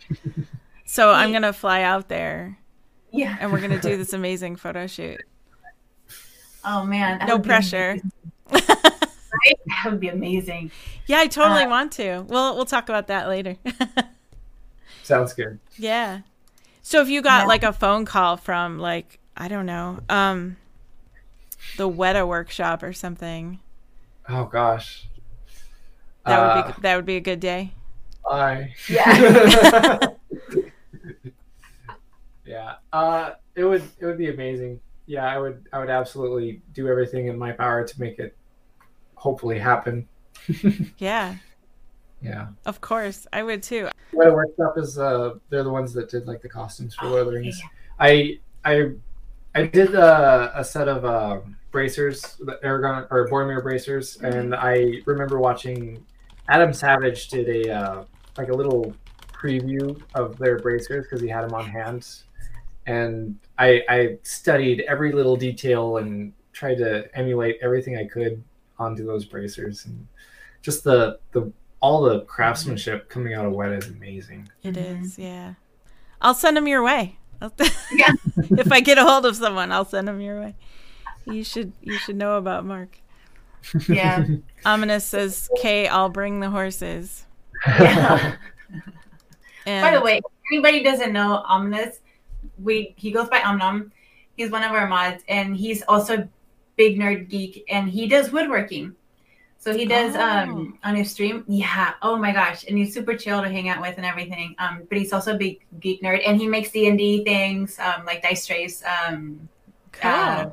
So 0.86 1.12
I'm 1.12 1.32
gonna 1.34 1.51
fly 1.53 1.82
out 1.82 2.08
there 2.08 2.58
Yeah. 3.12 3.36
and 3.39 3.51
we're 3.51 3.62
gonna 3.62 3.82
do 3.82 3.97
this 3.97 4.14
amazing 4.14 4.56
photo 4.56 4.86
shoot. 4.88 5.22
Oh 6.66 6.86
man. 6.86 7.26
No 7.28 7.39
pressure. 7.39 7.97
Right? 9.45 9.59
That 9.68 9.91
would 9.91 9.99
be 9.99 10.07
amazing. 10.07 10.72
Yeah, 11.07 11.20
I 11.20 11.28
totally 11.28 11.63
Uh, 11.63 11.70
want 11.70 11.91
to. 11.93 12.22
We'll 12.22 12.55
we'll 12.55 12.63
talk 12.66 12.88
about 12.88 13.07
that 13.07 13.28
later. 13.28 13.57
Sounds 15.03 15.34
good. 15.34 15.59
yeah. 15.78 16.22
So 16.82 17.01
if 17.01 17.09
you 17.09 17.22
got 17.22 17.41
Yeah. 17.41 17.47
like 17.47 17.63
a 17.63 17.74
phone 17.74 18.05
call 18.05 18.38
from 18.38 18.80
like 18.80 19.20
I 19.36 19.49
don't 19.49 19.66
know, 19.66 19.99
um, 20.07 20.55
the 21.76 21.89
Weta 21.89 22.26
workshop 22.26 22.82
or 22.82 22.93
something, 22.93 23.59
Oh 24.30 24.45
gosh. 24.45 25.05
that 26.26 26.39
would 26.39 26.63
Uh, 26.63 26.68
be 26.72 26.82
that 26.82 26.95
would 26.95 27.05
be 27.05 27.18
a 27.18 27.22
good 27.22 27.41
day. 27.41 27.74
I 28.32 28.74
Yeah. 28.88 29.97
yeah. 32.45 32.76
Uh, 32.93 33.32
it 33.55 33.66
would 33.66 33.84
it 33.99 34.05
would 34.05 34.18
be 34.18 34.30
amazing. 34.30 34.80
Yeah, 35.08 35.26
I 35.26 35.38
would 35.38 35.68
I 35.72 35.80
would 35.80 35.89
absolutely 35.89 36.62
do 36.74 36.88
everything 36.88 37.28
in 37.28 37.38
my 37.38 37.51
power 37.51 37.86
to 37.86 37.99
make 37.99 38.20
it 38.20 38.36
hopefully 39.16 39.60
happen. 39.60 40.08
Yeah, 40.97 41.36
Yeah. 42.22 42.47
of 42.66 42.82
course, 42.82 43.28
I 43.34 43.43
would 43.43 43.64
too. 43.64 43.89
Weta 44.14 44.34
workshop 44.34 44.78
is 44.78 44.97
uh 44.97 45.36
they're 45.49 45.64
the 45.64 45.70
ones 45.72 45.93
that 45.93 46.10
did 46.10 46.28
like 46.28 46.41
the 46.41 46.49
costumes 46.49 46.95
for 46.95 47.06
Lord 47.08 47.22
of 47.22 47.28
the 47.28 47.32
Oh, 47.34 47.36
Rings. 47.41 47.62
I 47.99 48.39
I 48.64 48.91
I 49.53 49.68
did 49.68 49.95
uh, 49.95 50.51
a 50.53 50.64
set 50.66 50.89
of 50.89 51.06
um, 51.06 51.56
bracers, 51.72 52.36
the 52.41 52.60
Aragorn 52.62 53.08
or 53.10 53.30
Boromir 53.30 53.64
bracers, 53.64 54.18
and 54.18 54.53
I 54.53 55.01
remember 55.06 55.39
watching 55.39 56.06
Adam 56.49 56.74
Savage 56.74 57.30
did 57.30 57.47
a 57.68 57.72
uh, 57.74 58.03
like 58.38 58.49
a 58.49 58.53
little 58.53 58.93
preview 59.32 60.01
of 60.14 60.38
their 60.38 60.60
bracers 60.60 61.06
because 61.06 61.22
he 61.22 61.30
had 61.30 61.45
them 61.45 61.53
on 61.53 61.66
hand, 61.66 62.06
and 62.86 63.38
I 63.58 63.82
I 63.90 64.18
studied 64.24 64.82
every 64.88 65.12
little 65.12 65.36
detail 65.36 65.98
and 65.98 66.34
tried 66.54 66.76
to 66.80 67.10
emulate 67.18 67.58
everything 67.62 67.98
I 67.98 68.06
could 68.06 68.44
onto 68.80 69.06
those 69.06 69.26
bracers, 69.26 69.86
and 69.86 70.08
just 70.62 70.84
the 70.84 71.20
the 71.32 71.52
all 71.82 72.02
the 72.04 72.22
craftsmanship 72.22 73.10
coming 73.10 73.34
out 73.34 73.46
of 73.46 73.54
Weta 73.54 73.78
is 73.78 73.88
amazing. 73.90 74.50
It 74.64 74.78
is, 74.78 75.16
Mhm. 75.18 75.24
yeah. 75.24 75.54
I'll 76.22 76.34
send 76.34 76.58
them 76.58 76.68
your 76.68 76.84
way. 76.84 77.18
Yeah. 77.94 78.12
if 78.38 78.72
I 78.72 78.80
get 78.80 78.98
a 78.98 79.04
hold 79.04 79.26
of 79.26 79.36
someone, 79.36 79.72
I'll 79.72 79.86
send 79.86 80.08
them 80.08 80.20
your 80.22 80.40
way. 80.40 80.56
You 81.26 81.44
should 81.44 81.74
you 81.82 81.98
should 81.98 82.16
know 82.16 82.38
about 82.38 82.66
Mark. 82.66 82.98
Yeah. 83.90 84.26
Ominous 84.66 85.06
says, 85.06 85.50
"Kay, 85.62 85.88
I'll 85.88 86.10
bring 86.10 86.40
the 86.40 86.50
horses." 86.50 87.26
Yeah. 87.68 88.36
And 89.68 89.82
By 89.84 89.98
the 89.98 90.02
way, 90.04 90.18
if 90.18 90.24
anybody 90.52 90.84
doesn't 90.84 91.12
know 91.12 91.44
Omnis, 91.48 92.00
we 92.62 92.93
he 92.98 93.12
goes 93.12 93.30
by 93.30 93.39
Omnom. 93.39 93.91
He's 94.38 94.52
one 94.52 94.64
of 94.64 94.72
our 94.72 94.88
mods, 94.88 95.24
and 95.30 95.56
he's 95.56 95.82
also 95.84 96.18
a 96.18 96.28
big 96.76 97.00
nerd 97.00 97.30
geek, 97.30 97.64
and 97.70 97.89
he 97.89 98.08
does 98.08 98.32
woodworking. 98.32 98.96
So 99.58 99.74
he 99.74 99.86
does 99.86 100.16
Oh. 100.16 100.22
um 100.22 100.78
on 100.84 100.96
his 100.96 101.12
stream. 101.12 101.43
Yeah. 101.48 101.93
Oh 102.02 102.18
my 102.18 102.32
gosh, 102.32 102.66
and 102.68 102.78
he's 102.78 102.93
super 102.93 103.16
chill 103.16 103.41
to 103.41 103.50
hang 103.50 103.68
out 103.70 103.82
with 103.82 103.98
and 103.98 104.06
everything. 104.06 104.56
Um, 104.60 104.84
but 104.89 104.98
he's 104.98 105.12
also 105.14 105.34
a 105.36 105.38
big 105.38 105.66
geek 105.80 106.02
nerd, 106.04 106.22
and 106.28 106.39
he 106.39 106.48
makes 106.48 106.70
D 106.72 106.88
and 106.88 106.98
D 106.98 107.24
things, 107.24 107.80
um, 107.80 108.06
like 108.06 108.22
dice 108.22 108.46
trays. 108.46 108.84
Um, 108.84 109.48
cool. 109.91 110.12
uh, 110.12 110.50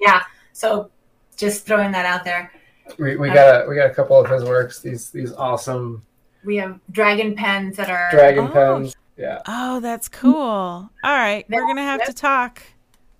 yeah. 0.00 0.22
So 0.52 0.90
just 1.36 1.66
throwing 1.66 1.92
that 1.92 2.06
out 2.06 2.24
there. 2.24 2.50
we, 2.98 3.16
we 3.16 3.28
got 3.28 3.66
a 3.66 3.68
we 3.68 3.76
got 3.76 3.90
a 3.90 3.94
couple 3.94 4.18
of 4.18 4.28
his 4.30 4.42
works. 4.44 4.80
These 4.80 5.10
these 5.10 5.32
awesome 5.34 6.02
We 6.44 6.56
have 6.56 6.80
dragon 6.90 7.34
pens 7.36 7.76
that 7.76 7.90
are 7.90 8.08
dragon 8.10 8.46
Oh. 8.48 8.52
pens. 8.78 8.96
Yeah. 9.16 9.40
oh, 9.46 9.80
that's 9.80 10.08
cool. 10.08 10.34
All 10.34 10.90
right, 11.02 11.44
we're 11.48 11.66
gonna 11.66 11.82
have 11.82 12.04
to 12.04 12.12
talk. 12.12 12.62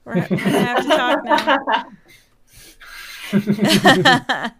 We're 0.05 0.27
gonna 0.27 0.37
have 0.37 0.83
to 0.83 0.89
talk 0.89 1.25
now. 1.25 1.59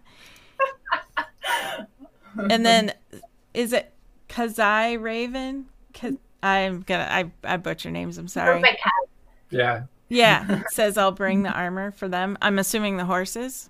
and 2.49 2.65
then, 2.65 2.93
is 3.53 3.73
it 3.73 3.93
Kazai 4.29 5.01
Raven? 5.01 5.67
Ka- 5.93 6.11
I'm 6.43 6.81
gonna 6.81 7.07
I 7.09 7.31
I 7.43 7.57
butcher 7.57 7.91
names. 7.91 8.17
I'm 8.17 8.27
sorry. 8.27 8.59
Perfect 8.59 8.81
cat. 8.81 8.91
Yeah. 9.49 9.83
Yeah, 10.09 10.63
says 10.69 10.97
I'll 10.97 11.11
bring 11.11 11.43
the 11.43 11.51
armor 11.51 11.91
for 11.91 12.07
them. 12.07 12.37
I'm 12.41 12.59
assuming 12.59 12.97
the 12.97 13.05
horses. 13.05 13.69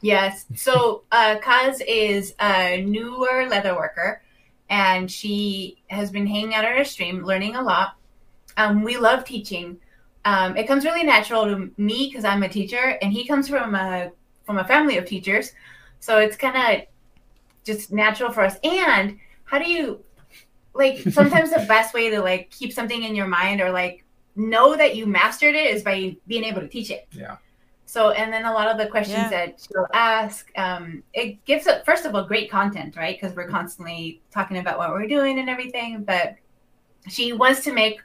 Yes. 0.00 0.46
So 0.54 1.02
uh, 1.10 1.36
Kaz 1.42 1.80
is 1.86 2.34
a 2.40 2.82
newer 2.82 3.46
leather 3.48 3.74
worker, 3.74 4.22
and 4.70 5.10
she 5.10 5.82
has 5.88 6.10
been 6.10 6.26
hanging 6.26 6.54
out 6.54 6.64
on 6.64 6.76
her 6.76 6.84
stream, 6.84 7.24
learning 7.24 7.56
a 7.56 7.62
lot. 7.62 7.96
Um, 8.56 8.82
we 8.82 8.96
love 8.96 9.24
teaching. 9.24 9.78
Um, 10.24 10.56
it 10.56 10.66
comes 10.66 10.84
really 10.84 11.04
natural 11.04 11.44
to 11.44 11.70
me 11.76 12.08
because 12.08 12.24
I'm 12.24 12.42
a 12.42 12.48
teacher, 12.48 12.98
and 13.00 13.12
he 13.12 13.26
comes 13.26 13.48
from 13.48 13.74
a 13.74 14.10
from 14.44 14.58
a 14.58 14.64
family 14.64 14.98
of 14.98 15.06
teachers, 15.06 15.52
so 16.00 16.18
it's 16.18 16.36
kind 16.36 16.56
of 16.56 16.86
just 17.64 17.92
natural 17.92 18.32
for 18.32 18.42
us. 18.42 18.56
And 18.64 19.18
how 19.44 19.58
do 19.58 19.70
you 19.70 20.04
like? 20.74 20.98
Sometimes 21.10 21.50
the 21.50 21.64
best 21.68 21.94
way 21.94 22.10
to 22.10 22.20
like 22.20 22.50
keep 22.50 22.72
something 22.72 23.02
in 23.02 23.14
your 23.14 23.28
mind 23.28 23.60
or 23.60 23.70
like 23.70 24.04
know 24.36 24.76
that 24.76 24.96
you 24.96 25.06
mastered 25.06 25.54
it 25.54 25.74
is 25.74 25.82
by 25.82 26.16
being 26.26 26.44
able 26.44 26.60
to 26.60 26.68
teach 26.68 26.90
it. 26.90 27.06
Yeah. 27.12 27.36
So, 27.88 28.10
and 28.10 28.30
then 28.30 28.44
a 28.44 28.52
lot 28.52 28.68
of 28.68 28.76
the 28.76 28.86
questions 28.86 29.16
Yeah. 29.16 29.30
that 29.30 29.66
she'll 29.66 29.86
ask, 29.94 30.50
um, 30.58 31.02
it 31.14 31.42
gives 31.46 31.66
it, 31.66 31.86
first 31.86 32.04
of 32.04 32.14
all, 32.14 32.22
great 32.22 32.50
content, 32.50 32.96
right? 32.98 33.18
Because 33.18 33.34
we're 33.34 33.48
constantly 33.48 34.20
talking 34.30 34.58
about 34.58 34.76
what 34.76 34.90
we're 34.90 35.06
doing 35.06 35.38
and 35.38 35.48
everything. 35.48 36.04
But 36.04 36.36
she 37.08 37.32
wants 37.32 37.64
to 37.64 37.72
make 37.72 38.02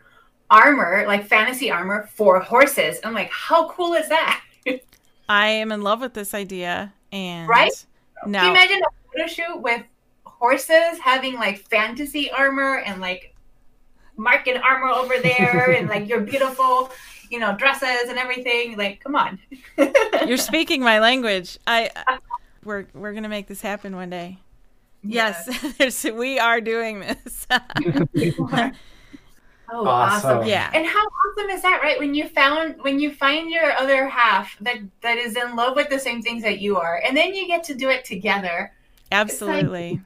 armor, 0.50 1.04
like 1.06 1.28
fantasy 1.28 1.70
armor 1.70 2.08
for 2.14 2.40
horses. 2.40 3.02
I'm 3.04 3.14
like, 3.14 3.30
how 3.30 3.68
cool 3.68 3.94
is 3.94 4.08
that? 4.08 4.42
I 5.28 5.48
am 5.48 5.74
in 5.74 5.82
love 5.82 6.00
with 6.00 6.14
this 6.14 6.34
idea, 6.34 6.94
and 7.12 7.50
Right? 7.50 7.86
Can 8.24 8.34
you 8.34 8.52
imagine 8.52 8.78
a 8.78 9.12
photo 9.12 9.28
shoot 9.28 9.62
with 9.62 9.84
horses 10.26 10.98
having 11.02 11.36
like 11.36 11.58
fantasy 11.70 12.32
armor 12.32 12.78
and 12.86 13.02
like 13.02 13.36
market 14.16 14.62
armor 14.64 14.88
over 14.88 15.18
there 15.18 15.72
and 15.72 15.90
like 15.90 16.08
your 16.08 16.22
beautiful, 16.22 16.90
you 17.34 17.40
know, 17.40 17.56
dresses 17.58 18.10
and 18.10 18.20
everything? 18.20 18.78
Like, 18.78 19.04
come 19.04 19.16
on. 19.16 19.40
you're 20.28 20.38
speaking 20.38 20.82
my 20.82 21.00
language. 21.00 21.58
I 21.66 21.88
uh-huh. 21.96 22.20
we're 22.64 22.86
we're 22.94 23.14
gonna 23.14 23.28
make 23.28 23.48
this 23.48 23.62
happen 23.62 23.96
one 23.96 24.12
day. 24.12 24.38
Yes, 25.02 25.50
there's, 25.78 26.04
we 26.04 26.40
are 26.40 26.62
doing 26.62 27.00
this. 27.02 27.48
Oh, 29.76 29.88
Awesome. 29.88 30.38
awesome. 30.38 30.48
yeah, 30.48 30.70
And 30.76 30.86
how 30.86 31.00
awesome 31.00 31.50
is 31.50 31.64
that, 31.64 31.82
right? 31.82 31.98
When 31.98 32.14
you 32.14 32.28
found 32.28 32.76
when 32.84 33.00
you 33.00 33.12
find 33.12 33.50
your 33.50 33.72
other 33.72 34.08
half 34.08 34.56
that 34.60 34.78
that 35.02 35.18
is 35.18 35.36
in 35.36 35.56
love 35.56 35.76
with 35.76 35.90
the 35.90 35.98
same 35.98 36.22
things 36.22 36.44
that 36.44 36.60
you 36.60 36.78
are, 36.78 37.02
and 37.04 37.18
then 37.18 37.34
you 37.34 37.48
get 37.48 37.64
to 37.66 37.74
do 37.74 37.90
it 37.90 38.06
together, 38.06 38.72
absolutely. 39.12 40.00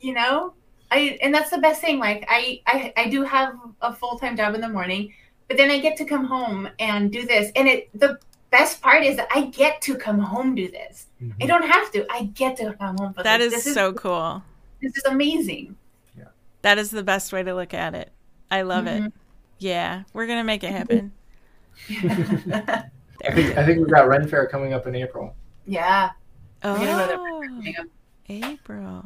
you 0.00 0.14
know? 0.14 0.54
I 0.90 1.18
and 1.20 1.34
that's 1.34 1.50
the 1.50 1.58
best 1.58 1.80
thing. 1.80 1.98
Like 1.98 2.26
I 2.28 2.60
I, 2.66 2.92
I 2.96 3.08
do 3.08 3.24
have 3.24 3.54
a 3.82 3.92
full 3.92 4.18
time 4.18 4.36
job 4.36 4.54
in 4.54 4.60
the 4.60 4.68
morning, 4.68 5.12
but 5.48 5.56
then 5.56 5.70
I 5.70 5.78
get 5.78 5.96
to 5.98 6.04
come 6.04 6.24
home 6.24 6.68
and 6.78 7.10
do 7.10 7.26
this. 7.26 7.50
And 7.56 7.66
it 7.68 7.88
the 7.98 8.18
best 8.50 8.80
part 8.80 9.02
is 9.04 9.16
that 9.16 9.28
I 9.34 9.46
get 9.46 9.80
to 9.82 9.94
come 9.96 10.18
home 10.18 10.54
do 10.54 10.70
this. 10.70 11.06
I 11.40 11.46
don't 11.46 11.68
have 11.68 11.90
to. 11.92 12.06
I 12.12 12.24
get 12.34 12.56
to 12.58 12.72
come 12.74 12.96
home 12.98 13.12
for 13.14 13.22
That 13.22 13.38
this. 13.38 13.52
is 13.54 13.64
this 13.64 13.74
so 13.74 13.92
cool. 13.92 14.42
this 14.80 14.96
is 14.96 15.04
amazing. 15.04 15.76
Yeah. 16.16 16.24
That 16.62 16.78
is 16.78 16.90
the 16.90 17.02
best 17.02 17.32
way 17.32 17.42
to 17.42 17.54
look 17.54 17.74
at 17.74 17.94
it. 17.94 18.10
I 18.50 18.62
love 18.62 18.86
it. 18.86 19.02
Mhm. 19.02 19.12
Yeah, 19.58 20.04
we're 20.12 20.26
gonna 20.26 20.44
make 20.44 20.62
it 20.64 20.70
happen. 20.70 21.12
I 21.90 23.32
think 23.34 23.56
I 23.58 23.64
think 23.66 23.78
we've 23.78 23.90
got 23.90 24.06
Ren 24.08 24.28
Fair 24.28 24.46
coming 24.46 24.72
up 24.72 24.86
in 24.86 24.94
April. 24.94 25.34
yeah. 25.66 26.10
Oh, 26.64 26.72
We're 26.72 26.86
gonna 26.86 27.72
go 27.72 27.82
to 27.84 27.88
April. 28.28 29.04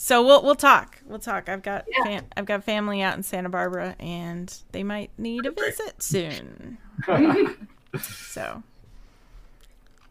So 0.00 0.24
we'll 0.24 0.42
we'll 0.44 0.54
talk. 0.54 1.02
We'll 1.06 1.18
talk. 1.18 1.48
I've 1.48 1.62
got 1.62 1.84
Yeah. 1.88 2.04
fam- 2.04 2.26
I've 2.36 2.46
got 2.46 2.62
family 2.62 3.02
out 3.02 3.16
in 3.16 3.22
Santa 3.24 3.48
Barbara, 3.48 3.96
and 3.98 4.56
they 4.70 4.84
might 4.84 5.10
need 5.18 5.44
a 5.44 5.50
visit 5.50 6.02
soon. 6.02 6.78
So 8.00 8.62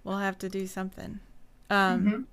we'll 0.03 0.17
have 0.17 0.37
to 0.39 0.49
do 0.49 0.65
something. 0.67 1.19
Um, 1.69 2.05
Mhm. 2.05 2.23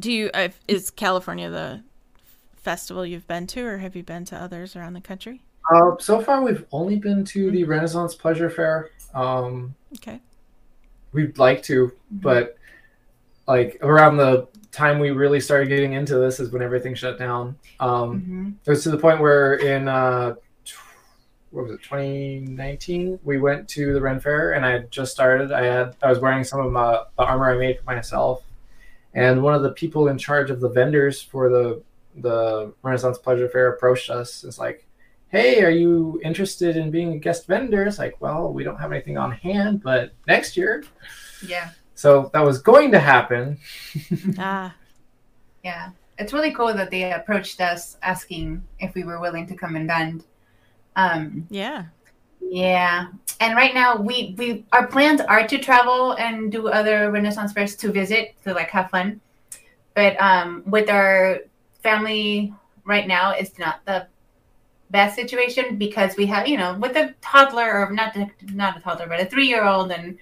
Do 0.00 0.12
you? 0.12 0.30
Uh, 0.34 0.48
is 0.68 0.90
California 0.90 1.48
the 1.48 1.82
festival 2.56 3.06
you've 3.06 3.26
been 3.28 3.46
to, 3.48 3.64
or 3.64 3.78
have 3.78 3.94
you 3.96 4.02
been 4.02 4.24
to 4.26 4.36
others 4.36 4.74
around 4.76 4.92
the 4.94 5.00
country? 5.00 5.42
Uh, 5.72 5.92
so 6.00 6.20
far, 6.20 6.42
we've 6.42 6.66
only 6.72 6.96
been 6.96 7.24
to 7.26 7.50
the 7.52 7.64
Renaissance 7.64 8.14
Pleasure 8.14 8.50
Fair. 8.50 8.90
Um, 9.14 9.74
Okay. 9.94 10.20
we'd 11.12 11.38
like 11.38 11.62
to, 11.64 11.92
but 12.10 12.58
like 13.46 13.78
around 13.80 14.16
the 14.18 14.48
time 14.76 14.98
we 14.98 15.10
really 15.10 15.40
started 15.40 15.68
getting 15.68 15.94
into 15.94 16.16
this 16.18 16.38
is 16.38 16.50
when 16.50 16.62
everything 16.62 16.94
shut 16.94 17.18
down. 17.18 17.56
Um, 17.80 18.20
Mhm. 18.20 18.54
it 18.66 18.70
was 18.70 18.82
to 18.84 18.90
the 18.90 18.98
point 18.98 19.20
where 19.20 19.54
in 19.54 19.88
uh, 19.88 20.34
what 21.50 21.64
was 21.64 21.72
it 21.72 21.82
2019 21.82 23.18
we 23.24 23.38
went 23.38 23.68
to 23.70 23.94
the 23.94 24.00
Ren 24.00 24.20
Fair 24.20 24.52
and 24.52 24.64
I 24.66 24.72
had 24.72 24.90
just 24.90 25.12
started. 25.12 25.52
I 25.52 25.64
had 25.64 25.96
I 26.02 26.08
was 26.10 26.18
wearing 26.18 26.44
some 26.44 26.60
of 26.60 26.70
my 26.72 27.02
the 27.16 27.24
armor 27.24 27.50
I 27.50 27.56
made 27.56 27.78
for 27.78 27.84
myself, 27.84 28.42
and 29.14 29.42
one 29.42 29.54
of 29.54 29.62
the 29.62 29.72
people 29.72 30.08
in 30.08 30.18
charge 30.18 30.50
of 30.50 30.60
the 30.60 30.68
vendors 30.68 31.22
for 31.22 31.48
the 31.48 31.82
the 32.18 32.72
Renaissance 32.82 33.18
Pleasure 33.18 33.48
Fair 33.48 33.68
approached 33.72 34.10
us. 34.10 34.44
It's 34.44 34.58
like. 34.58 34.82
Hey, 35.28 35.60
are 35.64 35.70
you 35.70 36.20
interested 36.22 36.76
in 36.76 36.92
being 36.92 37.12
a 37.14 37.18
guest 37.18 37.48
vendor? 37.48 37.84
It's 37.84 37.98
like, 37.98 38.14
well, 38.20 38.52
we 38.52 38.62
don't 38.62 38.76
have 38.78 38.92
anything 38.92 39.18
on 39.18 39.32
hand, 39.32 39.82
but 39.82 40.12
next 40.28 40.56
year. 40.56 40.84
Yeah. 41.44 41.70
So 41.96 42.30
that 42.34 42.44
was 42.44 42.60
going 42.60 42.92
to 42.92 43.00
happen. 43.00 43.58
Ah, 44.38 44.74
Yeah. 45.64 45.90
It's 46.18 46.32
really 46.32 46.52
cool 46.52 46.72
that 46.72 46.90
they 46.90 47.12
approached 47.12 47.60
us 47.60 47.98
asking 48.02 48.62
if 48.78 48.94
we 48.94 49.02
were 49.04 49.20
willing 49.20 49.46
to 49.48 49.54
come 49.54 49.76
and 49.76 49.86
vend. 49.86 50.24
Um, 50.94 51.46
yeah. 51.50 51.86
yeah. 52.40 53.08
And 53.40 53.54
right 53.56 53.74
now 53.74 53.96
we, 53.96 54.34
we 54.38 54.64
our 54.72 54.86
plans 54.86 55.20
are 55.20 55.46
to 55.46 55.58
travel 55.58 56.12
and 56.12 56.50
do 56.52 56.68
other 56.68 57.10
Renaissance 57.10 57.52
fairs 57.52 57.76
to 57.76 57.92
visit, 57.92 58.34
to 58.44 58.54
like 58.54 58.70
have 58.70 58.88
fun. 58.90 59.20
But 59.94 60.18
um 60.20 60.62
with 60.66 60.88
our 60.88 61.40
family 61.82 62.54
right 62.84 63.06
now 63.06 63.32
it's 63.32 63.58
not 63.58 63.84
the 63.84 64.06
best 64.90 65.16
situation 65.16 65.76
because 65.76 66.16
we 66.16 66.26
have, 66.26 66.46
you 66.48 66.56
know, 66.56 66.74
with 66.78 66.96
a 66.96 67.14
toddler 67.20 67.68
or 67.80 67.90
not 67.92 68.16
not 68.52 68.76
a 68.76 68.80
toddler, 68.80 69.06
but 69.06 69.20
a 69.20 69.26
three 69.26 69.48
year 69.48 69.64
old 69.64 69.90
and 69.90 70.16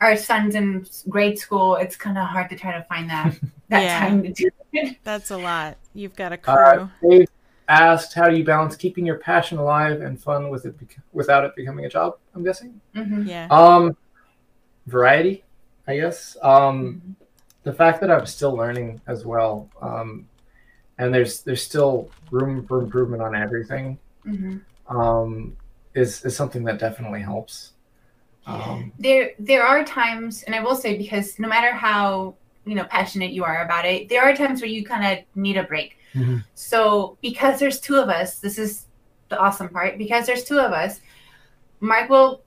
our 0.00 0.16
son's 0.16 0.54
in 0.54 0.86
grade 1.08 1.38
school, 1.38 1.76
it's 1.76 1.96
kind 1.96 2.16
of 2.18 2.26
hard 2.26 2.48
to 2.50 2.56
try 2.56 2.72
to 2.78 2.84
find 2.84 3.08
that 3.10 3.34
that 3.68 3.82
Yeah. 3.82 3.98
time 3.98 4.22
to 4.22 4.32
do 4.32 4.50
it. 4.72 4.96
That's 5.04 5.30
a 5.30 5.36
lot. 5.36 5.76
You've 5.94 6.14
got 6.16 6.32
a 6.32 6.36
crew. 6.36 6.54
Uh, 6.54 6.88
Dave 7.02 7.28
asked, 7.68 8.14
"How 8.14 8.28
do 8.28 8.36
you 8.36 8.44
balance 8.44 8.76
keeping 8.76 9.04
your 9.04 9.18
passion 9.18 9.58
alive 9.58 10.00
and 10.00 10.20
fun 10.20 10.48
with 10.50 10.64
it 10.66 10.78
bec- 10.78 10.98
without 11.12 11.44
it 11.44 11.54
becoming 11.56 11.84
a 11.84 11.88
job?" 11.88 12.16
I'm 12.34 12.44
guessing. 12.44 12.80
Mhm. 12.94 13.26
yeah. 13.26 13.48
Um, 13.50 13.96
variety, 14.86 15.44
I 15.86 15.96
guess. 15.96 16.36
Um, 16.42 17.02
Mhm. 17.18 17.24
the 17.64 17.72
fact 17.72 18.00
that 18.00 18.10
I'm 18.10 18.26
still 18.26 18.54
learning 18.56 19.00
as 19.06 19.24
well, 19.26 19.68
um, 19.82 20.26
and 20.98 21.12
there's 21.12 21.42
there's 21.42 21.62
still 21.62 22.08
room 22.30 22.66
for 22.66 22.80
improvement 22.82 23.22
on 23.22 23.34
everything, 23.34 23.98
Mhm. 24.26 24.60
um, 24.88 25.56
is 25.94 26.24
is 26.24 26.36
something 26.36 26.64
that 26.64 26.78
definitely 26.78 27.20
helps. 27.20 27.72
Um, 28.48 28.92
There, 28.98 29.32
there 29.38 29.62
are 29.62 29.84
times, 29.84 30.42
and 30.44 30.54
I 30.54 30.60
will 30.60 30.74
say 30.74 30.96
because 30.96 31.38
no 31.38 31.48
matter 31.48 31.72
how 31.72 32.34
you 32.64 32.74
know 32.74 32.84
passionate 32.84 33.30
you 33.32 33.44
are 33.44 33.64
about 33.64 33.84
it, 33.84 34.08
there 34.08 34.22
are 34.22 34.34
times 34.34 34.60
where 34.60 34.70
you 34.70 34.84
kind 34.84 35.18
of 35.18 35.24
need 35.36 35.56
a 35.56 35.62
break. 35.64 35.98
Mhm. 36.14 36.44
So 36.54 37.16
because 37.22 37.60
there's 37.60 37.80
two 37.80 37.96
of 37.96 38.08
us, 38.08 38.38
this 38.40 38.58
is 38.58 38.86
the 39.28 39.38
awesome 39.38 39.68
part. 39.68 39.98
Because 39.98 40.26
there's 40.26 40.44
two 40.44 40.58
of 40.58 40.72
us, 40.72 41.00
Mark 41.80 42.08
will 42.10 42.42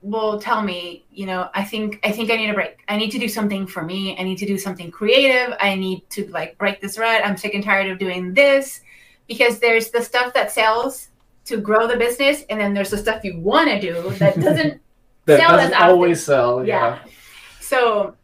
will 0.00 0.40
tell 0.40 0.62
me, 0.62 1.04
you 1.12 1.26
know, 1.26 1.48
I 1.54 1.62
think 1.62 2.00
I 2.02 2.10
think 2.10 2.30
I 2.30 2.36
need 2.36 2.50
a 2.50 2.54
break. 2.54 2.82
I 2.88 2.96
need 2.96 3.10
to 3.12 3.18
do 3.18 3.28
something 3.28 3.66
for 3.66 3.82
me. 3.84 4.16
I 4.18 4.24
need 4.24 4.38
to 4.38 4.46
do 4.46 4.58
something 4.58 4.90
creative. 4.90 5.54
I 5.60 5.74
need 5.76 6.08
to 6.10 6.26
like 6.28 6.58
break 6.58 6.80
this 6.80 6.98
rut. 6.98 7.22
I'm 7.24 7.36
sick 7.36 7.54
and 7.54 7.62
tired 7.62 7.88
of 7.90 7.98
doing 7.98 8.34
this 8.34 8.80
because 9.28 9.60
there's 9.60 9.90
the 9.90 10.02
stuff 10.02 10.34
that 10.34 10.50
sells 10.50 11.08
to 11.44 11.56
grow 11.56 11.86
the 11.86 11.96
business, 11.96 12.44
and 12.50 12.60
then 12.60 12.74
there's 12.74 12.90
the 12.90 12.98
stuff 12.98 13.24
you 13.24 13.38
want 13.38 13.68
to 13.70 13.80
do 13.80 14.10
that 14.18 14.38
doesn't 14.48 14.80
that 15.26 15.38
Sell 15.38 15.56
doesn't 15.56 15.74
always 15.74 16.24
sell. 16.24 16.66
Yeah. 16.66 16.96
Yeah. 16.96 17.12
so 17.60 18.16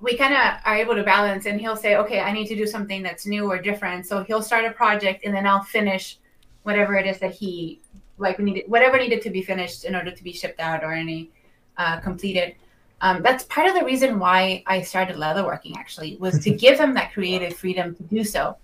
we 0.00 0.16
kind 0.16 0.32
of 0.32 0.60
are 0.64 0.76
able 0.76 0.94
to 0.94 1.02
balance 1.02 1.46
and 1.46 1.60
he'll 1.60 1.76
say 1.76 1.96
okay 1.96 2.20
i 2.20 2.32
need 2.32 2.46
to 2.46 2.56
do 2.56 2.66
something 2.66 3.02
that's 3.02 3.26
new 3.26 3.50
or 3.50 3.58
different 3.58 4.06
so 4.06 4.24
he'll 4.24 4.42
start 4.42 4.64
a 4.64 4.70
project 4.72 5.24
and 5.24 5.34
then 5.34 5.46
i'll 5.46 5.62
finish 5.62 6.18
whatever 6.62 6.94
it 6.94 7.06
is 7.06 7.18
that 7.18 7.32
he 7.32 7.80
like 8.18 8.38
needed 8.38 8.64
whatever 8.66 8.98
needed 8.98 9.22
to 9.22 9.30
be 9.30 9.42
finished 9.42 9.84
in 9.84 9.94
order 9.94 10.10
to 10.10 10.24
be 10.24 10.32
shipped 10.32 10.60
out 10.60 10.82
or 10.82 10.92
any 10.92 11.30
uh, 11.76 11.98
completed 12.00 12.54
um, 13.02 13.22
that's 13.22 13.44
part 13.44 13.66
of 13.66 13.74
the 13.74 13.84
reason 13.84 14.18
why 14.18 14.62
i 14.66 14.80
started 14.80 15.16
leatherworking 15.16 15.76
actually 15.76 16.16
was 16.16 16.38
to 16.38 16.50
give 16.64 16.78
him 16.78 16.94
that 16.94 17.12
creative 17.12 17.54
freedom 17.54 17.94
to 17.94 18.02
do 18.04 18.24
so 18.24 18.56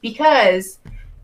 because 0.00 0.78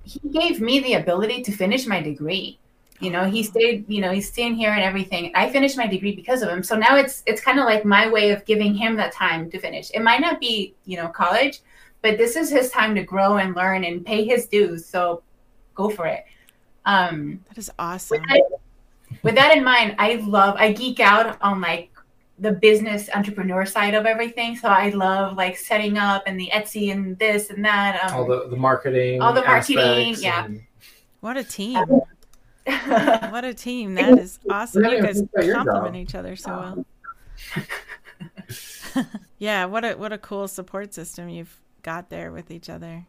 he 0.04 0.20
gave 0.28 0.60
me 0.60 0.80
the 0.80 0.94
ability 0.94 1.42
to 1.42 1.52
finish 1.52 1.86
my 1.86 2.00
degree 2.00 2.58
you 3.00 3.10
know 3.10 3.24
he 3.24 3.42
stayed 3.42 3.84
you 3.88 4.00
know 4.00 4.10
he's 4.10 4.28
staying 4.28 4.54
here 4.54 4.70
and 4.70 4.82
everything 4.82 5.30
i 5.34 5.48
finished 5.50 5.76
my 5.76 5.86
degree 5.86 6.14
because 6.14 6.42
of 6.42 6.48
him 6.48 6.62
so 6.62 6.74
now 6.76 6.96
it's 6.96 7.22
it's 7.26 7.40
kind 7.40 7.58
of 7.58 7.64
like 7.64 7.84
my 7.84 8.08
way 8.08 8.30
of 8.30 8.44
giving 8.44 8.74
him 8.74 8.96
that 8.96 9.12
time 9.12 9.50
to 9.50 9.58
finish 9.58 9.90
it 9.92 10.00
might 10.02 10.20
not 10.20 10.40
be 10.40 10.74
you 10.84 10.96
know 10.96 11.08
college 11.08 11.60
but 12.02 12.16
this 12.18 12.36
is 12.36 12.48
his 12.50 12.70
time 12.70 12.94
to 12.94 13.02
grow 13.02 13.36
and 13.38 13.54
learn 13.56 13.84
and 13.84 14.04
pay 14.06 14.24
his 14.24 14.46
dues 14.46 14.84
so 14.86 15.22
go 15.74 15.88
for 15.90 16.06
it 16.06 16.24
um 16.86 17.40
That 17.48 17.58
is 17.58 17.70
awesome. 17.78 18.20
with 18.20 18.28
that, 18.30 18.42
with 19.22 19.34
that 19.34 19.56
in 19.56 19.62
mind 19.64 19.94
i 19.98 20.14
love 20.26 20.54
i 20.58 20.72
geek 20.72 21.00
out 21.00 21.36
on 21.42 21.60
like 21.60 21.90
the 22.38 22.52
business 22.52 23.08
entrepreneur 23.14 23.64
side 23.64 23.94
of 23.94 24.04
everything 24.06 24.56
so 24.56 24.68
i 24.68 24.90
love 24.90 25.36
like 25.36 25.56
setting 25.56 25.96
up 25.98 26.22
and 26.26 26.38
the 26.38 26.50
etsy 26.52 26.92
and 26.92 27.18
this 27.18 27.50
and 27.50 27.64
that 27.64 27.98
um, 28.04 28.14
All 28.14 28.26
the 28.26 28.48
the 28.48 28.56
marketing. 28.56 29.22
All 29.22 29.32
the 29.32 29.42
marketing, 29.42 30.14
yeah. 30.18 30.44
and- 30.44 30.62
What 31.20 31.36
a 31.38 31.44
team. 31.44 31.82
What 33.30 33.44
a 33.44 33.54
team. 33.54 33.94
That 33.94 34.18
is 34.18 34.38
awesome. 34.50 34.84
Yeah, 34.84 34.90
You 34.92 35.02
guys 35.02 35.18
think 35.18 35.30
about 35.32 35.44
your 35.46 35.54
complement 35.56 35.96
each 35.96 36.14
other 36.14 36.36
so 36.36 36.50
well. 36.50 36.86
yeah, 39.38 39.64
what 39.66 39.84
a 39.84 39.94
what 39.94 40.12
a 40.12 40.18
cool 40.18 40.48
support 40.48 40.94
system 40.94 41.28
you've 41.28 41.60
got 41.82 42.10
there 42.10 42.32
with 42.32 42.50
each 42.50 42.68
other. 42.68 43.06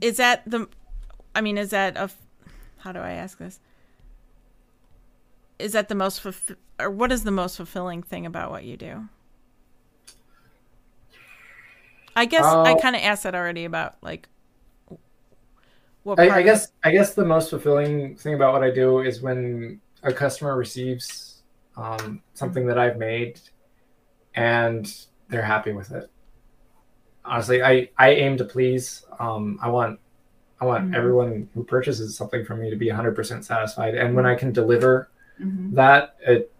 Is 0.00 0.16
that 0.18 0.42
the 0.50 0.68
I 1.34 1.40
mean, 1.40 1.58
is 1.58 1.70
that 1.70 1.96
a 1.96 2.10
how 2.78 2.92
do 2.92 3.00
I 3.00 3.12
ask 3.12 3.38
this? 3.38 3.60
Is 5.58 5.72
that 5.72 5.88
the 5.88 5.94
most 5.94 6.22
fulf- 6.22 6.56
or 6.78 6.90
what 6.90 7.10
is 7.12 7.24
the 7.24 7.30
most 7.30 7.56
fulfilling 7.56 8.02
thing 8.02 8.26
about 8.26 8.50
what 8.50 8.64
you 8.64 8.76
do? 8.76 9.08
I 12.14 12.24
guess 12.24 12.44
I 12.44 12.72
Uh, 12.72 12.80
kind 12.80 12.96
of 12.96 13.02
asked 13.02 13.24
that 13.24 13.34
already 13.34 13.64
about 13.64 13.96
like 14.02 14.28
I, 16.16 16.30
I 16.30 16.42
guess 16.42 16.68
I 16.84 16.90
guess 16.92 17.14
the 17.14 17.24
most 17.24 17.50
fulfilling 17.50 18.16
thing 18.16 18.34
about 18.34 18.52
what 18.52 18.62
I 18.62 18.70
do 18.70 19.00
is 19.00 19.20
when 19.20 19.80
a 20.02 20.12
customer 20.12 20.56
receives 20.56 21.42
um, 21.76 22.22
something 22.34 22.66
that 22.66 22.78
I've 22.78 22.96
made 22.96 23.40
and 24.34 24.86
they're 25.28 25.42
happy 25.42 25.72
with 25.72 25.92
it. 25.92 26.10
Honestly, 27.24 27.62
I, 27.62 27.90
I 27.98 28.10
aim 28.10 28.36
to 28.36 28.44
please. 28.44 29.04
Um, 29.18 29.58
I 29.60 29.68
want 29.68 29.98
I 30.60 30.66
want 30.66 30.88
Mhm. 30.88 30.94
everyone 30.94 31.48
who 31.54 31.64
purchases 31.64 32.16
something 32.16 32.44
from 32.44 32.60
me 32.60 32.70
to 32.70 32.76
be 32.76 32.88
100% 32.88 33.44
satisfied. 33.44 33.94
And 33.96 34.14
when 34.16 34.26
I 34.26 34.34
can 34.36 34.52
deliver 34.52 35.10
Mhm, 35.38 35.72
that, 35.72 36.16
it 36.26 36.52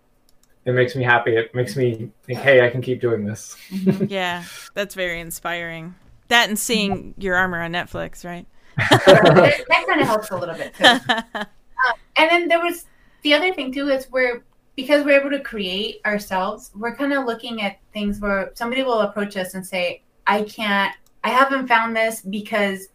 it 0.66 0.72
makes 0.72 0.97
me 0.97 1.05
happy. 1.05 1.36
It 1.36 1.55
makes 1.55 1.76
me 1.76 2.12
think, 2.24 2.40
hey, 2.40 2.66
I 2.66 2.70
can 2.70 2.82
keep 2.82 3.01
doing 3.01 3.24
this. 3.24 3.57
mhm. 3.72 4.09
Yeah, 4.09 4.47
that's 4.74 4.94
very 4.94 5.20
inspiring. 5.20 5.94
That 6.28 6.49
and 6.49 6.59
seeing 6.59 7.14
your 7.18 7.36
armor 7.36 7.61
on 7.62 7.72
Netflix, 7.72 8.24
right? 8.24 8.47
That, 8.77 9.64
that 9.68 9.85
kind 9.89 10.01
of 10.01 10.07
helps 10.12 10.31
a 10.31 10.37
little 10.37 10.55
bit 10.55 10.74
too. 10.74 10.85
and 10.85 12.31
then 12.31 12.49
there 12.49 12.61
was 12.61 12.87
the 13.22 13.35
other 13.35 13.53
thing 13.55 13.72
too 13.72 13.89
is 13.89 14.11
we're 14.11 14.45
because 14.77 15.05
we're 15.05 15.18
able 15.18 15.31
to 15.31 15.41
create 15.41 16.01
ourselves 16.05 16.70
we're 16.74 16.95
kind 16.95 17.12
of 17.12 17.24
looking 17.24 17.62
at 17.62 17.79
things 17.93 18.20
where 18.20 18.51
somebody 18.55 18.83
will 18.83 19.01
approach 19.01 19.37
us 19.37 19.55
and 19.55 19.66
say 19.66 20.03
i 20.27 20.43
can't 20.43 20.95
i 21.24 21.29
haven't 21.31 21.66
found 21.66 21.97
this 21.97 22.20
because 22.20 22.89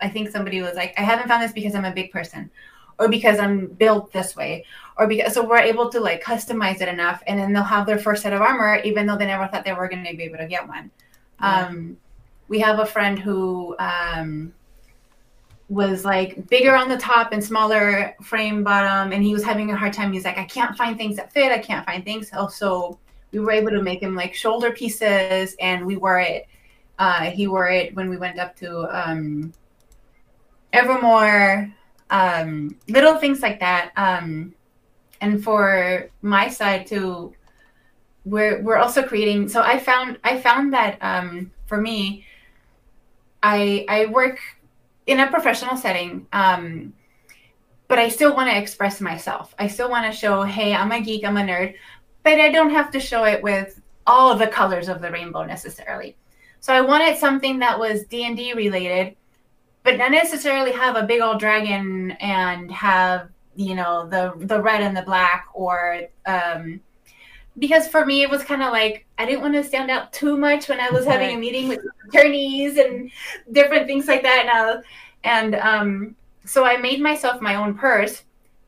i 0.00 0.08
think 0.08 0.28
somebody 0.30 0.62
was 0.62 0.74
like 0.74 0.94
i 0.98 1.02
haven't 1.02 1.28
found 1.28 1.42
this 1.42 1.52
because 1.52 1.74
i'm 1.74 1.84
a 1.84 1.92
big 1.92 2.10
person 2.10 2.50
or 2.98 3.08
because 3.08 3.38
i'm 3.38 3.66
built 3.66 4.10
this 4.12 4.34
way 4.34 4.64
or 4.96 5.06
because 5.06 5.34
so 5.34 5.46
we're 5.46 5.58
able 5.58 5.88
to 5.90 6.00
like 6.00 6.22
customize 6.22 6.80
it 6.80 6.88
enough 6.88 7.22
and 7.26 7.38
then 7.38 7.52
they'll 7.52 7.62
have 7.62 7.86
their 7.86 7.98
first 7.98 8.22
set 8.22 8.32
of 8.32 8.40
armor 8.40 8.80
even 8.84 9.06
though 9.06 9.16
they 9.16 9.26
never 9.26 9.46
thought 9.48 9.64
they 9.64 9.72
were 9.74 9.88
going 9.88 10.04
to 10.04 10.16
be 10.16 10.24
able 10.24 10.38
to 10.38 10.46
get 10.46 10.66
one 10.66 10.90
Yeah. 11.40 11.66
um, 11.66 11.96
we 12.48 12.58
have 12.60 12.78
a 12.80 12.86
friend 12.86 13.18
who 13.18 13.76
um, 13.78 14.52
was 15.70 16.04
like 16.04 16.48
bigger 16.48 16.74
on 16.74 16.88
the 16.88 16.98
top 16.98 17.32
and 17.32 17.42
smaller 17.42 18.16
frame 18.20 18.64
bottom 18.64 19.12
and 19.12 19.22
he 19.22 19.32
was 19.32 19.44
having 19.44 19.70
a 19.70 19.76
hard 19.76 19.92
time. 19.92 20.12
He's 20.12 20.24
like 20.24 20.36
i 20.36 20.44
can't 20.44 20.76
find 20.76 20.98
things 20.98 21.16
that 21.16 21.32
fit. 21.32 21.52
I 21.52 21.58
can't 21.58 21.86
find 21.86 22.04
things. 22.04 22.30
Also 22.32 22.98
we 23.30 23.38
were 23.38 23.52
able 23.52 23.70
to 23.70 23.80
make 23.80 24.02
him 24.02 24.16
like 24.16 24.34
shoulder 24.34 24.72
pieces 24.72 25.54
and 25.60 25.86
we 25.86 25.96
wore 25.96 26.18
it 26.18 26.46
uh, 26.98 27.30
he 27.30 27.46
wore 27.46 27.68
it 27.68 27.94
when 27.94 28.10
we 28.10 28.16
went 28.16 28.38
up 28.38 28.54
to 28.56 28.86
um, 28.90 29.52
evermore 30.72 31.72
um, 32.10 32.76
little 32.88 33.16
things 33.16 33.40
like 33.40 33.60
that. 33.60 33.92
Um, 33.96 34.52
and 35.20 35.42
for 35.42 36.10
my 36.22 36.48
side 36.48 36.86
too 36.86 37.32
we're 38.24 38.62
we're 38.62 38.76
also 38.76 39.02
creating 39.02 39.48
so 39.48 39.62
i 39.62 39.78
found 39.78 40.18
i 40.24 40.38
found 40.38 40.72
that 40.72 40.98
um, 41.00 41.50
for 41.66 41.80
me 41.80 42.24
i 43.42 43.84
i 43.88 44.06
work 44.06 44.40
in 45.06 45.20
a 45.20 45.30
professional 45.30 45.76
setting 45.76 46.26
um, 46.32 46.92
but 47.88 47.98
i 47.98 48.08
still 48.08 48.34
want 48.34 48.50
to 48.50 48.56
express 48.56 49.00
myself. 49.00 49.54
I 49.58 49.66
still 49.66 49.90
want 49.90 50.10
to 50.10 50.16
show 50.16 50.42
hey 50.42 50.74
i'm 50.74 50.92
a 50.92 51.00
geek 51.00 51.24
i'm 51.24 51.36
a 51.36 51.40
nerd 51.40 51.74
but 52.22 52.40
i 52.40 52.50
don't 52.50 52.70
have 52.70 52.90
to 52.92 53.00
show 53.00 53.24
it 53.24 53.42
with 53.42 53.80
all 54.06 54.34
the 54.34 54.46
colors 54.46 54.88
of 54.88 55.00
the 55.00 55.10
rainbow 55.10 55.44
necessarily. 55.44 56.16
So 56.60 56.72
i 56.72 56.80
wanted 56.80 57.18
something 57.18 57.58
that 57.60 57.78
was 57.78 58.04
d&d 58.04 58.52
related 58.54 59.16
but 59.82 59.96
not 59.96 60.10
necessarily 60.10 60.72
have 60.72 60.96
a 60.96 61.06
big 61.06 61.20
old 61.20 61.40
dragon 61.40 62.12
and 62.12 62.70
have 62.70 63.30
you 63.56 63.74
know 63.74 64.08
the 64.08 64.32
the 64.46 64.60
red 64.60 64.82
and 64.82 64.96
the 64.96 65.02
black 65.02 65.46
or 65.54 66.02
um 66.26 66.80
because 67.58 67.88
for 67.88 68.06
me 68.06 68.22
it 68.22 68.30
was 68.30 68.42
kind 68.44 68.62
of 68.62 68.72
like 68.72 69.06
i 69.18 69.26
didn't 69.26 69.40
want 69.40 69.54
to 69.54 69.64
stand 69.64 69.90
out 69.90 70.12
too 70.12 70.36
much 70.36 70.68
when 70.68 70.80
i 70.80 70.90
was 70.90 71.04
having 71.04 71.36
a 71.36 71.38
meeting 71.38 71.68
with 71.68 71.80
attorneys 72.08 72.78
and 72.78 73.10
different 73.52 73.86
things 73.86 74.06
like 74.06 74.22
that 74.22 74.40
and 74.42 74.50
I'll, 74.50 74.82
and 75.24 75.54
um 75.56 76.16
so 76.44 76.64
i 76.64 76.76
made 76.76 77.00
myself 77.00 77.40
my 77.40 77.56
own 77.56 77.74
purse 77.74 78.22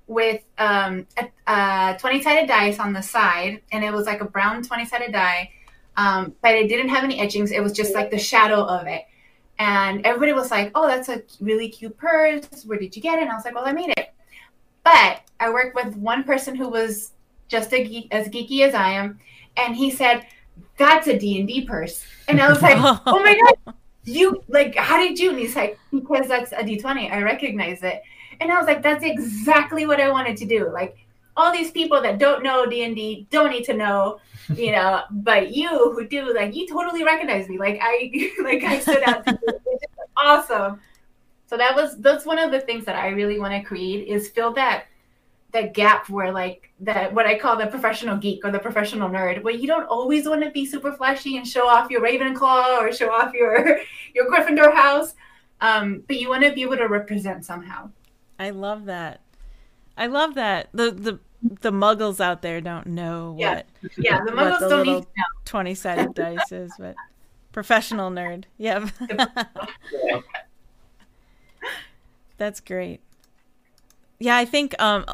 with 0.09 0.43
um 0.59 1.07
a, 1.17 1.29
a 1.51 1.97
20 1.99 2.23
sided 2.23 2.49
dice 2.49 2.79
on 2.79 2.93
the 2.93 3.03
side 3.03 3.63
and 3.73 3.85
it 3.85 3.93
was 3.93 4.07
like 4.07 4.21
a 4.21 4.25
brown 4.25 4.63
20 4.63 4.85
sided 4.85 5.13
die 5.13 5.51
um 5.97 6.35
but 6.43 6.55
it 6.55 6.69
didn't 6.69 6.89
have 6.89 7.05
any 7.05 7.21
etchings 7.21 7.51
it 7.51 7.63
was 7.63 7.73
just 7.73 7.95
like 7.95 8.11
the 8.11 8.19
shadow 8.19 8.65
of 8.65 8.87
it. 8.87 9.03
And 9.59 10.05
everybody 10.05 10.33
was 10.33 10.51
like 10.51 10.73
oh 10.75 10.87
that's 10.87 11.09
a 11.09 11.23
really 11.41 11.69
cute 11.69 11.97
purse 11.97 12.65
where 12.65 12.79
did 12.79 12.97
you 12.97 13.03
get 13.03 13.19
it? 13.19 13.23
And 13.23 13.31
i 13.31 13.35
was 13.35 13.45
like 13.45 13.55
well 13.55 13.67
i 13.67 13.73
made 13.73 13.91
it. 13.97 14.13
But 14.85 15.21
I 15.39 15.51
worked 15.51 15.77
with 15.77 15.95
one 15.97 16.25
person 16.25 16.57
who 16.57 16.69
was 16.69 17.13
just 17.49 17.73
a 17.73 17.85
geek, 17.85 18.09
as 18.11 18.29
geeky 18.29 18.61
as 18.61 18.75
I 18.75 18.91
am, 18.91 19.19
and 19.57 19.77
he 19.77 19.91
said, 19.91 20.27
"That's 20.77 21.07
a 21.07 21.19
D 21.19 21.39
and 21.39 21.49
D 21.49 21.65
purse," 21.67 22.05
and 22.29 22.41
I 22.41 22.49
was 22.49 22.63
like, 22.63 22.77
"Oh 22.79 23.23
my 23.23 23.39
god, 23.65 23.75
you 24.05 24.43
like? 24.49 24.75
How 24.77 24.99
did 24.99 25.19
you?" 25.19 25.31
And 25.31 25.39
he's 25.39 25.57
like, 25.57 25.79
"Because 25.91 26.29
that's 26.29 26.53
a 26.53 26.65
D 26.65 26.79
twenty. 26.79 27.11
I 27.11 27.23
recognize 27.23 27.83
it." 27.83 28.03
And 28.41 28.51
I 28.51 28.59
was 28.59 28.67
like, 28.67 28.83
"That's 28.83 29.05
exactly 29.05 29.87
what 29.87 30.01
I 30.01 30.11
wanted 30.11 30.37
to 30.39 30.47
do. 30.47 30.71
Like 30.71 30.97
all 31.37 31.53
these 31.53 31.71
people 31.71 32.01
that 32.03 32.19
don't 32.19 32.43
know 32.43 32.67
D 32.67 32.85
and 32.85 32.97
D 32.97 33.27
don't 33.31 33.51
need 33.51 33.65
to 33.65 33.75
know." 33.75 34.21
you 34.55 34.73
know 34.73 35.03
but 35.11 35.55
you 35.55 35.69
who 35.69 36.07
do 36.07 36.35
like 36.35 36.55
you 36.55 36.67
totally 36.67 37.05
recognize 37.05 37.49
me 37.49 37.59
like 37.59 37.79
i 37.81 38.11
like 38.43 38.63
i 38.65 38.79
stood 38.79 39.03
out 39.05 39.25
to 39.25 39.33
you. 39.33 39.59
It's 39.67 39.85
awesome 40.17 40.81
so 41.47 41.57
that 41.57 41.75
was 41.75 41.99
that's 41.99 42.25
one 42.25 42.39
of 42.39 42.51
the 42.51 42.61
things 42.61 42.85
that 42.85 42.97
i 42.97 43.09
really 43.09 43.39
want 43.39 43.53
to 43.55 43.63
create 43.63 44.09
is 44.09 44.29
fill 44.29 44.53
that 44.55 44.87
that 45.53 45.75
gap 45.75 46.09
where 46.09 46.33
like 46.33 46.71
that 46.81 47.13
what 47.15 47.27
i 47.27 47.39
call 47.39 47.57
the 47.57 47.67
professional 47.67 48.17
geek 48.17 48.45
or 48.45 48.51
the 48.51 48.59
professional 48.59 49.09
nerd 49.09 49.43
where 49.43 49.55
you 49.55 49.67
don't 49.67 49.85
always 49.87 50.27
want 50.29 50.43
to 50.43 50.51
be 50.51 50.65
super 50.67 50.93
flashy 50.93 51.37
and 51.37 51.47
show 51.47 51.67
off 51.69 51.91
your 51.91 52.01
ravenclaw 52.01 52.79
or 52.81 52.93
show 52.93 53.11
off 53.13 53.33
your 53.35 53.79
your 54.15 54.31
gryffindor 54.31 54.73
house 54.75 55.15
um, 55.61 56.03
but 56.09 56.17
you 56.19 56.29
want 56.29 56.43
to 56.43 56.53
be 56.53 56.63
able 56.63 56.77
to 56.77 56.89
represent 56.89 57.45
somehow 57.45 57.89
I 58.39 58.51
love 58.51 58.87
that. 58.87 59.21
I 59.97 60.07
love 60.09 60.35
that. 60.35 60.69
The 60.73 60.91
the 60.91 61.21
the 61.61 61.71
muggles 61.71 62.19
out 62.19 62.43
there 62.43 62.61
don't 62.61 62.89
know 62.89 63.37
Yeah. 63.39 63.55
what 63.55 63.67
yeah 63.99 64.25
the 64.25 64.33
muggles 64.33 64.59
the 64.61 64.69
don't 64.69 64.87
need 64.87 65.03
to 65.03 65.09
know 65.17 65.25
twenty 65.45 65.75
sided 65.77 66.15
dice 66.17 66.51
is, 66.51 66.73
but 66.79 66.97
professional 67.53 68.11
nerd. 68.11 68.45
Yep. 68.59 68.89
That's 72.39 72.61
great. 72.61 73.01
Yeah, 74.19 74.37
I 74.37 74.45
think 74.45 74.75
um 74.81 75.05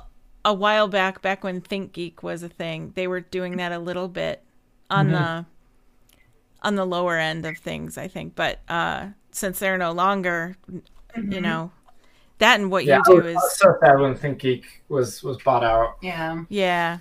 a 0.49 0.55
while 0.55 0.88
back, 0.88 1.20
back 1.20 1.44
when 1.44 1.61
Think 1.61 1.92
Geek 1.92 2.22
was 2.22 2.42
a 2.42 2.49
thing, 2.49 2.92
they 2.96 3.07
were 3.07 3.20
doing 3.20 3.59
that 3.59 3.70
a 3.70 3.78
little 3.78 4.09
bit 4.09 4.42
on 4.90 5.09
mm-hmm. 5.09 5.14
the 5.14 5.46
on 6.62 6.74
the 6.74 6.86
lower 6.86 7.18
end 7.18 7.44
of 7.46 7.59
things, 7.59 7.99
I 7.99 8.09
think. 8.09 8.34
But 8.34 8.61
uh 8.68 9.09
since 9.30 9.59
they're 9.59 9.78
no 9.78 9.92
longer, 9.92 10.57
you 10.72 10.82
mm-hmm. 11.16 11.42
know, 11.42 11.70
that 12.38 12.59
and 12.61 12.70
what 12.70 12.86
Yeah, 12.86 12.96
you 12.96 13.01
I 13.01 13.03
do 13.05 13.16
was, 13.16 13.26
I 13.26 13.28
is 13.28 13.34
was 13.36 13.57
so 13.59 13.74
sad 13.80 14.01
when 14.01 14.14
ThinkGeek 14.16 14.64
was 14.88 15.22
was 15.22 15.38
bought 15.38 15.64
out. 15.64 15.99
yeah 16.01 16.44
Yeah. 16.49 16.99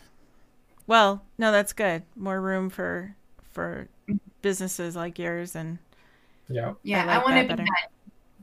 Well, 0.88 1.24
no, 1.38 1.52
that's 1.52 1.74
good. 1.74 2.04
More 2.16 2.42
room 2.42 2.70
for 2.70 3.16
for 3.54 3.88
mm-hmm. 4.10 4.18
businesses 4.42 4.96
like 4.96 5.18
yours 5.20 5.56
and 5.56 5.80
Yeah, 6.50 6.74
yeah 6.84 7.06
I 7.08 7.18
i, 7.18 7.18
like 7.18 7.24
want 7.24 7.38
to 7.38 7.44
that 7.44 7.48
be 7.48 7.56
better. 7.56 7.64
that 7.64 7.90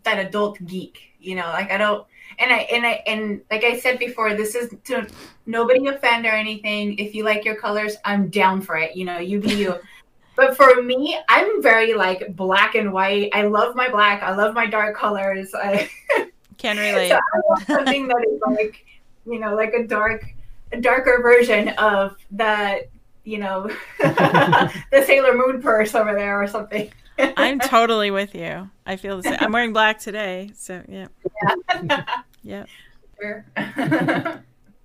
that 0.04 0.18
adult 0.18 0.64
geek 0.66 1.12
you 1.18 1.34
know 1.34 1.46
like 1.48 1.70
i 1.70 1.76
don't 1.76 2.06
and 2.38 2.52
i 2.52 2.58
and 2.72 2.86
i 2.86 3.02
and 3.06 3.40
like 3.50 3.64
i 3.64 3.78
said 3.78 3.98
before 3.98 4.34
this 4.34 4.54
is 4.54 4.74
to 4.84 5.06
nobody 5.46 5.86
offend 5.86 6.24
or 6.26 6.30
anything. 6.30 6.98
If 6.98 7.14
you 7.14 7.24
like 7.24 7.44
your 7.44 7.56
colors 7.56 7.96
i'm 8.04 8.28
down 8.28 8.60
for 8.60 8.76
it 8.76 8.96
you 8.96 9.04
know 9.04 9.18
you 9.18 9.40
be 9.40 9.54
you. 9.54 9.74
But 10.36 10.56
for 10.56 10.82
me 10.82 11.16
i'm 11.28 11.62
very 11.62 11.94
like 11.94 12.34
black 12.34 12.74
and 12.74 12.92
white. 12.92 13.30
I 13.32 13.42
love 13.42 13.76
my 13.76 13.88
black. 13.88 14.20
I 14.20 14.34
love 14.34 14.52
my 14.52 14.66
dark 14.66 14.96
colors. 14.96 15.54
I 15.54 15.88
can 16.58 16.76
relate. 16.76 17.10
so 17.10 17.16
I 17.16 17.38
want 17.44 17.66
something 17.66 18.08
that 18.08 18.26
is 18.28 18.40
like 18.44 18.84
you 19.26 19.38
know 19.38 19.54
like 19.54 19.74
a 19.74 19.86
dark 19.86 20.24
a 20.72 20.80
darker 20.80 21.20
version 21.22 21.68
of 21.68 22.16
that 22.32 22.88
you 23.22 23.38
know 23.38 23.70
the 24.00 25.04
sailor 25.06 25.36
moon 25.36 25.62
purse 25.62 25.94
over 25.94 26.14
there 26.14 26.42
or 26.42 26.48
something 26.48 26.90
I'm 27.18 27.60
totally 27.60 28.10
with 28.10 28.34
you. 28.34 28.70
I 28.86 28.96
feel 28.96 29.16
the 29.16 29.22
same. 29.24 29.36
I'm 29.40 29.52
wearing 29.52 29.72
black 29.72 29.98
today, 29.98 30.50
so 30.56 30.82
yeah. 30.88 31.06
Yeah. 32.42 32.64
Sure. 33.20 33.44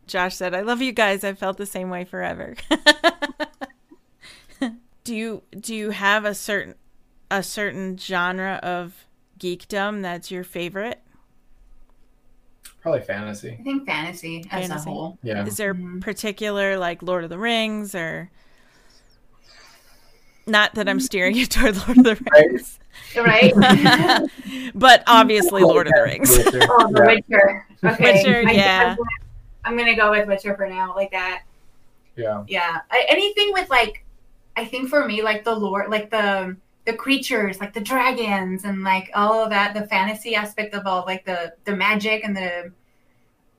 Josh 0.08 0.36
said, 0.36 0.54
"I 0.56 0.62
love 0.62 0.82
you 0.82 0.92
guys. 0.92 1.24
I've 1.24 1.38
felt 1.40 1.58
the 1.58 1.66
same 1.66 1.90
way 1.90 2.06
forever." 2.06 2.56
do 5.04 5.16
you 5.16 5.44
do 5.60 5.74
you 5.76 5.90
have 5.92 6.26
a 6.26 6.34
certain 6.36 6.76
a 7.32 7.44
certain 7.44 7.98
genre 7.98 8.60
of 8.64 9.06
geekdom 9.40 10.02
that's 10.02 10.32
your 10.32 10.44
favorite? 10.44 11.00
probably 12.82 13.02
fantasy. 13.02 13.58
I 13.60 13.64
think 13.64 13.86
fantasy 13.86 14.46
as 14.52 14.70
a 14.70 14.76
whole. 14.80 15.18
Yeah, 15.22 15.46
Is 15.46 15.58
there 15.58 15.74
Mhm. 15.76 16.00
particular 16.02 16.78
like 16.78 17.04
Lord 17.04 17.26
of 17.26 17.30
the 17.30 17.38
Rings 17.38 17.94
or 17.94 18.32
not 20.50 20.76
that 20.76 20.90
I'm 20.90 21.00
steering 21.00 21.36
you 21.36 21.46
toward 21.48 21.76
Lord 21.78 21.98
of 22.00 22.04
the 22.04 22.30
Rings, 22.34 22.80
Right? 23.16 23.54
but 24.76 25.04
obviously 25.08 25.62
Lord 25.64 25.88
of 25.88 25.94
the 25.96 26.02
Rings. 26.04 26.30
Oh, 26.38 26.92
The 26.92 27.24
Witcher. 27.30 27.66
Okay. 27.84 28.14
Witcher, 28.24 28.44
I- 28.48 28.52
yeah. 28.52 28.96
I'm 29.66 29.78
gonna 29.78 29.96
go 29.96 30.12
with 30.12 30.28
Witcher 30.28 30.56
for 30.56 30.68
now, 30.68 30.96
like 30.96 31.12
that. 31.12 31.44
yeah, 32.16 32.44
Yeah. 32.48 32.80
I, 32.92 33.06
anything 33.10 33.52
with 33.54 33.70
like, 33.70 34.04
I 34.56 34.66
think 34.66 34.90
for 34.90 35.06
me, 35.06 35.22
like 35.22 35.44
the 35.44 35.54
lore, 35.56 35.86
like 35.90 36.10
the 36.10 36.56
the 36.86 36.94
creatures, 36.94 37.60
like 37.60 37.74
the 37.74 37.82
dragons, 37.82 38.64
and 38.64 38.84
like 38.84 39.12
all 39.14 39.44
of 39.44 39.50
that, 39.52 39.74
the 39.76 39.86
fantasy 39.88 40.34
aspect 40.36 40.74
of 40.74 40.88
all, 40.88 41.04
like 41.06 41.24
the 41.26 41.54
the 41.66 41.76
magic 41.76 42.24
and 42.24 42.36
the 42.36 42.72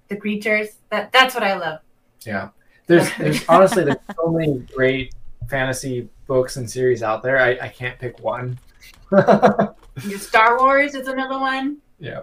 the 0.09 0.17
creatures. 0.17 0.69
That 0.91 1.13
that's 1.13 1.35
what 1.35 1.45
I 1.45 1.57
love. 1.57 1.81
yeah. 2.27 2.49
There's, 2.87 3.09
there's 3.19 3.45
honestly 3.49 3.85
there's 3.85 3.99
so 4.17 4.31
many 4.33 4.59
great 4.75 5.15
fantasy 5.51 6.09
books 6.27 6.57
and 6.57 6.71
series 6.71 7.03
out 7.03 7.23
there. 7.23 7.39
I, 7.39 7.59
I 7.61 7.69
can't 7.69 7.99
pick 7.99 8.21
one. 8.21 8.59
Star 10.17 10.59
Wars 10.59 10.95
is 10.95 11.09
another 11.09 11.39
one. 11.39 11.79
yeah. 11.99 12.21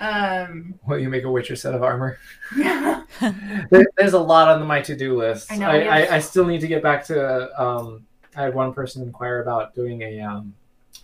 Um, 0.00 0.74
Will 0.86 0.98
you 0.98 1.08
make 1.10 1.22
a 1.24 1.30
Witcher 1.30 1.54
set 1.54 1.74
of 1.74 1.82
armor? 1.82 2.18
yeah. 2.56 3.02
There, 3.70 3.86
there's 3.96 4.14
a 4.14 4.18
lot 4.18 4.48
on 4.48 4.66
my 4.66 4.80
to-do 4.80 5.16
list. 5.16 5.52
I 5.52 5.56
know, 5.56 5.68
I, 5.68 5.76
yes. 5.78 6.10
I, 6.10 6.16
I 6.16 6.18
still 6.18 6.44
need 6.46 6.60
to 6.62 6.66
get 6.66 6.82
back 6.82 7.04
to. 7.04 7.62
Um, 7.62 8.06
I 8.34 8.42
had 8.44 8.54
one 8.54 8.72
person 8.72 9.02
inquire 9.02 9.42
about 9.42 9.74
doing 9.74 10.00
a 10.02 10.20
um, 10.20 10.54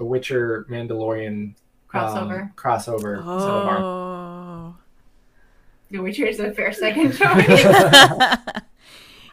a 0.01 0.05
Witcher 0.05 0.66
Mandalorian 0.69 1.55
um, 1.55 1.55
crossover. 1.93 2.55
crossover 2.57 3.16
set 3.19 3.27
of 3.27 3.66
armor. 3.66 3.85
Oh. 3.85 4.77
The 5.91 5.99
Witcher 6.01 6.27
is 6.27 6.41
a 6.41 6.51
fair 6.53 6.73
second 6.73 7.12
choice. 7.16 7.64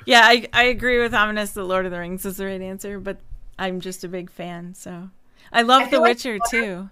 yeah, 0.06 0.22
I, 0.24 0.47
I 0.53 0.64
agree 0.66 0.99
with 0.99 1.14
Ominous 1.14 1.51
that 1.51 1.64
Lord 1.64 1.86
of 1.86 1.91
the 1.91 1.99
Rings 1.99 2.26
is 2.26 2.38
the 2.38 2.45
right 2.45 2.62
answer, 2.62 2.99
but 2.99 3.18
I'm 3.60 3.80
just 3.80 4.03
a 4.03 4.08
big 4.08 4.30
fan, 4.30 4.74
so 4.76 5.10
I 5.51 5.62
love 5.62 5.84
I 5.84 5.89
The 5.89 5.99
like- 5.99 6.10
Witcher 6.16 6.39
too. 6.49 6.89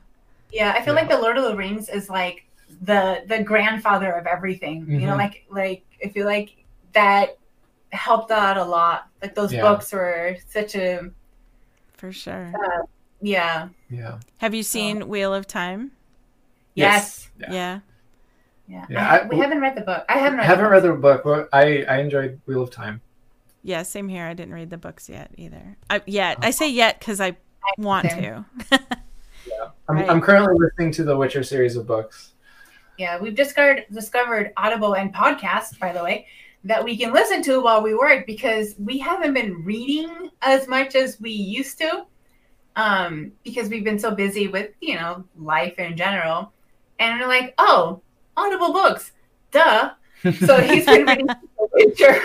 Yeah, 0.52 0.72
I 0.76 0.82
feel 0.84 0.94
Yeah. 0.94 1.02
like 1.02 1.10
the 1.10 1.18
Lord 1.20 1.38
of 1.38 1.44
the 1.46 1.56
Rings 1.56 1.90
is 1.90 2.10
like 2.10 2.46
the 2.82 3.24
the 3.28 3.42
grandfather 3.44 4.12
of 4.12 4.28
everything. 4.28 4.86
You 4.90 5.08
know, 5.08 5.14
Mhm. 5.14 5.18
like 5.18 5.46
like 5.50 5.84
I 6.04 6.10
feel 6.10 6.26
like 6.28 6.56
that 6.94 7.38
helped 7.92 8.32
out 8.32 8.58
a 8.58 8.64
lot. 8.64 9.08
Like 9.22 9.36
those 9.36 9.52
Yeah. 9.54 9.62
books 9.62 9.92
were 9.92 10.38
such 10.48 10.76
a 10.76 11.10
For 11.94 12.12
sure. 12.12 12.52
yeah. 13.22 13.70
Yeah. 13.90 14.20
Have 14.38 14.54
you 14.54 14.64
seen 14.64 15.08
Wheel 15.08 15.34
of 15.34 15.48
Time? 15.48 15.92
Yes. 16.76 17.30
Yeah. 17.40 17.52
Yeah. 17.52 17.80
Yeah, 18.68 18.86
Yeah, 18.90 19.12
I, 19.12 19.18
I- 19.20 19.28
we 19.28 19.38
haven't 19.40 19.60
read 19.60 19.76
the 19.76 19.82
book. 19.82 20.06
I 20.08 20.18
haven't 20.20 20.38
read. 20.40 20.46
haven't 20.46 20.64
the 20.66 20.70
read 20.72 20.84
the 20.84 20.94
book, 20.94 21.24
but 21.24 21.50
I 21.52 21.84
I 21.84 21.98
enjoyed 21.98 22.40
Wheel 22.46 22.62
of 22.62 22.72
Time. 22.72 23.02
Yeah, 23.64 23.84
same 23.84 24.10
here. 24.10 24.26
I 24.26 24.34
didn't 24.34 24.54
read 24.54 24.70
the 24.70 24.78
books 24.78 25.08
yet 25.10 25.32
either. 25.38 25.78
I, 25.90 26.02
yet. 26.06 26.38
I 26.42 26.52
say 26.52 26.70
yet 26.70 27.00
because 27.00 27.22
I 27.22 27.38
want 27.78 28.10
Same. 28.12 28.22
to. 28.22 28.46
I'm, 29.90 29.98
Right. 29.98 30.10
I'm 30.10 30.22
currently 30.22 30.56
listening 30.58 30.92
to 30.94 31.04
the 31.04 31.16
Witcher 31.18 31.44
series 31.44 31.76
of 31.76 31.88
books. 31.88 32.34
Yeah, 32.98 33.20
we've 33.20 33.36
discovered 33.36 33.86
discovered 33.92 34.54
Audible 34.58 34.96
and 34.96 35.14
podcasts, 35.14 35.78
by 35.80 35.92
the 35.92 36.04
way, 36.04 36.28
that 36.64 36.84
we 36.84 36.96
can 36.98 37.12
listen 37.12 37.42
to 37.44 37.62
while 37.62 37.82
we 37.82 37.96
work 37.96 38.26
because 38.26 38.76
we 38.78 38.98
haven't 39.00 39.34
been 39.34 39.64
reading 39.64 40.30
as 40.42 40.68
much 40.68 40.96
as 40.96 41.20
we 41.20 41.32
used 41.32 41.78
to, 41.80 42.06
um, 42.76 43.32
because 43.44 43.70
we've 43.70 43.84
been 43.84 44.00
so 44.00 44.14
busy 44.14 44.48
with 44.48 44.72
you 44.80 44.96
know 44.96 45.24
life 45.38 45.80
in 45.80 45.98
general, 45.98 46.52
and 47.00 47.20
we're 47.20 47.28
like, 47.28 47.54
oh, 47.58 48.02
Audible 48.38 48.74
books, 48.74 49.12
duh. 49.52 49.92
So 50.40 50.62
he's 50.62 50.86
been 50.86 51.06
reading 51.06 51.28
The 51.28 51.38
Witcher, 51.74 52.22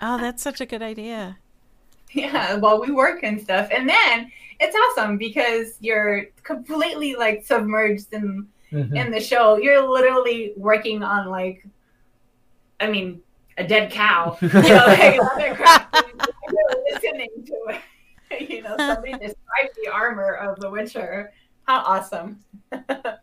oh, 0.00 0.18
that's 0.18 0.42
such 0.42 0.60
a 0.60 0.66
good 0.66 0.82
idea. 0.82 1.38
yeah, 2.12 2.56
while 2.56 2.80
we 2.80 2.90
work 2.90 3.22
and 3.22 3.40
stuff, 3.40 3.68
and 3.72 3.88
then 3.88 4.30
it's 4.58 4.76
awesome 4.76 5.16
because 5.16 5.76
you're 5.80 6.24
completely 6.42 7.14
like 7.14 7.44
submerged 7.44 8.12
in 8.12 8.46
Mhm. 8.72 8.94
in 8.94 9.10
the 9.10 9.20
show, 9.20 9.56
you're 9.56 9.82
literally 9.88 10.52
working 10.56 11.02
on 11.02 11.26
like, 11.28 11.66
I 12.78 12.88
mean, 12.88 13.20
a 13.58 13.64
dead 13.66 13.90
cow. 13.90 14.38
You 14.40 14.48
know, 14.48 14.84
like 14.86 15.18
leather 15.20 15.54
crafting. 15.56 16.26
You're 16.52 16.84
listening 16.92 17.30
to 17.46 17.54
it. 17.74 17.80
You 18.48 18.62
know, 18.62 18.76
somebody 18.76 19.10
described 19.14 19.74
the 19.84 19.90
armor 19.92 20.34
of 20.34 20.60
the 20.60 20.70
Witcher. 20.70 21.32
How 21.64 21.80
awesome! 21.80 22.38
Uh, 22.72 23.16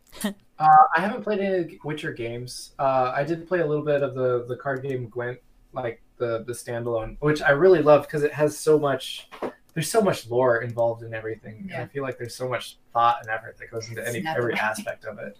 I 0.60 1.00
haven't 1.00 1.22
played 1.22 1.38
any 1.40 1.78
Witcher 1.82 2.12
games. 2.12 2.72
Uh, 2.78 3.12
I 3.16 3.24
did 3.24 3.48
play 3.48 3.60
a 3.60 3.66
little 3.66 3.84
bit 3.84 4.02
of 4.02 4.14
the 4.14 4.44
the 4.48 4.56
card 4.56 4.82
game 4.82 5.08
Gwent, 5.08 5.38
like 5.72 6.02
the 6.18 6.44
the 6.44 6.52
standalone, 6.52 7.16
which 7.20 7.40
I 7.42 7.50
really 7.50 7.82
love 7.82 8.02
because 8.02 8.22
it 8.22 8.32
has 8.32 8.56
so 8.58 8.78
much. 8.78 9.28
There's 9.74 9.90
so 9.90 10.00
much 10.00 10.28
lore 10.28 10.58
involved 10.62 11.02
in 11.04 11.14
everything. 11.14 11.70
and 11.72 11.82
I 11.82 11.86
feel 11.86 12.02
like 12.02 12.18
there's 12.18 12.34
so 12.34 12.48
much 12.48 12.78
thought 12.92 13.18
and 13.20 13.30
effort 13.30 13.56
that 13.58 13.70
goes 13.70 13.88
into 13.88 14.06
any 14.06 14.24
every 14.26 14.54
nothing. 14.54 14.58
aspect 14.58 15.04
of 15.04 15.18
it. 15.18 15.36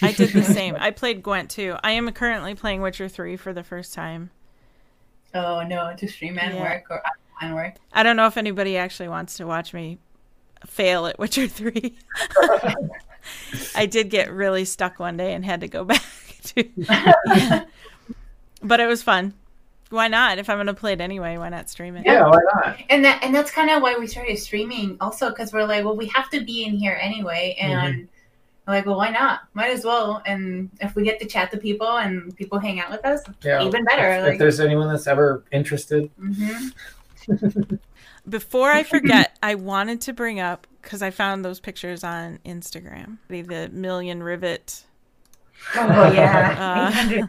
I 0.00 0.12
did 0.12 0.30
the 0.30 0.42
same. 0.58 0.76
I 0.78 0.90
played 0.90 1.22
Gwent 1.22 1.50
too. 1.50 1.76
I 1.84 1.92
am 1.92 2.10
currently 2.12 2.54
playing 2.54 2.80
Witcher 2.80 3.08
3 3.08 3.36
for 3.36 3.52
the 3.52 3.62
first 3.62 3.92
time. 3.92 4.30
Oh 5.34 5.62
no, 5.62 5.94
to 5.96 6.08
stream 6.08 6.38
and 6.38 6.54
Yeah. 6.54 6.62
work 6.62 6.84
or 6.90 7.02
online 7.42 7.54
work. 7.54 7.74
I 7.92 8.02
don't 8.02 8.16
know 8.16 8.26
if 8.26 8.36
anybody 8.36 8.76
actually 8.78 9.08
wants 9.08 9.36
to 9.38 9.46
watch 9.46 9.74
me 9.74 9.98
fail 10.64 11.06
at 11.06 11.18
Witcher 11.18 11.48
3. 11.48 11.94
I 13.74 13.86
did 13.86 14.08
get 14.10 14.32
really 14.32 14.64
stuck 14.64 14.98
one 14.98 15.16
day 15.16 15.34
and 15.34 15.44
had 15.44 15.60
to 15.60 15.68
go 15.68 15.84
back 15.84 16.02
to. 16.44 17.66
But 18.64 18.80
it 18.80 18.86
was 18.86 19.02
fun. 19.02 19.34
Why 19.90 20.08
not? 20.08 20.38
If 20.38 20.50
I'm 20.50 20.56
going 20.56 20.66
to 20.66 20.74
play 20.74 20.94
it 20.94 21.00
anyway, 21.00 21.36
why 21.36 21.50
not 21.50 21.70
stream 21.70 21.94
it? 21.96 22.04
Yeah, 22.04 22.26
why 22.26 22.38
not? 22.54 22.78
And 22.88 23.04
that 23.04 23.22
and 23.22 23.34
that's 23.34 23.50
kind 23.50 23.70
of 23.70 23.82
why 23.82 23.96
we 23.96 24.06
started 24.06 24.38
streaming 24.38 24.96
also 25.00 25.28
because 25.28 25.52
we're 25.52 25.66
like, 25.66 25.84
well, 25.84 25.96
we 25.96 26.06
have 26.08 26.30
to 26.30 26.40
be 26.44 26.64
in 26.64 26.74
here 26.74 26.98
anyway, 27.00 27.54
and 27.60 28.08
we're 28.66 28.74
like, 28.74 28.86
well, 28.86 28.96
why 28.96 29.10
not? 29.10 29.40
Might 29.52 29.70
as 29.70 29.84
well. 29.84 30.22
And 30.26 30.70
if 30.80 30.96
we 30.96 31.04
get 31.04 31.20
to 31.20 31.26
chat 31.26 31.50
to 31.52 31.58
people 31.58 31.98
and 31.98 32.34
people 32.36 32.58
hang 32.58 32.80
out 32.80 32.90
with 32.90 33.04
us, 33.04 33.20
Yeah. 33.42 33.62
even 33.62 33.84
better. 33.84 34.10
If, 34.10 34.22
like, 34.22 34.32
if 34.32 34.38
there's 34.38 34.58
anyone 34.58 34.88
that's 34.88 35.06
ever 35.06 35.44
interested, 35.52 36.10
mhm. 36.18 36.72
Before 38.28 38.70
I 38.70 38.84
forget, 38.84 39.36
I 39.42 39.54
wanted 39.54 40.00
to 40.02 40.14
bring 40.14 40.40
up 40.40 40.66
because 40.80 41.02
I 41.02 41.10
found 41.10 41.44
those 41.44 41.60
pictures 41.60 42.02
on 42.02 42.38
Instagram. 42.46 43.18
The, 43.28 43.42
the 43.42 43.68
million 43.68 44.22
rivet. 44.22 44.82
Oh 45.76 46.10
yeah. 46.12 46.90
Uh, 46.90 46.90
800. 47.00 47.28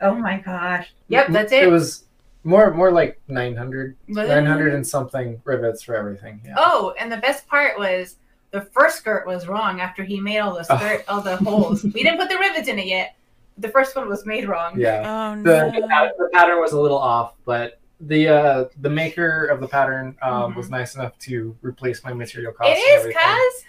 Oh 0.00 0.14
my 0.14 0.38
gosh. 0.38 0.92
Yep, 1.08 1.28
that's 1.28 1.52
it. 1.52 1.64
It 1.64 1.70
was 1.70 2.04
more 2.42 2.72
more 2.72 2.90
like 2.92 3.20
900, 3.28 3.96
Was 4.08 4.18
it? 4.18 4.28
900 4.28 4.74
and 4.74 4.86
something 4.86 5.40
rivets 5.44 5.82
for 5.82 5.94
everything. 5.96 6.40
Yeah. 6.44 6.54
Oh, 6.56 6.94
and 6.98 7.10
the 7.10 7.16
best 7.18 7.46
part 7.46 7.78
was 7.78 8.16
the 8.50 8.60
first 8.60 8.98
skirt 8.98 9.26
was 9.26 9.48
wrong 9.48 9.80
after 9.80 10.04
he 10.04 10.20
made 10.20 10.38
all 10.38 10.52
the 10.54 10.66
Oh. 10.70 10.76
skirt, 10.76 11.04
all 11.08 11.20
the 11.20 11.36
holes. 11.38 11.82
We 11.84 12.02
didn't 12.02 12.18
put 12.18 12.28
the 12.28 12.38
rivets 12.38 12.68
in 12.68 12.78
it 12.78 12.86
yet. 12.86 13.16
The 13.58 13.68
first 13.68 13.94
one 13.96 14.08
was 14.08 14.26
made 14.26 14.48
wrong. 14.48 14.78
Yeah. 14.78 15.34
Oh 15.36 15.42
the, 15.42 15.70
the, 15.80 15.86
no! 15.86 16.10
the 16.18 16.28
pattern 16.32 16.60
was 16.60 16.72
a 16.72 16.80
little 16.80 16.98
off, 16.98 17.34
but 17.44 17.80
the 18.00 18.28
uh, 18.28 18.64
the 18.80 18.90
maker 18.90 19.46
of 19.46 19.60
the 19.60 19.68
pattern 19.68 20.16
um, 20.20 20.52
Mhm. 20.52 20.56
was 20.56 20.68
nice 20.70 20.96
enough 20.96 21.16
to 21.20 21.56
replace 21.62 22.02
my 22.04 22.12
material 22.12 22.52
costs. 22.52 22.72
It 22.76 22.78
and 22.78 22.98
is, 22.98 23.00
everything. 23.16 23.22
cuz. 23.22 23.64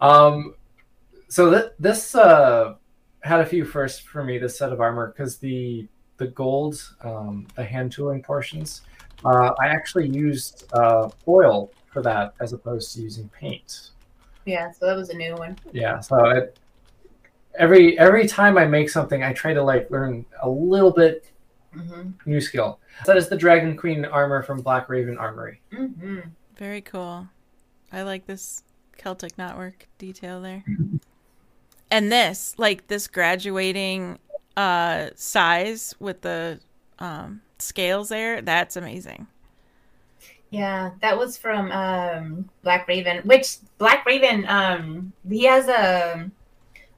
Um, 0.00 0.54
so 1.28 1.50
th- 1.50 1.72
this 1.78 2.14
uh, 2.14 2.74
had 3.22 3.40
a 3.40 3.46
few 3.46 3.64
firsts 3.64 4.00
for 4.00 4.24
me. 4.24 4.38
This 4.38 4.58
set 4.58 4.72
of 4.72 4.80
armor 4.80 5.08
because 5.08 5.38
the 5.38 5.86
the 6.16 6.28
gold, 6.28 6.94
um, 7.02 7.46
the 7.56 7.64
hand 7.64 7.92
tooling 7.92 8.22
portions, 8.22 8.82
uh, 9.24 9.52
I 9.60 9.68
actually 9.68 10.08
used 10.08 10.66
uh, 10.72 11.08
oil 11.26 11.70
for 11.92 12.02
that 12.02 12.34
as 12.40 12.52
opposed 12.52 12.94
to 12.94 13.02
using 13.02 13.28
paint. 13.30 13.90
Yeah, 14.44 14.70
so 14.70 14.86
that 14.86 14.96
was 14.96 15.10
a 15.10 15.16
new 15.16 15.34
one. 15.34 15.56
Yeah, 15.72 16.00
so 16.00 16.24
it, 16.26 16.56
every 17.58 17.98
every 17.98 18.26
time 18.26 18.58
I 18.58 18.66
make 18.66 18.90
something, 18.90 19.22
I 19.22 19.32
try 19.32 19.54
to 19.54 19.62
like 19.62 19.90
learn 19.90 20.24
a 20.42 20.48
little 20.48 20.90
bit 20.92 21.30
hmm 21.72 22.10
new 22.26 22.40
skill. 22.40 22.80
So 23.04 23.12
That 23.12 23.16
is 23.16 23.28
the 23.28 23.36
Dragon 23.36 23.76
Queen 23.76 24.04
armor 24.04 24.42
from 24.42 24.60
Black 24.60 24.88
Raven 24.88 25.16
Armory. 25.18 25.60
hmm 25.72 26.20
Very 26.58 26.80
cool. 26.80 27.28
I 27.92 28.02
like 28.02 28.26
this 28.26 28.62
Celtic 28.98 29.36
knotwork 29.36 29.86
detail 29.98 30.40
there. 30.40 30.64
And 31.90 32.10
this, 32.12 32.54
like 32.58 32.86
this 32.88 33.06
graduating 33.08 34.18
uh 34.56 35.10
size 35.14 35.94
with 36.00 36.22
the 36.22 36.60
um 36.98 37.40
scales 37.58 38.08
there, 38.08 38.42
that's 38.42 38.76
amazing. 38.76 39.26
Yeah, 40.50 40.90
that 41.00 41.16
was 41.16 41.36
from 41.36 41.70
um, 41.70 42.48
Black 42.64 42.88
Raven. 42.88 43.18
Which 43.24 43.58
Black 43.78 44.04
Raven, 44.04 44.44
um, 44.48 45.12
he 45.28 45.44
has 45.44 45.68
a 45.68 46.28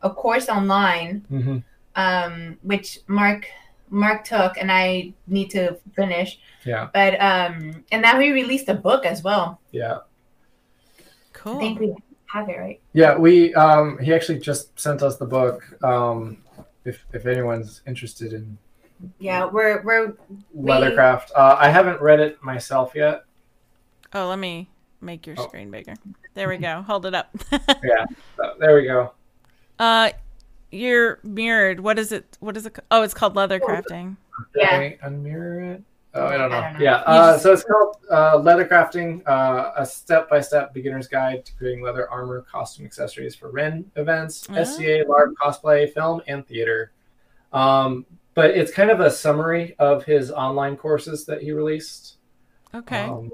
a 0.03 0.11
course 0.11 0.49
online, 0.49 1.25
Mm-hmm. 1.31 1.59
um, 1.95 2.59
which 2.63 3.01
Mark 3.09 3.47
Mark 3.91 4.25
took, 4.25 4.57
and 4.57 4.73
I 4.73 5.13
need 5.27 5.51
to 5.51 5.77
finish. 5.95 6.39
Yeah, 6.65 6.89
But 6.95 7.21
um, 7.21 7.85
and 7.93 8.01
now 8.03 8.19
he 8.19 8.33
released 8.33 8.69
a 8.71 8.75
book 8.75 9.05
as 9.05 9.23
well. 9.23 9.61
yeah, 9.71 9.99
Cool. 11.35 11.97
I 12.35 12.39
think 12.45 12.49
we 12.49 12.55
have 12.55 12.61
it 12.61 12.61
right. 12.61 12.81
yeah. 12.93 13.17
We 13.17 13.55
um, 13.55 13.99
he 13.99 14.13
actually 14.15 14.39
just 14.39 14.79
sent 14.79 15.03
us 15.03 15.17
the 15.17 15.27
book. 15.27 15.63
Um, 15.85 16.39
if 16.85 17.05
if 17.13 17.27
anyone's 17.27 17.83
interested 17.87 18.33
in 18.33 18.59
Yeah, 19.19 19.45
we're 19.47 19.83
we're 19.83 20.15
leathercraft, 20.57 21.31
uh, 21.37 21.57
I 21.59 21.69
haven't 21.71 22.01
read 22.01 22.21
it 22.21 22.43
myself 22.43 22.93
yet. 22.95 23.25
Oh, 24.15 24.29
let 24.29 24.39
me 24.39 24.69
make 25.01 25.27
your 25.27 25.37
Oh. 25.39 25.47
screen 25.49 25.71
bigger. 25.71 25.95
There 26.35 26.49
we 26.49 26.57
go. 26.59 26.83
Hold 26.87 27.07
it 27.07 27.15
up. 27.15 27.31
Yeah, 27.83 28.07
so 28.37 28.55
there 28.59 28.75
we 28.77 28.85
go. 28.85 29.13
uh 29.79 30.11
you're 30.71 31.19
mirrored. 31.23 31.81
What 31.81 31.99
is 31.99 32.13
it? 32.13 32.39
What 32.41 32.57
is 32.57 32.65
it? 32.65 32.79
Oh, 32.91 33.03
it's 33.03 33.13
called 33.15 33.37
leather 33.37 33.61
crafting. 33.61 34.17
Yeah. 34.57 34.93
Unmirror 35.05 35.75
it? 35.75 35.83
Oh, 36.15 36.27
I 36.27 36.37
don't 36.37 36.51
know. 36.51 36.59
I 36.59 36.61
don't 36.65 36.73
know. 36.75 36.85
Yeah, 36.85 36.97
uh, 37.07 37.33
just- 37.33 37.43
so 37.43 37.53
it's 37.53 37.65
called 37.65 37.97
uh, 38.11 38.39
Leather 38.39 38.67
Crafting, 38.67 39.27
uh, 39.27 39.73
a 39.77 39.87
step-by-step 39.87 40.75
beginner's 40.75 41.09
guide 41.09 41.45
to 41.47 41.55
creating 41.57 41.83
leather 41.83 42.09
armor, 42.11 42.43
costume, 42.43 42.85
accessories 42.85 43.35
for 43.35 43.51
Ren 43.51 43.91
events, 43.97 44.47
Oh. 44.51 44.63
SCA, 44.63 45.05
LARP, 45.09 45.33
cosplay, 45.43 45.91
film, 45.93 46.21
and 46.27 46.47
theater. 46.47 46.93
Um, 47.53 48.05
but 48.35 48.51
it's 48.51 48.73
kind 48.73 48.91
of 48.91 49.01
a 49.01 49.11
summary 49.11 49.75
of 49.79 50.05
his 50.05 50.31
online 50.31 50.77
courses 50.77 51.25
that 51.27 51.43
he 51.43 51.53
released. 51.53 52.17
Okay. 52.75 53.03
Um, 53.05 53.31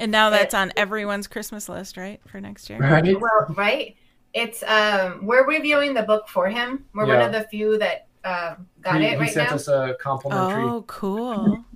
and 0.00 0.12
now 0.12 0.30
that's 0.30 0.54
on 0.54 0.72
everyone's 0.76 1.26
Christmas 1.26 1.68
list, 1.68 1.96
right? 1.96 2.20
For 2.28 2.40
next 2.40 2.70
year. 2.70 2.78
right? 2.78 3.20
well, 3.20 3.46
right. 3.56 3.96
It's 4.32 4.62
um, 4.62 5.26
we're 5.26 5.44
reviewing 5.46 5.92
the 5.94 6.02
book 6.04 6.28
for 6.28 6.48
him. 6.48 6.84
We're 6.94 7.06
one 7.06 7.20
of 7.20 7.32
the 7.32 7.48
few 7.48 7.78
that 7.78 8.06
um, 8.28 8.68
got 8.82 9.00
he, 9.00 9.06
it 9.06 9.10
he 9.12 9.16
right 9.16 9.30
sent 9.32 9.50
now. 9.50 9.56
us 9.56 9.68
a 9.68 9.96
complimentary. 10.00 10.64
Oh, 10.64 10.82
cool. 10.86 11.64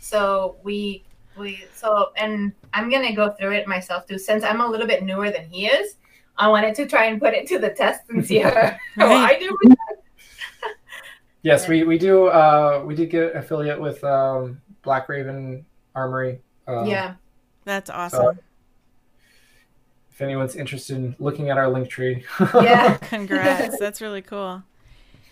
So 0.00 0.58
we 0.62 1.02
we 1.36 1.64
so 1.74 2.12
and 2.18 2.52
I'm 2.74 2.90
gonna 2.90 3.14
go 3.14 3.30
through 3.30 3.52
it 3.52 3.66
myself 3.66 4.06
too. 4.06 4.18
Since 4.18 4.44
I'm 4.44 4.60
a 4.60 4.66
little 4.66 4.86
bit 4.86 5.02
newer 5.02 5.30
than 5.30 5.46
he 5.46 5.66
is, 5.66 5.96
I 6.36 6.46
wanted 6.48 6.74
to 6.74 6.86
try 6.86 7.06
and 7.06 7.18
put 7.18 7.32
it 7.32 7.46
to 7.48 7.58
the 7.58 7.70
test 7.70 8.02
and 8.10 8.24
see 8.24 8.38
how, 8.38 8.50
how 8.96 9.06
I 9.06 9.38
do 9.38 9.56
with 9.62 9.72
it. 9.72 9.78
Yes, 11.42 11.68
we, 11.68 11.84
we 11.84 11.98
do. 11.98 12.28
Uh, 12.28 12.82
we 12.86 12.94
did 12.94 13.10
get 13.10 13.36
affiliate 13.36 13.78
with 13.78 14.02
um, 14.02 14.62
Black 14.82 15.10
Raven 15.10 15.66
Armory. 15.94 16.40
Uh, 16.66 16.84
yeah. 16.84 17.16
That's 17.64 17.90
awesome. 17.90 18.38
If 20.10 20.22
anyone's 20.22 20.56
interested 20.56 20.96
in 20.96 21.14
looking 21.18 21.50
at 21.50 21.58
our 21.58 21.68
link 21.68 21.90
tree. 21.90 22.24
Yeah. 22.54 22.96
Congrats. 22.96 23.78
That's 23.78 24.00
really 24.00 24.22
cool. 24.22 24.62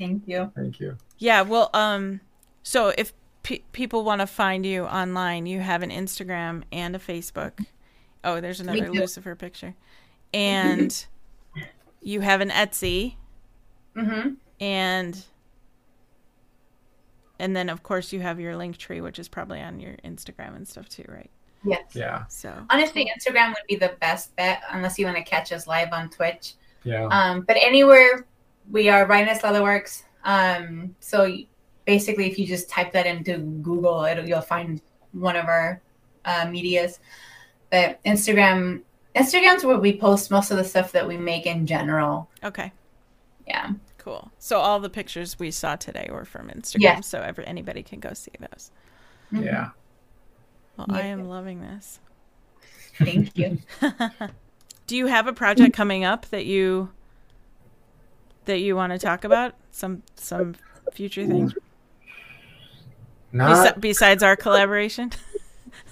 Thank 0.06 0.28
you. 0.28 0.50
Thank 0.56 0.80
you. 0.80 0.96
Yeah, 1.18 1.42
well, 1.42 1.70
um, 1.74 2.20
so 2.62 2.92
if 2.98 3.12
pe- 3.42 3.62
people 3.72 4.04
want 4.04 4.20
to 4.20 4.26
find 4.26 4.66
you 4.66 4.84
online, 4.84 5.46
you 5.46 5.60
have 5.60 5.82
an 5.82 5.90
Instagram 5.90 6.64
and 6.72 6.96
a 6.96 6.98
Facebook. 6.98 7.64
Oh, 8.24 8.40
there's 8.40 8.60
another. 8.60 8.90
Lucifer 8.90 9.34
picture, 9.34 9.74
and 10.34 11.06
you 12.02 12.20
have 12.20 12.40
an 12.40 12.50
Etsy 12.50 13.16
Mm-hmm. 13.94 14.30
and 14.58 15.22
and 17.38 17.54
then 17.54 17.68
of 17.68 17.82
course 17.82 18.10
you 18.10 18.20
have 18.20 18.40
your 18.40 18.56
link 18.56 18.78
tree 18.78 19.02
which 19.02 19.18
is 19.18 19.28
probably 19.28 19.60
on 19.60 19.80
your 19.80 19.92
Instagram 20.04 20.56
and 20.56 20.66
stuff 20.66 20.88
too, 20.88 21.04
right? 21.08 21.28
Yes. 21.64 21.94
Yeah, 21.94 22.24
So 22.28 22.54
Honestly, 22.70 23.10
Instagram 23.14 23.48
would 23.50 23.66
be 23.68 23.76
the 23.76 23.92
best 24.00 24.34
bet 24.34 24.62
unless 24.70 24.98
you 24.98 25.04
want 25.04 25.18
to 25.18 25.22
catch 25.24 25.52
us 25.52 25.66
live 25.66 25.92
on 25.92 26.08
Twitch. 26.08 26.54
yeah. 26.84 27.04
Um, 27.08 27.42
but 27.42 27.56
anywhere 27.60 28.24
we 28.70 28.88
are, 28.88 29.06
Rinus 29.06 29.40
Leatherworks. 29.42 30.02
Um, 30.24 30.94
so 31.00 31.36
basically, 31.84 32.30
if 32.30 32.38
you 32.38 32.46
just 32.46 32.68
type 32.68 32.92
that 32.92 33.06
into 33.06 33.38
Google, 33.38 34.04
it'll, 34.04 34.26
you'll 34.28 34.40
find 34.40 34.80
one 35.12 35.36
of 35.36 35.46
our 35.46 35.80
uh, 36.24 36.46
medias. 36.48 37.00
But 37.70 38.02
Instagram, 38.04 38.82
Instagram's 39.16 39.64
where 39.64 39.78
we 39.78 39.96
post 39.96 40.30
most 40.30 40.50
of 40.50 40.56
the 40.56 40.64
stuff 40.64 40.92
that 40.92 41.06
we 41.06 41.16
make 41.16 41.46
in 41.46 41.66
general. 41.66 42.28
okay. 42.44 42.72
Yeah. 43.46 43.72
Cool. 43.98 44.30
So 44.38 44.58
all 44.58 44.78
the 44.80 44.90
pictures 44.90 45.38
we 45.38 45.50
saw 45.50 45.76
today 45.76 46.08
were 46.10 46.24
from 46.24 46.48
Instagram, 46.48 46.80
Yes. 46.80 47.06
so 47.08 47.20
every, 47.20 47.46
anybody 47.46 47.82
can 47.82 47.98
go 48.00 48.12
see 48.14 48.32
those. 48.38 48.70
Mhm. 49.32 49.44
yeah. 49.44 49.68
Well, 50.76 50.86
I 50.90 51.02
am 51.02 51.28
loving 51.28 51.60
this. 51.60 52.00
Thank 52.98 53.36
you. 53.36 53.58
Do 54.86 54.96
you 54.96 55.06
have 55.06 55.26
a 55.26 55.32
project 55.32 55.74
coming 55.74 56.04
up 56.04 56.26
that 56.30 56.46
you 56.46 56.90
that 58.46 58.58
you 58.58 58.74
want 58.76 58.92
to 58.92 58.98
talk 58.98 59.24
about? 59.24 59.54
Some 59.70 60.02
some 60.16 60.54
future 60.92 61.26
things 61.26 61.54
Not 63.32 63.76
Besi- 63.76 63.80
besides 63.80 64.22
our 64.22 64.36
collaboration? 64.36 65.10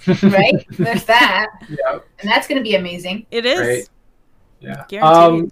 right? 0.22 0.66
There's 0.70 1.05
that. 1.05 1.46
yeah. 1.68 1.98
And 2.18 2.30
that's 2.30 2.46
going 2.46 2.59
to 2.59 2.62
be 2.62 2.74
amazing. 2.74 3.26
It 3.30 3.46
is. 3.46 3.59
Great. 3.61 3.88
Yeah. 4.61 4.84
Guaranteed. 4.88 5.44
Um, 5.44 5.51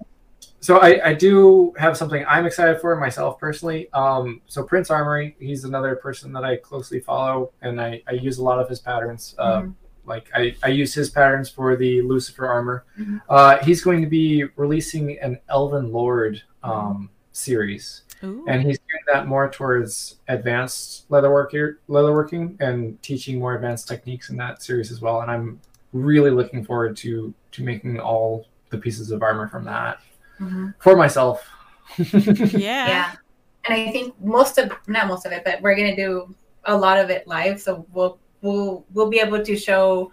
so 0.60 0.78
I, 0.78 1.10
I 1.10 1.14
do 1.14 1.72
have 1.78 1.96
something 1.96 2.24
I'm 2.28 2.44
excited 2.44 2.80
for 2.80 2.94
myself 2.96 3.38
personally. 3.38 3.88
Um, 3.92 4.42
so 4.48 4.62
Prince 4.64 4.90
Armory, 4.90 5.36
he's 5.38 5.64
another 5.64 5.96
person 5.96 6.32
that 6.32 6.44
I 6.44 6.56
closely 6.56 7.00
follow, 7.00 7.52
and 7.62 7.80
I, 7.80 8.02
I 8.08 8.12
use 8.12 8.38
a 8.38 8.42
lot 8.42 8.58
of 8.58 8.68
his 8.68 8.80
patterns. 8.80 9.34
Uh, 9.38 9.62
Mhm. 9.62 9.74
Like 10.08 10.28
I, 10.34 10.56
I 10.62 10.68
use 10.68 10.94
his 10.94 11.10
patterns 11.10 11.48
for 11.50 11.76
the 11.76 12.02
Lucifer 12.02 12.46
armor. 12.46 12.84
Mhm. 12.98 13.20
Uh, 13.28 13.58
he's 13.64 13.82
going 13.82 14.00
to 14.00 14.08
be 14.08 14.44
releasing 14.56 15.18
an 15.20 15.38
Elven 15.48 15.92
Lord 15.92 16.42
um, 16.62 17.10
series, 17.32 18.02
Ooh. 18.24 18.44
and 18.48 18.62
he's 18.62 18.78
doing 18.78 19.02
that 19.12 19.26
more 19.28 19.48
towards 19.50 20.16
advanced 20.28 21.08
leatherworking, 21.10 21.76
leatherworking, 21.88 22.60
and 22.60 23.00
teaching 23.02 23.38
more 23.38 23.54
advanced 23.54 23.86
techniques 23.86 24.30
in 24.30 24.36
that 24.38 24.62
series 24.62 24.90
as 24.90 25.00
well. 25.00 25.20
And 25.20 25.30
I'm 25.30 25.60
really 25.92 26.30
looking 26.30 26.64
forward 26.64 26.96
to 26.98 27.32
to 27.52 27.62
making 27.62 28.00
all 28.00 28.46
the 28.70 28.78
pieces 28.78 29.10
of 29.10 29.22
armor 29.22 29.48
from 29.48 29.64
that 29.64 30.00
Mhm. 30.40 30.74
for 30.80 30.96
myself. 30.96 31.46
yeah. 31.98 32.86
yeah 32.86 33.12
and 33.64 33.74
i 33.74 33.90
think 33.90 34.14
most 34.20 34.58
of 34.58 34.70
not 34.88 35.06
most 35.08 35.24
of 35.24 35.32
it 35.32 35.42
but 35.42 35.58
we're 35.62 35.74
going 35.74 35.88
to 35.88 35.96
do 35.96 36.34
a 36.66 36.76
lot 36.76 36.98
of 36.98 37.08
it 37.08 37.26
live 37.26 37.58
so 37.58 37.86
we'll 37.94 38.18
we'll 38.42 38.84
we'll 38.92 39.10
be 39.10 39.20
able 39.20 39.42
to 39.42 39.56
show 39.56 40.12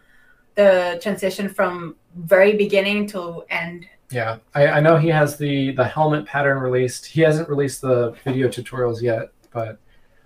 the 0.56 1.00
transition 1.02 1.50
from 1.50 1.96
very 2.16 2.56
beginning 2.56 3.08
to 3.08 3.44
end 3.50 3.88
Yeah, 4.10 4.38
I, 4.54 4.68
I 4.68 4.80
know 4.80 4.98
he 4.98 5.10
has 5.10 5.38
the 5.38 5.72
the 5.72 5.84
helmet 5.84 6.26
pattern 6.26 6.60
released. 6.60 7.06
He 7.06 7.22
hasn't 7.22 7.50
released 7.50 7.82
the 7.82 8.16
video 8.24 8.48
tutorials 8.48 9.02
yet, 9.02 9.30
but 9.52 9.80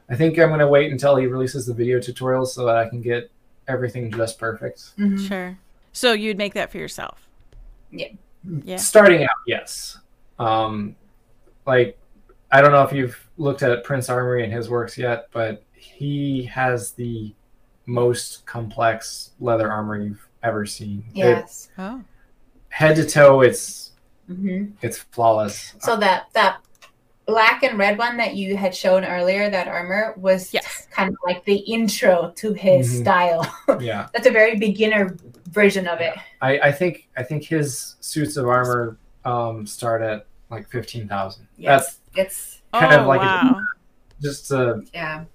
I 0.09 0.15
think 0.15 0.37
I'm 0.37 0.49
gonna 0.49 0.67
wait 0.67 0.91
until 0.91 1.15
he 1.15 1.25
releases 1.25 1.65
the 1.65 1.73
video 1.73 1.99
tutorials 1.99 2.47
so 2.47 2.65
that 2.65 2.75
I 2.75 2.87
can 2.89 3.01
get 3.01 3.31
everything 3.67 4.11
just 4.11 4.39
perfect. 4.39 4.93
Sure. 5.27 5.57
So 5.93 6.13
you'd 6.13 6.37
make 6.37 6.53
that 6.53 6.71
for 6.71 6.77
yourself. 6.77 7.29
Yeah. 7.91 8.09
Yeah. 8.63 8.77
Starting 8.77 9.23
out, 9.23 9.29
yes. 9.47 9.97
Um, 10.37 10.95
like 11.65 11.97
I 12.51 12.61
don't 12.61 12.71
know 12.71 12.83
if 12.83 12.93
you've 12.93 13.27
looked 13.37 13.63
at 13.63 13.83
Prince 13.83 14.09
Armory 14.09 14.43
and 14.43 14.51
his 14.51 14.69
works 14.69 14.97
yet, 14.97 15.27
but 15.31 15.63
he 15.73 16.43
has 16.45 16.91
the 16.91 17.33
most 17.89 18.45
complex 18.45 19.31
leather 19.39 19.71
armor 19.71 19.97
you've 19.97 20.27
ever 20.43 20.65
seen. 20.65 21.03
It- 21.15 21.17
yes 21.17 21.69
Oh. 21.77 22.01
head 22.69 22.95
to 22.97 23.05
toe, 23.05 23.41
it's 23.41 23.91
hmm 24.27 24.65
it's 24.81 24.99
flawless. 24.99 25.73
so 25.79 25.97
that 25.97 26.27
that 26.33 26.59
black 27.25 27.63
and 27.63 27.77
red 27.79 27.97
one 27.97 28.15
that 28.17 28.35
you 28.35 28.55
had 28.57 28.73
shown 28.75 29.03
earlier 29.05 29.49
that 29.49 29.67
armor 29.67 30.13
was 30.17 30.53
Yes. 30.53 30.87
kind 30.91 31.09
of 31.09 31.15
like 31.25 31.43
the 31.45 31.57
intro 31.57 32.31
to 32.37 32.53
his 32.53 32.87
Mhm. 32.93 33.01
style 33.01 33.55
yeah. 33.79 34.07
that's 34.13 34.27
a 34.27 34.31
very 34.31 34.55
beginner 34.57 35.15
version 35.49 35.87
of 35.87 35.99
it 35.99 36.13
I, 36.41 36.59
I 36.59 36.71
think 36.71 37.07
I 37.17 37.23
think 37.23 37.43
his 37.43 37.95
suits 38.01 38.37
of 38.37 38.47
armor 38.47 38.97
um, 39.25 39.65
start 39.67 40.01
at 40.03 40.25
like 40.51 40.69
fifteen 40.69 41.07
thousand. 41.07 41.47
yes 41.57 41.99
it's 42.15 42.61
Kind 42.73 42.93
oh 42.93 42.99
of 43.01 43.07
like 43.07 43.21
wow. 43.21 43.61
That's 44.21 44.41
just 44.41 44.51
a 44.51 44.83
yeah 44.93 45.25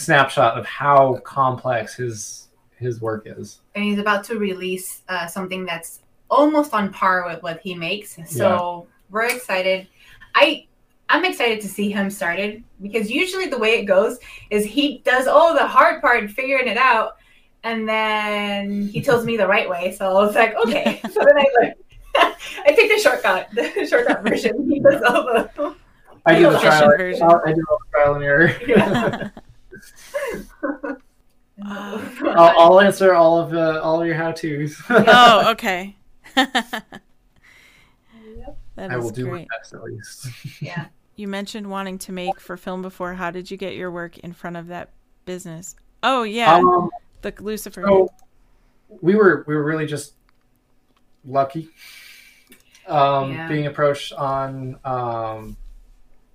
snapshot 0.00 0.58
of 0.58 0.66
how 0.66 1.16
complex 1.24 1.94
his 1.94 2.48
his 2.76 3.00
work 3.00 3.24
is. 3.26 3.60
and 3.74 3.84
he's 3.84 3.98
about 3.98 4.24
to 4.24 4.38
release 4.38 5.02
uh, 5.08 5.26
something 5.26 5.66
that's 5.66 6.00
almost 6.30 6.72
on 6.72 6.90
par 6.92 7.26
with 7.26 7.42
what 7.42 7.60
he 7.60 7.74
makes. 7.74 8.16
So 8.26 8.86
we're 9.10 9.26
excited. 9.26 9.86
I 10.34 10.66
I'm 11.10 11.24
excited 11.24 11.60
to 11.62 11.68
see 11.68 11.90
him 11.90 12.08
started 12.08 12.62
because 12.80 13.10
usually 13.10 13.46
the 13.46 13.58
way 13.58 13.80
it 13.80 13.84
goes 13.84 14.18
is 14.50 14.64
he 14.64 14.98
does 15.04 15.26
all 15.26 15.52
the 15.54 15.66
hard 15.66 16.00
part 16.00 16.30
figuring 16.30 16.68
it 16.68 16.76
out, 16.76 17.16
and 17.64 17.88
then 17.88 18.86
he 18.86 19.02
tells 19.02 19.26
me 19.26 19.36
the 19.36 19.46
right 19.46 19.68
way. 19.68 19.92
So 19.92 20.06
I 20.08 20.24
was 20.24 20.34
like, 20.34 20.54
okay. 20.66 21.00
So 21.10 21.20
then 21.24 21.36
I 21.36 21.44
learned. 21.60 21.74
I 22.66 22.72
take 22.74 22.90
the 22.90 23.00
shortcut, 23.00 23.48
the 23.52 23.86
shortcut 23.86 24.22
version. 24.26 24.68
He 24.70 24.80
does 24.80 25.02
all 25.02 25.24
the. 25.24 25.74
I 26.26 26.38
do 26.38 26.50
the 26.50 26.58
trial. 26.58 26.88
version. 26.96 27.22
I 27.22 27.52
do 27.52 27.64
all 27.70 27.78
the 27.78 27.90
trial 27.90 28.14
and 28.14 28.24
error. 28.24 28.56
Yeah. 28.66 29.28
I'll, 31.64 32.54
I'll 32.58 32.80
answer 32.80 33.14
all 33.14 33.38
of 33.38 33.52
uh, 33.52 33.80
all 33.82 34.00
of 34.00 34.06
your 34.06 34.16
how 34.16 34.32
tos. 34.32 34.80
oh, 34.88 35.50
okay. 35.52 35.96
that 36.34 37.00
I 38.78 38.96
will 38.96 39.06
is 39.06 39.12
do 39.12 39.24
my 39.26 39.30
great. 39.32 39.48
best 39.48 39.74
at 39.74 39.82
least. 39.82 40.28
yeah. 40.62 40.86
You 41.16 41.28
mentioned 41.28 41.68
wanting 41.70 41.98
to 41.98 42.12
make 42.12 42.40
for 42.40 42.56
film 42.56 42.80
before. 42.82 43.14
How 43.14 43.30
did 43.30 43.50
you 43.50 43.56
get 43.58 43.74
your 43.74 43.90
work 43.90 44.16
in 44.18 44.32
front 44.32 44.56
of 44.56 44.68
that 44.68 44.88
business? 45.26 45.76
Oh 46.02 46.22
yeah, 46.22 46.54
Um, 46.54 46.88
the 47.20 47.34
Lucifer. 47.40 47.82
so 47.86 48.08
we 49.02 49.14
were 49.14 49.44
we 49.46 49.54
were 49.54 49.64
really 49.64 49.84
just 49.86 50.14
lucky 51.26 51.68
um, 52.86 53.32
Yeah. 53.32 53.48
being 53.48 53.66
approached 53.66 54.14
on 54.14 54.78
um, 54.84 55.56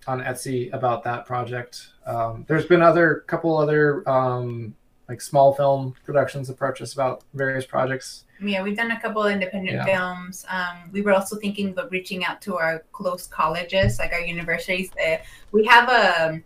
on 0.07 0.21
Etsy 0.21 0.71
about 0.71 1.03
that 1.05 1.25
project. 1.25 1.87
Um, 2.05 2.45
there's 2.47 2.65
been 2.65 2.81
other 2.81 3.23
couple 3.27 3.57
other 3.57 4.07
um, 4.09 4.75
like 5.09 5.21
small 5.21 5.53
film 5.53 5.93
productions 6.03 6.49
approach 6.49 6.81
us 6.81 6.93
about 6.93 7.23
various 7.33 7.65
projects. 7.65 8.23
Yeah, 8.41 8.61
we've 8.63 8.75
done 8.75 8.91
a 8.91 8.99
couple 8.99 9.25
independent 9.27 9.75
Yeah. 9.77 9.85
films. 9.85 10.45
Um, 10.49 10.89
we 10.91 11.01
were 11.01 11.13
also 11.13 11.35
thinking 11.37 11.69
about 11.69 11.89
reaching 11.91 12.25
out 12.25 12.41
to 12.43 12.57
our 12.57 12.83
close 12.91 13.27
colleges, 13.27 13.97
like 13.99 14.11
our 14.13 14.19
universities. 14.19 14.91
Uh, 15.03 15.17
we 15.51 15.65
have 15.65 15.89
a 15.89 16.41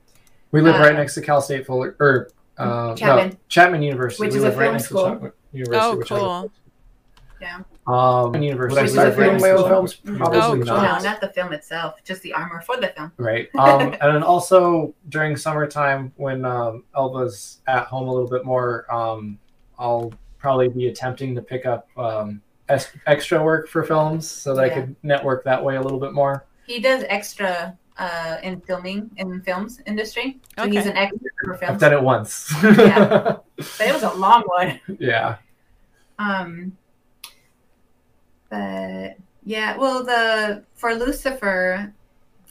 We 0.51 0.61
live 0.61 0.75
Uh, 0.75 0.79
right 0.79 0.95
next 0.95 1.13
to 1.15 1.21
Cal 1.21 1.41
State 1.41 1.65
Fuller 1.65 1.95
or 1.99 2.29
uh, 2.57 2.95
Chapman. 2.95 3.29
no, 3.29 3.35
Chapman 3.49 3.81
University, 3.83 4.21
Which 4.25 4.33
we 4.33 4.37
is 4.39 4.43
a 4.43 4.47
live 4.49 4.57
right 4.57 4.63
film 4.65 4.73
next 4.73 4.85
school. 4.85 5.03
to 5.03 5.09
Chapman 5.11 5.31
University. 5.53 5.85
Oh, 5.85 6.17
cool. 6.17 6.29
I- 6.29 6.41
cool. 7.39 7.65
Um, 7.87 8.35
University. 8.41 8.75
Would 8.75 8.79
I 8.79 8.83
we 8.83 8.87
start 8.89 9.07
live 9.09 9.17
right 9.17 9.25
filming 9.25 9.41
next 9.41 9.43
my 9.43 9.63
own 9.63 9.69
films? 9.69 9.95
Probably 9.95 10.39
Oh, 10.39 10.53
no, 10.53 10.63
not. 10.75 11.03
not 11.03 11.21
the 11.21 11.29
film 11.29 11.53
itself, 11.53 11.95
just 12.03 12.21
the 12.21 12.33
armor 12.33 12.61
for 12.61 12.77
the 12.77 12.89
film. 12.89 13.11
Right. 13.17 13.49
Um, 13.57 13.81
and 13.93 14.15
then 14.15 14.23
also 14.23 14.93
during 15.09 15.35
summertime 15.35 16.11
when 16.17 16.45
um, 16.45 16.83
Elva's 16.95 17.61
at 17.67 17.85
home 17.87 18.07
a 18.07 18.13
little 18.13 18.29
bit 18.29 18.45
more, 18.45 18.85
um, 18.93 19.39
I'll 19.79 20.13
probably 20.37 20.67
be 20.69 20.87
attempting 20.87 21.33
to 21.35 21.41
pick 21.41 21.65
up 21.65 21.87
um, 21.97 22.41
es- 22.69 22.91
extra 23.07 23.41
work 23.43 23.67
for 23.67 23.83
films 23.83 24.29
so 24.29 24.53
that 24.55 24.63
I 24.65 24.69
could 24.69 24.95
network 25.01 25.43
that 25.45 25.63
way 25.63 25.75
a 25.77 25.81
little 25.81 25.99
bit 25.99 26.13
more. 26.13 26.45
He 26.67 26.79
does 26.79 27.03
extra 27.09 27.75
uh, 27.97 28.37
in 28.43 28.61
filming 28.61 29.09
in 29.17 29.41
films 29.41 29.81
industry, 29.87 30.39
so 30.57 30.67
he's 30.69 30.85
an 30.85 30.95
expert 30.95 31.33
for 31.43 31.55
films. 31.57 31.61
I've 31.63 31.67
films. 31.67 31.81
done 31.81 31.93
it 31.93 32.03
once. 32.03 32.53
Yeah. 32.63 33.37
But 33.57 33.87
it 33.87 33.93
was 33.93 34.03
a 34.03 34.13
long 34.13 34.43
one. 34.43 34.79
yeah. 34.99 35.37
Um, 36.17 36.77
but 38.49 39.17
yeah, 39.43 39.77
well, 39.77 40.03
the 40.03 40.63
for 40.75 40.93
Lucifer, 40.95 41.93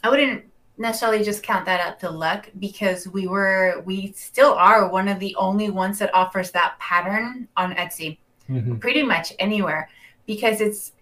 I 0.03 0.09
wouldn't 0.09 0.45
necessarily 0.77 1.23
just 1.23 1.43
count 1.43 1.65
that 1.65 1.85
up 1.85 1.99
to 1.99 2.09
luck 2.09 2.49
because 2.59 3.07
we 3.07 3.27
were 3.27 3.81
we 3.85 4.13
still 4.13 4.53
are 4.53 4.89
one 4.89 5.07
of 5.07 5.19
the 5.19 5.35
only 5.35 5.69
ones 5.69 5.99
that 5.99 6.13
offers 6.15 6.51
that 6.51 6.79
pattern 6.79 7.47
on 7.57 7.73
Etsy, 7.75 8.17
Mhm. 8.49 8.79
pretty 8.79 9.03
much 9.03 9.33
anywhere, 9.39 9.89
because 10.25 10.61
it's 10.61 10.93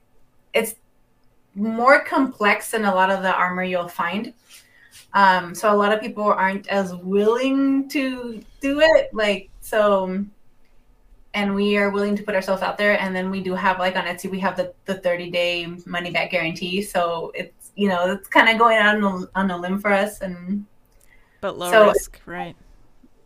it's 0.54 0.76
more 1.56 2.04
complex 2.04 2.72
than 2.72 2.86
a 2.86 2.94
lot 2.94 3.10
of 3.10 3.22
the 3.22 3.34
armor 3.34 3.64
you'll 3.64 3.88
find. 3.88 4.34
Um, 5.14 5.56
so 5.56 5.72
a 5.74 5.76
lot 5.76 5.94
of 5.94 6.02
people 6.02 6.24
aren't 6.24 6.68
as 6.68 6.94
willing 6.96 7.88
to 7.90 8.42
do 8.62 8.80
it, 8.82 9.14
like 9.14 9.50
so 9.62 10.24
and 11.38 11.54
we 11.54 11.78
are 11.78 11.90
willing 11.96 12.16
to 12.16 12.24
put 12.24 12.34
ourselves 12.36 12.62
out 12.62 12.78
there 12.78 13.00
and 13.00 13.16
then 13.16 13.30
we 13.30 13.40
do 13.48 13.54
have 13.54 13.78
like 13.80 13.96
on 13.96 14.06
etsy 14.06 14.28
we 14.30 14.40
have 14.40 14.56
the, 14.58 14.74
the 14.86 14.96
30 14.96 15.30
day 15.30 15.54
money 15.86 16.12
back 16.12 16.32
guarantee 16.32 16.82
so 16.82 17.32
it's 17.36 17.58
you 17.78 17.88
know, 17.88 18.12
it's 18.12 18.28
kind 18.28 18.50
of 18.50 18.58
going 18.58 18.78
on 18.78 19.04
a, 19.04 19.40
on 19.40 19.52
a 19.52 19.58
limb 19.58 19.80
for 19.80 19.94
us. 19.94 20.20
And 20.22 20.66
But 21.40 21.58
low 21.58 21.72
So- 21.72 21.88
risk, 21.90 22.20
right? 22.26 22.56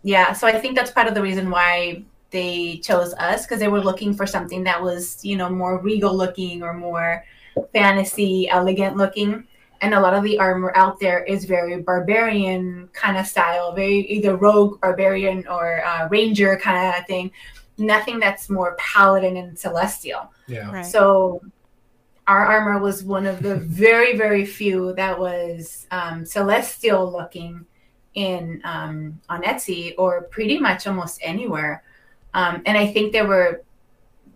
yeah, 0.03 0.33
so 0.33 0.45
I 0.45 0.59
think 0.59 0.75
that's 0.75 0.91
part 0.91 1.07
of 1.07 1.15
the 1.15 1.21
reason 1.21 1.49
why 1.49 2.03
they 2.31 2.77
chose 2.83 3.13
us 3.15 3.45
because 3.45 3.59
they 3.59 3.67
were 3.67 3.81
looking 3.81 4.13
for 4.13 4.27
something 4.27 4.63
that 4.65 4.81
was, 4.81 5.23
you 5.23 5.35
know, 5.37 5.49
more 5.49 5.79
regal 5.79 6.15
looking 6.15 6.63
or 6.63 6.73
more 6.73 7.23
fantasy, 7.73 8.49
elegant 8.49 8.97
looking. 8.97 9.47
And 9.81 9.93
a 9.93 9.99
lot 9.99 10.13
of 10.13 10.23
the 10.23 10.37
armor 10.37 10.71
out 10.75 10.99
there 10.99 11.23
is 11.23 11.45
very 11.45 11.81
barbarian 11.81 12.89
kind 12.93 13.17
of 13.17 13.25
style, 13.25 13.73
very 13.73 13.99
either 14.07 14.35
rogue, 14.35 14.79
barbarian, 14.81 15.47
or 15.47 15.83
uh, 15.83 16.07
ranger 16.09 16.57
kind 16.57 16.95
of 16.95 17.05
thing. 17.07 17.31
Nothing 17.81 18.19
that's 18.19 18.49
more 18.49 18.75
paladin 18.77 19.37
and 19.37 19.57
celestial. 19.57 20.31
Yeah. 20.47 20.71
Right. 20.71 20.85
So 20.85 21.41
our 22.27 22.45
armor 22.45 22.79
was 22.79 23.03
one 23.03 23.25
of 23.25 23.41
the 23.41 23.55
very, 23.83 24.15
very 24.15 24.45
few 24.45 24.93
that 24.93 25.19
was 25.19 25.87
um, 25.91 26.25
celestial 26.25 27.11
looking 27.11 27.65
in 28.13 28.61
um, 28.63 29.19
on 29.29 29.41
Etsy 29.43 29.93
or 29.97 30.23
pretty 30.23 30.59
much 30.59 30.87
almost 30.87 31.19
anywhere. 31.23 31.83
Um, 32.33 32.61
and 32.65 32.77
I 32.77 32.87
think 32.87 33.11
there 33.11 33.27
were 33.27 33.63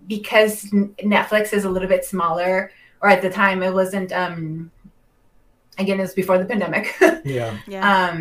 because 0.08 0.64
Netflix 0.64 1.54
is 1.54 1.66
a 1.66 1.70
little 1.70 1.88
bit 1.88 2.06
smaller, 2.06 2.72
or 3.02 3.10
at 3.10 3.22
the 3.22 3.30
time 3.30 3.64
it 3.64 3.74
wasn't. 3.74 4.12
Um, 4.12 4.72
again, 5.78 6.00
it 6.00 6.04
was 6.04 6.14
before 6.14 6.38
the 6.38 6.46
pandemic. 6.46 6.96
Yeah. 7.26 7.58
yeah. 7.66 8.20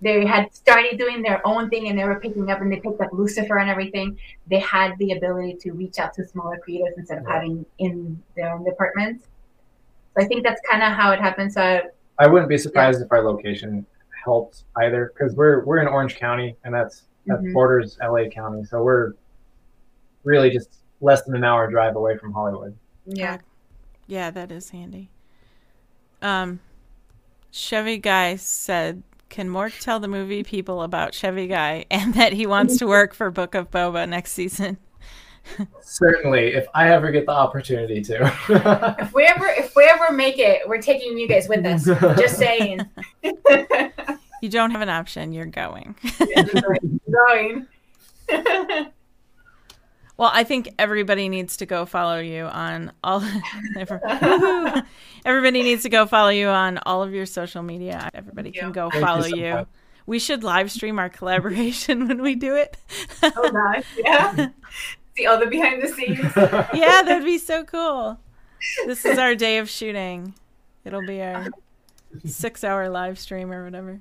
They 0.00 0.26
had 0.26 0.54
started 0.54 0.98
doing 0.98 1.22
their 1.22 1.44
own 1.46 1.70
thing 1.70 1.88
and 1.88 1.98
they 1.98 2.04
were 2.04 2.20
picking 2.20 2.50
up 2.50 2.60
and 2.60 2.70
they 2.70 2.80
picked 2.80 3.00
up 3.00 3.08
Lucifer 3.12 3.56
and 3.58 3.70
everything. 3.70 4.18
They 4.46 4.58
had 4.60 4.96
the 4.98 5.12
ability 5.12 5.54
to 5.62 5.72
reach 5.72 5.98
out 5.98 6.12
to 6.14 6.26
smaller 6.26 6.58
creators 6.58 6.94
instead 6.98 7.18
of 7.18 7.24
Yeah. 7.24 7.32
having 7.32 7.66
in 7.78 8.22
their 8.36 8.52
own 8.52 8.64
departments. 8.64 9.26
So 10.14 10.22
I 10.24 10.26
think 10.28 10.44
that's 10.44 10.60
kind 10.70 10.82
of 10.82 10.92
how 10.92 11.12
it 11.12 11.20
happened. 11.20 11.52
So 11.52 11.80
I 12.18 12.26
wouldn't 12.26 12.48
be 12.48 12.58
surprised 12.58 13.00
if 13.00 13.10
our 13.10 13.22
location 13.22 13.86
helped 14.24 14.64
either, 14.76 15.12
because 15.14 15.34
we're 15.34 15.64
we're 15.64 15.78
in 15.78 15.88
Orange 15.88 16.16
County, 16.16 16.56
and 16.64 16.74
that's 16.74 17.04
that 17.26 17.40
Mhm. 17.40 17.52
borders 17.52 17.96
LA 18.02 18.28
County, 18.28 18.64
so 18.64 18.82
we're 18.82 19.12
really 20.24 20.50
just 20.50 20.76
less 21.00 21.22
than 21.22 21.34
an 21.36 21.44
hour 21.44 21.68
drive 21.70 21.96
away 21.96 22.16
from 22.18 22.32
Hollywood. 22.32 22.76
yeah, 23.06 23.38
Yeah, 24.08 24.30
that 24.30 24.50
is 24.52 24.70
handy. 24.70 25.08
Um, 26.22 26.60
Chevy 27.50 27.98
Guy 27.98 28.36
said, 28.36 29.02
"Can 29.28 29.48
Mark 29.48 29.72
tell 29.80 30.00
the 30.00 30.08
movie 30.08 30.42
people 30.42 30.82
about 30.82 31.14
Chevy 31.14 31.46
Guy 31.46 31.84
and 31.90 32.14
that 32.14 32.32
he 32.32 32.46
wants 32.46 32.78
to 32.78 32.86
work 32.86 33.14
for 33.14 33.30
Book 33.30 33.54
of 33.54 33.70
Boba 33.70 34.08
next 34.08 34.32
season?" 34.32 34.78
Certainly, 35.80 36.54
if 36.54 36.66
I 36.74 36.90
ever 36.90 37.10
get 37.12 37.26
the 37.26 37.32
opportunity 37.32 38.02
to. 38.02 38.24
if 38.98 39.12
we 39.12 39.24
ever 39.24 39.46
if 39.46 39.76
we 39.76 39.84
ever 39.84 40.12
make 40.12 40.38
it, 40.38 40.68
we're 40.68 40.82
taking 40.82 41.16
you 41.16 41.28
guys 41.28 41.48
with 41.48 41.64
us. 41.64 41.84
Just 42.18 42.36
saying. 42.36 42.80
You 44.42 44.50
don't 44.50 44.70
have 44.70 44.82
an 44.82 44.88
option. 44.88 45.32
You're 45.32 45.46
going. 45.46 45.94
Going. 47.28 47.66
Well, 50.16 50.30
I 50.32 50.44
think 50.44 50.70
everybody 50.78 51.28
needs 51.28 51.58
to 51.58 51.66
go 51.66 51.84
follow 51.84 52.18
you 52.18 52.44
on 52.44 52.92
all. 53.04 53.22
Everybody 55.24 55.62
needs 55.62 55.82
to 55.82 55.88
go 55.90 56.06
follow 56.06 56.30
you 56.30 56.48
on 56.48 56.78
all 56.86 57.02
of 57.02 57.12
your 57.12 57.26
social 57.26 57.62
media. 57.62 58.08
Everybody 58.14 58.50
can 58.50 58.72
go 58.72 58.88
Thank 58.88 59.00
you 59.00 59.06
follow 59.06 59.22
so 59.22 59.36
you. 59.36 59.66
We 60.06 60.18
should 60.18 60.42
live 60.42 60.70
stream 60.70 60.98
our 60.98 61.10
collaboration 61.10 62.08
when 62.08 62.22
we 62.22 62.34
do 62.34 62.56
it. 62.56 62.76
oh 63.22 63.50
gosh, 63.50 63.84
yeah. 63.98 64.48
See 65.16 65.26
all 65.26 65.38
the 65.38 65.46
behind 65.46 65.82
the 65.82 65.88
scenes. 65.88 66.18
yeah, 66.74 67.02
that'd 67.02 67.24
be 67.24 67.38
so 67.38 67.64
cool. 67.64 68.18
This 68.86 69.04
is 69.04 69.18
our 69.18 69.34
day 69.34 69.58
of 69.58 69.68
shooting. 69.68 70.34
It'll 70.84 71.06
be 71.06 71.20
our 71.20 71.48
six 72.24 72.64
hour 72.64 72.88
live 72.88 73.18
stream 73.18 73.52
or 73.52 73.64
whatever. 73.64 74.00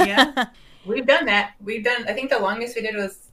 Yeah. 0.00 0.46
We've 0.86 1.06
done 1.06 1.26
that. 1.26 1.54
We've 1.62 1.84
done. 1.84 2.08
I 2.08 2.12
think 2.12 2.30
the 2.30 2.38
longest 2.38 2.74
we 2.76 2.82
did 2.82 2.96
was 2.96 3.28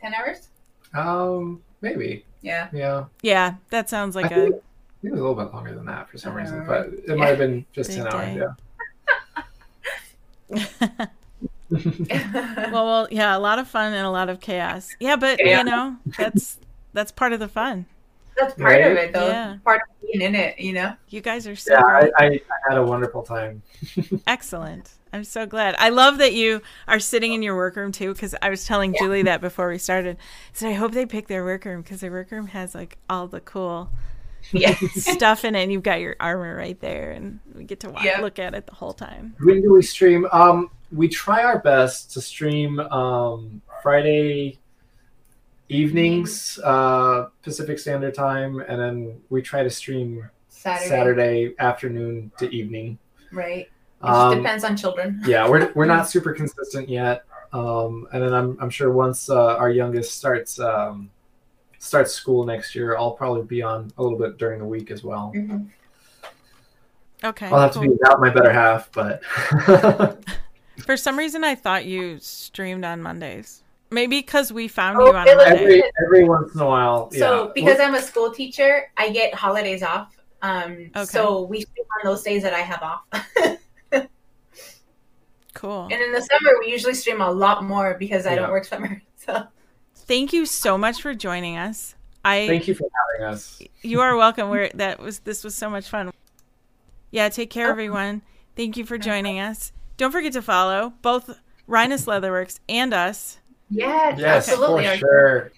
ten 0.00 0.14
hours. 0.14 0.48
Um, 0.94 1.62
maybe. 1.80 2.24
Yeah. 2.42 2.68
Yeah. 2.72 3.04
yeah, 3.22 3.54
that 3.70 3.88
sounds 3.88 4.14
like 4.16 4.26
I 4.26 4.28
a. 4.28 4.42
think, 4.42 4.54
I 4.54 4.58
think 4.58 4.62
it 5.04 5.10
was 5.12 5.20
a 5.20 5.22
little 5.22 5.34
bit 5.44 5.52
longer 5.54 5.74
than 5.74 5.86
that 5.86 6.08
for 6.10 6.18
some 6.18 6.32
I 6.34 6.42
reason, 6.42 6.64
but 6.66 6.88
it 7.06 7.16
might 7.16 7.28
have 7.28 7.38
been 7.38 7.64
just 7.72 7.90
Big 7.90 7.98
ten 7.98 8.06
hours. 8.08 8.36
day. 8.36 8.46
Yeah. 10.50 11.06
well, 11.70 12.84
well, 12.86 13.08
yeah, 13.10 13.36
a 13.36 13.38
lot 13.38 13.58
of 13.58 13.66
fun 13.68 13.92
and 13.92 14.06
a 14.06 14.10
lot 14.10 14.28
of 14.28 14.40
chaos. 14.40 14.90
Yeah, 15.00 15.16
but 15.16 15.40
Yeah. 15.44 15.58
you 15.58 15.64
know, 15.64 15.96
that's 16.18 16.58
that's 16.92 17.10
part 17.12 17.32
of 17.32 17.40
the 17.40 17.48
fun. 17.48 17.86
That's 18.38 18.54
part 18.54 18.80
of 18.80 18.92
it, 18.96 19.12
though. 19.12 19.28
Yeah. 19.28 19.56
Part 19.64 19.82
of 19.82 20.00
being 20.00 20.20
in 20.22 20.34
it, 20.34 20.58
you 20.58 20.72
know. 20.72 20.94
You 21.08 21.20
guys 21.20 21.46
are 21.46 21.56
so 21.56 21.72
Yeah, 21.74 21.82
I. 21.84 22.10
I, 22.18 22.24
I 22.26 22.40
had 22.68 22.78
a 22.78 22.82
wonderful 22.82 23.22
time. 23.22 23.62
Excellent. 24.26 24.90
I'm 25.12 25.24
so 25.24 25.46
glad. 25.46 25.76
I 25.78 25.90
love 25.90 26.18
that 26.18 26.32
you 26.34 26.60
are 26.88 26.98
sitting 26.98 27.32
in 27.34 27.42
your 27.42 27.54
workroom 27.54 27.92
too, 27.92 28.12
because 28.12 28.34
I 28.42 28.50
was 28.50 28.66
telling 28.66 28.94
Julie 28.98 29.22
that 29.22 29.40
before 29.40 29.68
we 29.68 29.78
started. 29.78 30.16
So 30.52 30.68
I 30.68 30.72
hope 30.72 30.90
they 30.92 31.06
pick 31.06 31.28
their 31.28 31.44
workroom 31.44 31.82
because 31.82 32.00
their 32.00 32.10
workroom 32.10 32.48
has 32.48 32.74
like 32.74 32.98
all 33.08 33.28
the 33.28 33.40
cool 33.40 33.90
Yeah. 34.50 34.74
stuff 34.94 35.44
in 35.44 35.54
it, 35.54 35.62
and 35.62 35.72
you've 35.72 35.84
got 35.84 36.00
your 36.00 36.16
armor 36.18 36.56
right 36.56 36.78
there, 36.80 37.12
and 37.12 37.38
we 37.54 37.62
get 37.64 37.78
to 37.80 37.90
watch, 37.90 38.04
Yeah. 38.04 38.20
look 38.20 38.40
at 38.40 38.54
it 38.54 38.66
the 38.66 38.74
whole 38.74 38.92
time. 38.92 39.36
When 39.38 39.62
do 39.62 39.72
we 39.72 39.82
stream? 39.82 40.26
Um, 40.32 40.70
we 40.90 41.06
try 41.08 41.44
our 41.44 41.60
best 41.60 42.10
to 42.14 42.20
stream 42.20 42.80
um, 42.80 43.62
Friday 43.82 44.58
evenings, 45.68 46.58
uh, 46.62 47.28
Pacific 47.42 47.78
Standard 47.78 48.14
Time, 48.14 48.60
and 48.60 48.80
then 48.80 49.20
we 49.30 49.42
try 49.42 49.62
to 49.62 49.70
stream 49.70 50.28
Saturday. 50.48 50.88
Saturday 50.88 51.54
afternoon 51.58 52.30
to 52.38 52.48
evening. 52.54 52.98
Right. 53.32 53.66
It 53.66 54.06
just 54.06 54.12
Um, 54.12 54.38
depends 54.38 54.64
on 54.64 54.76
children. 54.76 55.20
yeah, 55.26 55.48
we're 55.48 55.72
we're 55.74 55.86
not 55.86 56.08
super 56.08 56.32
consistent 56.32 56.88
yet. 56.88 57.24
Um, 57.52 58.06
and 58.12 58.22
then 58.22 58.34
I'm 58.34 58.56
I'm 58.60 58.70
sure 58.70 58.92
once 58.92 59.30
uh, 59.30 59.56
our 59.56 59.70
youngest 59.70 60.16
starts 60.16 60.58
um, 60.60 61.10
starts 61.78 62.12
school 62.12 62.44
next 62.44 62.74
year, 62.74 62.96
I'll 62.96 63.12
probably 63.12 63.42
be 63.42 63.62
on 63.62 63.90
a 63.98 64.02
little 64.02 64.18
bit 64.18 64.38
during 64.38 64.58
the 64.58 64.66
week 64.66 64.90
as 64.90 65.02
well. 65.04 65.32
Mhm. 65.34 65.68
Okay. 67.22 67.46
I'll 67.46 67.60
have 67.60 67.72
to 67.72 67.80
be 67.80 67.88
without 67.88 68.20
my 68.20 68.28
better 68.30 68.52
half, 68.52 68.92
but 68.92 69.22
For 70.84 70.96
some 70.96 71.16
reason, 71.16 71.42
I 71.44 71.54
thought 71.54 71.86
you 71.86 72.18
streamed 72.20 72.84
on 72.84 73.00
Mondays. 73.00 73.62
Maybe 73.94 74.18
because 74.20 74.52
we 74.52 74.66
found 74.68 74.98
Oh, 75.00 75.06
you 75.06 75.14
on 75.14 75.28
it 75.28 75.36
was- 75.36 75.46
every 75.46 75.82
every 76.04 76.24
once 76.24 76.54
in 76.54 76.60
a 76.60 76.66
while. 76.66 77.10
So 77.12 77.44
yeah. 77.46 77.50
because 77.54 77.78
I'm 77.80 77.94
a 77.94 78.02
school 78.02 78.30
teacher, 78.32 78.90
I 78.96 79.10
get 79.10 79.32
holidays 79.34 79.82
off. 79.82 80.14
Um, 80.42 80.90
Okay. 80.94 81.04
So 81.06 81.42
we 81.42 81.60
stream 81.62 81.86
on 82.00 82.10
those 82.10 82.22
days 82.22 82.42
that 82.42 82.52
I 82.52 82.60
have 82.60 82.82
off. 82.82 83.02
Cool. 85.54 85.84
and 85.84 85.92
in 86.02 86.12
the 86.12 86.20
summer, 86.20 86.50
we 86.60 86.70
usually 86.72 86.94
stream 86.94 87.20
a 87.20 87.30
lot 87.30 87.62
more 87.64 87.94
because 87.94 88.26
I 88.26 88.30
Yeah. 88.30 88.40
don't 88.40 88.50
work 88.50 88.64
summer. 88.64 89.00
So 89.16 89.46
Thank 89.94 90.34
you 90.34 90.44
so 90.44 90.76
much 90.76 91.00
for 91.00 91.14
joining 91.14 91.56
us. 91.56 91.94
I 92.24 92.46
Thank 92.46 92.68
you 92.68 92.74
for 92.74 92.86
having 93.18 93.32
us. 93.34 93.62
you 93.80 94.00
are 94.02 94.16
welcome. 94.16 94.50
We're 94.50 94.68
that 94.74 94.98
was 95.00 95.20
this 95.20 95.42
was 95.44 95.54
so 95.54 95.70
much 95.70 95.88
fun. 95.88 96.10
Yeah, 97.10 97.30
take 97.30 97.48
care, 97.48 97.68
everyone. 97.70 98.20
Thank 98.56 98.76
you 98.76 98.84
for 98.84 98.98
joining 98.98 99.38
us. 99.38 99.72
Don't 99.96 100.10
forget 100.12 100.32
to 100.34 100.42
follow 100.42 100.92
both 101.00 101.38
Rinus 101.66 102.04
Leatherworks 102.04 102.58
and 102.68 102.92
us. 102.92 103.38
Yes, 103.74 104.18
Yes, 104.18 104.48
absolutely. 104.48 104.86
for 104.86 104.96
sure. 104.96 105.52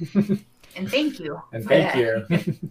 And 0.76 0.90
thank 0.90 1.18
you. 1.20 1.40
and 1.52 1.64
thank 1.64 1.94
you. 1.96 2.56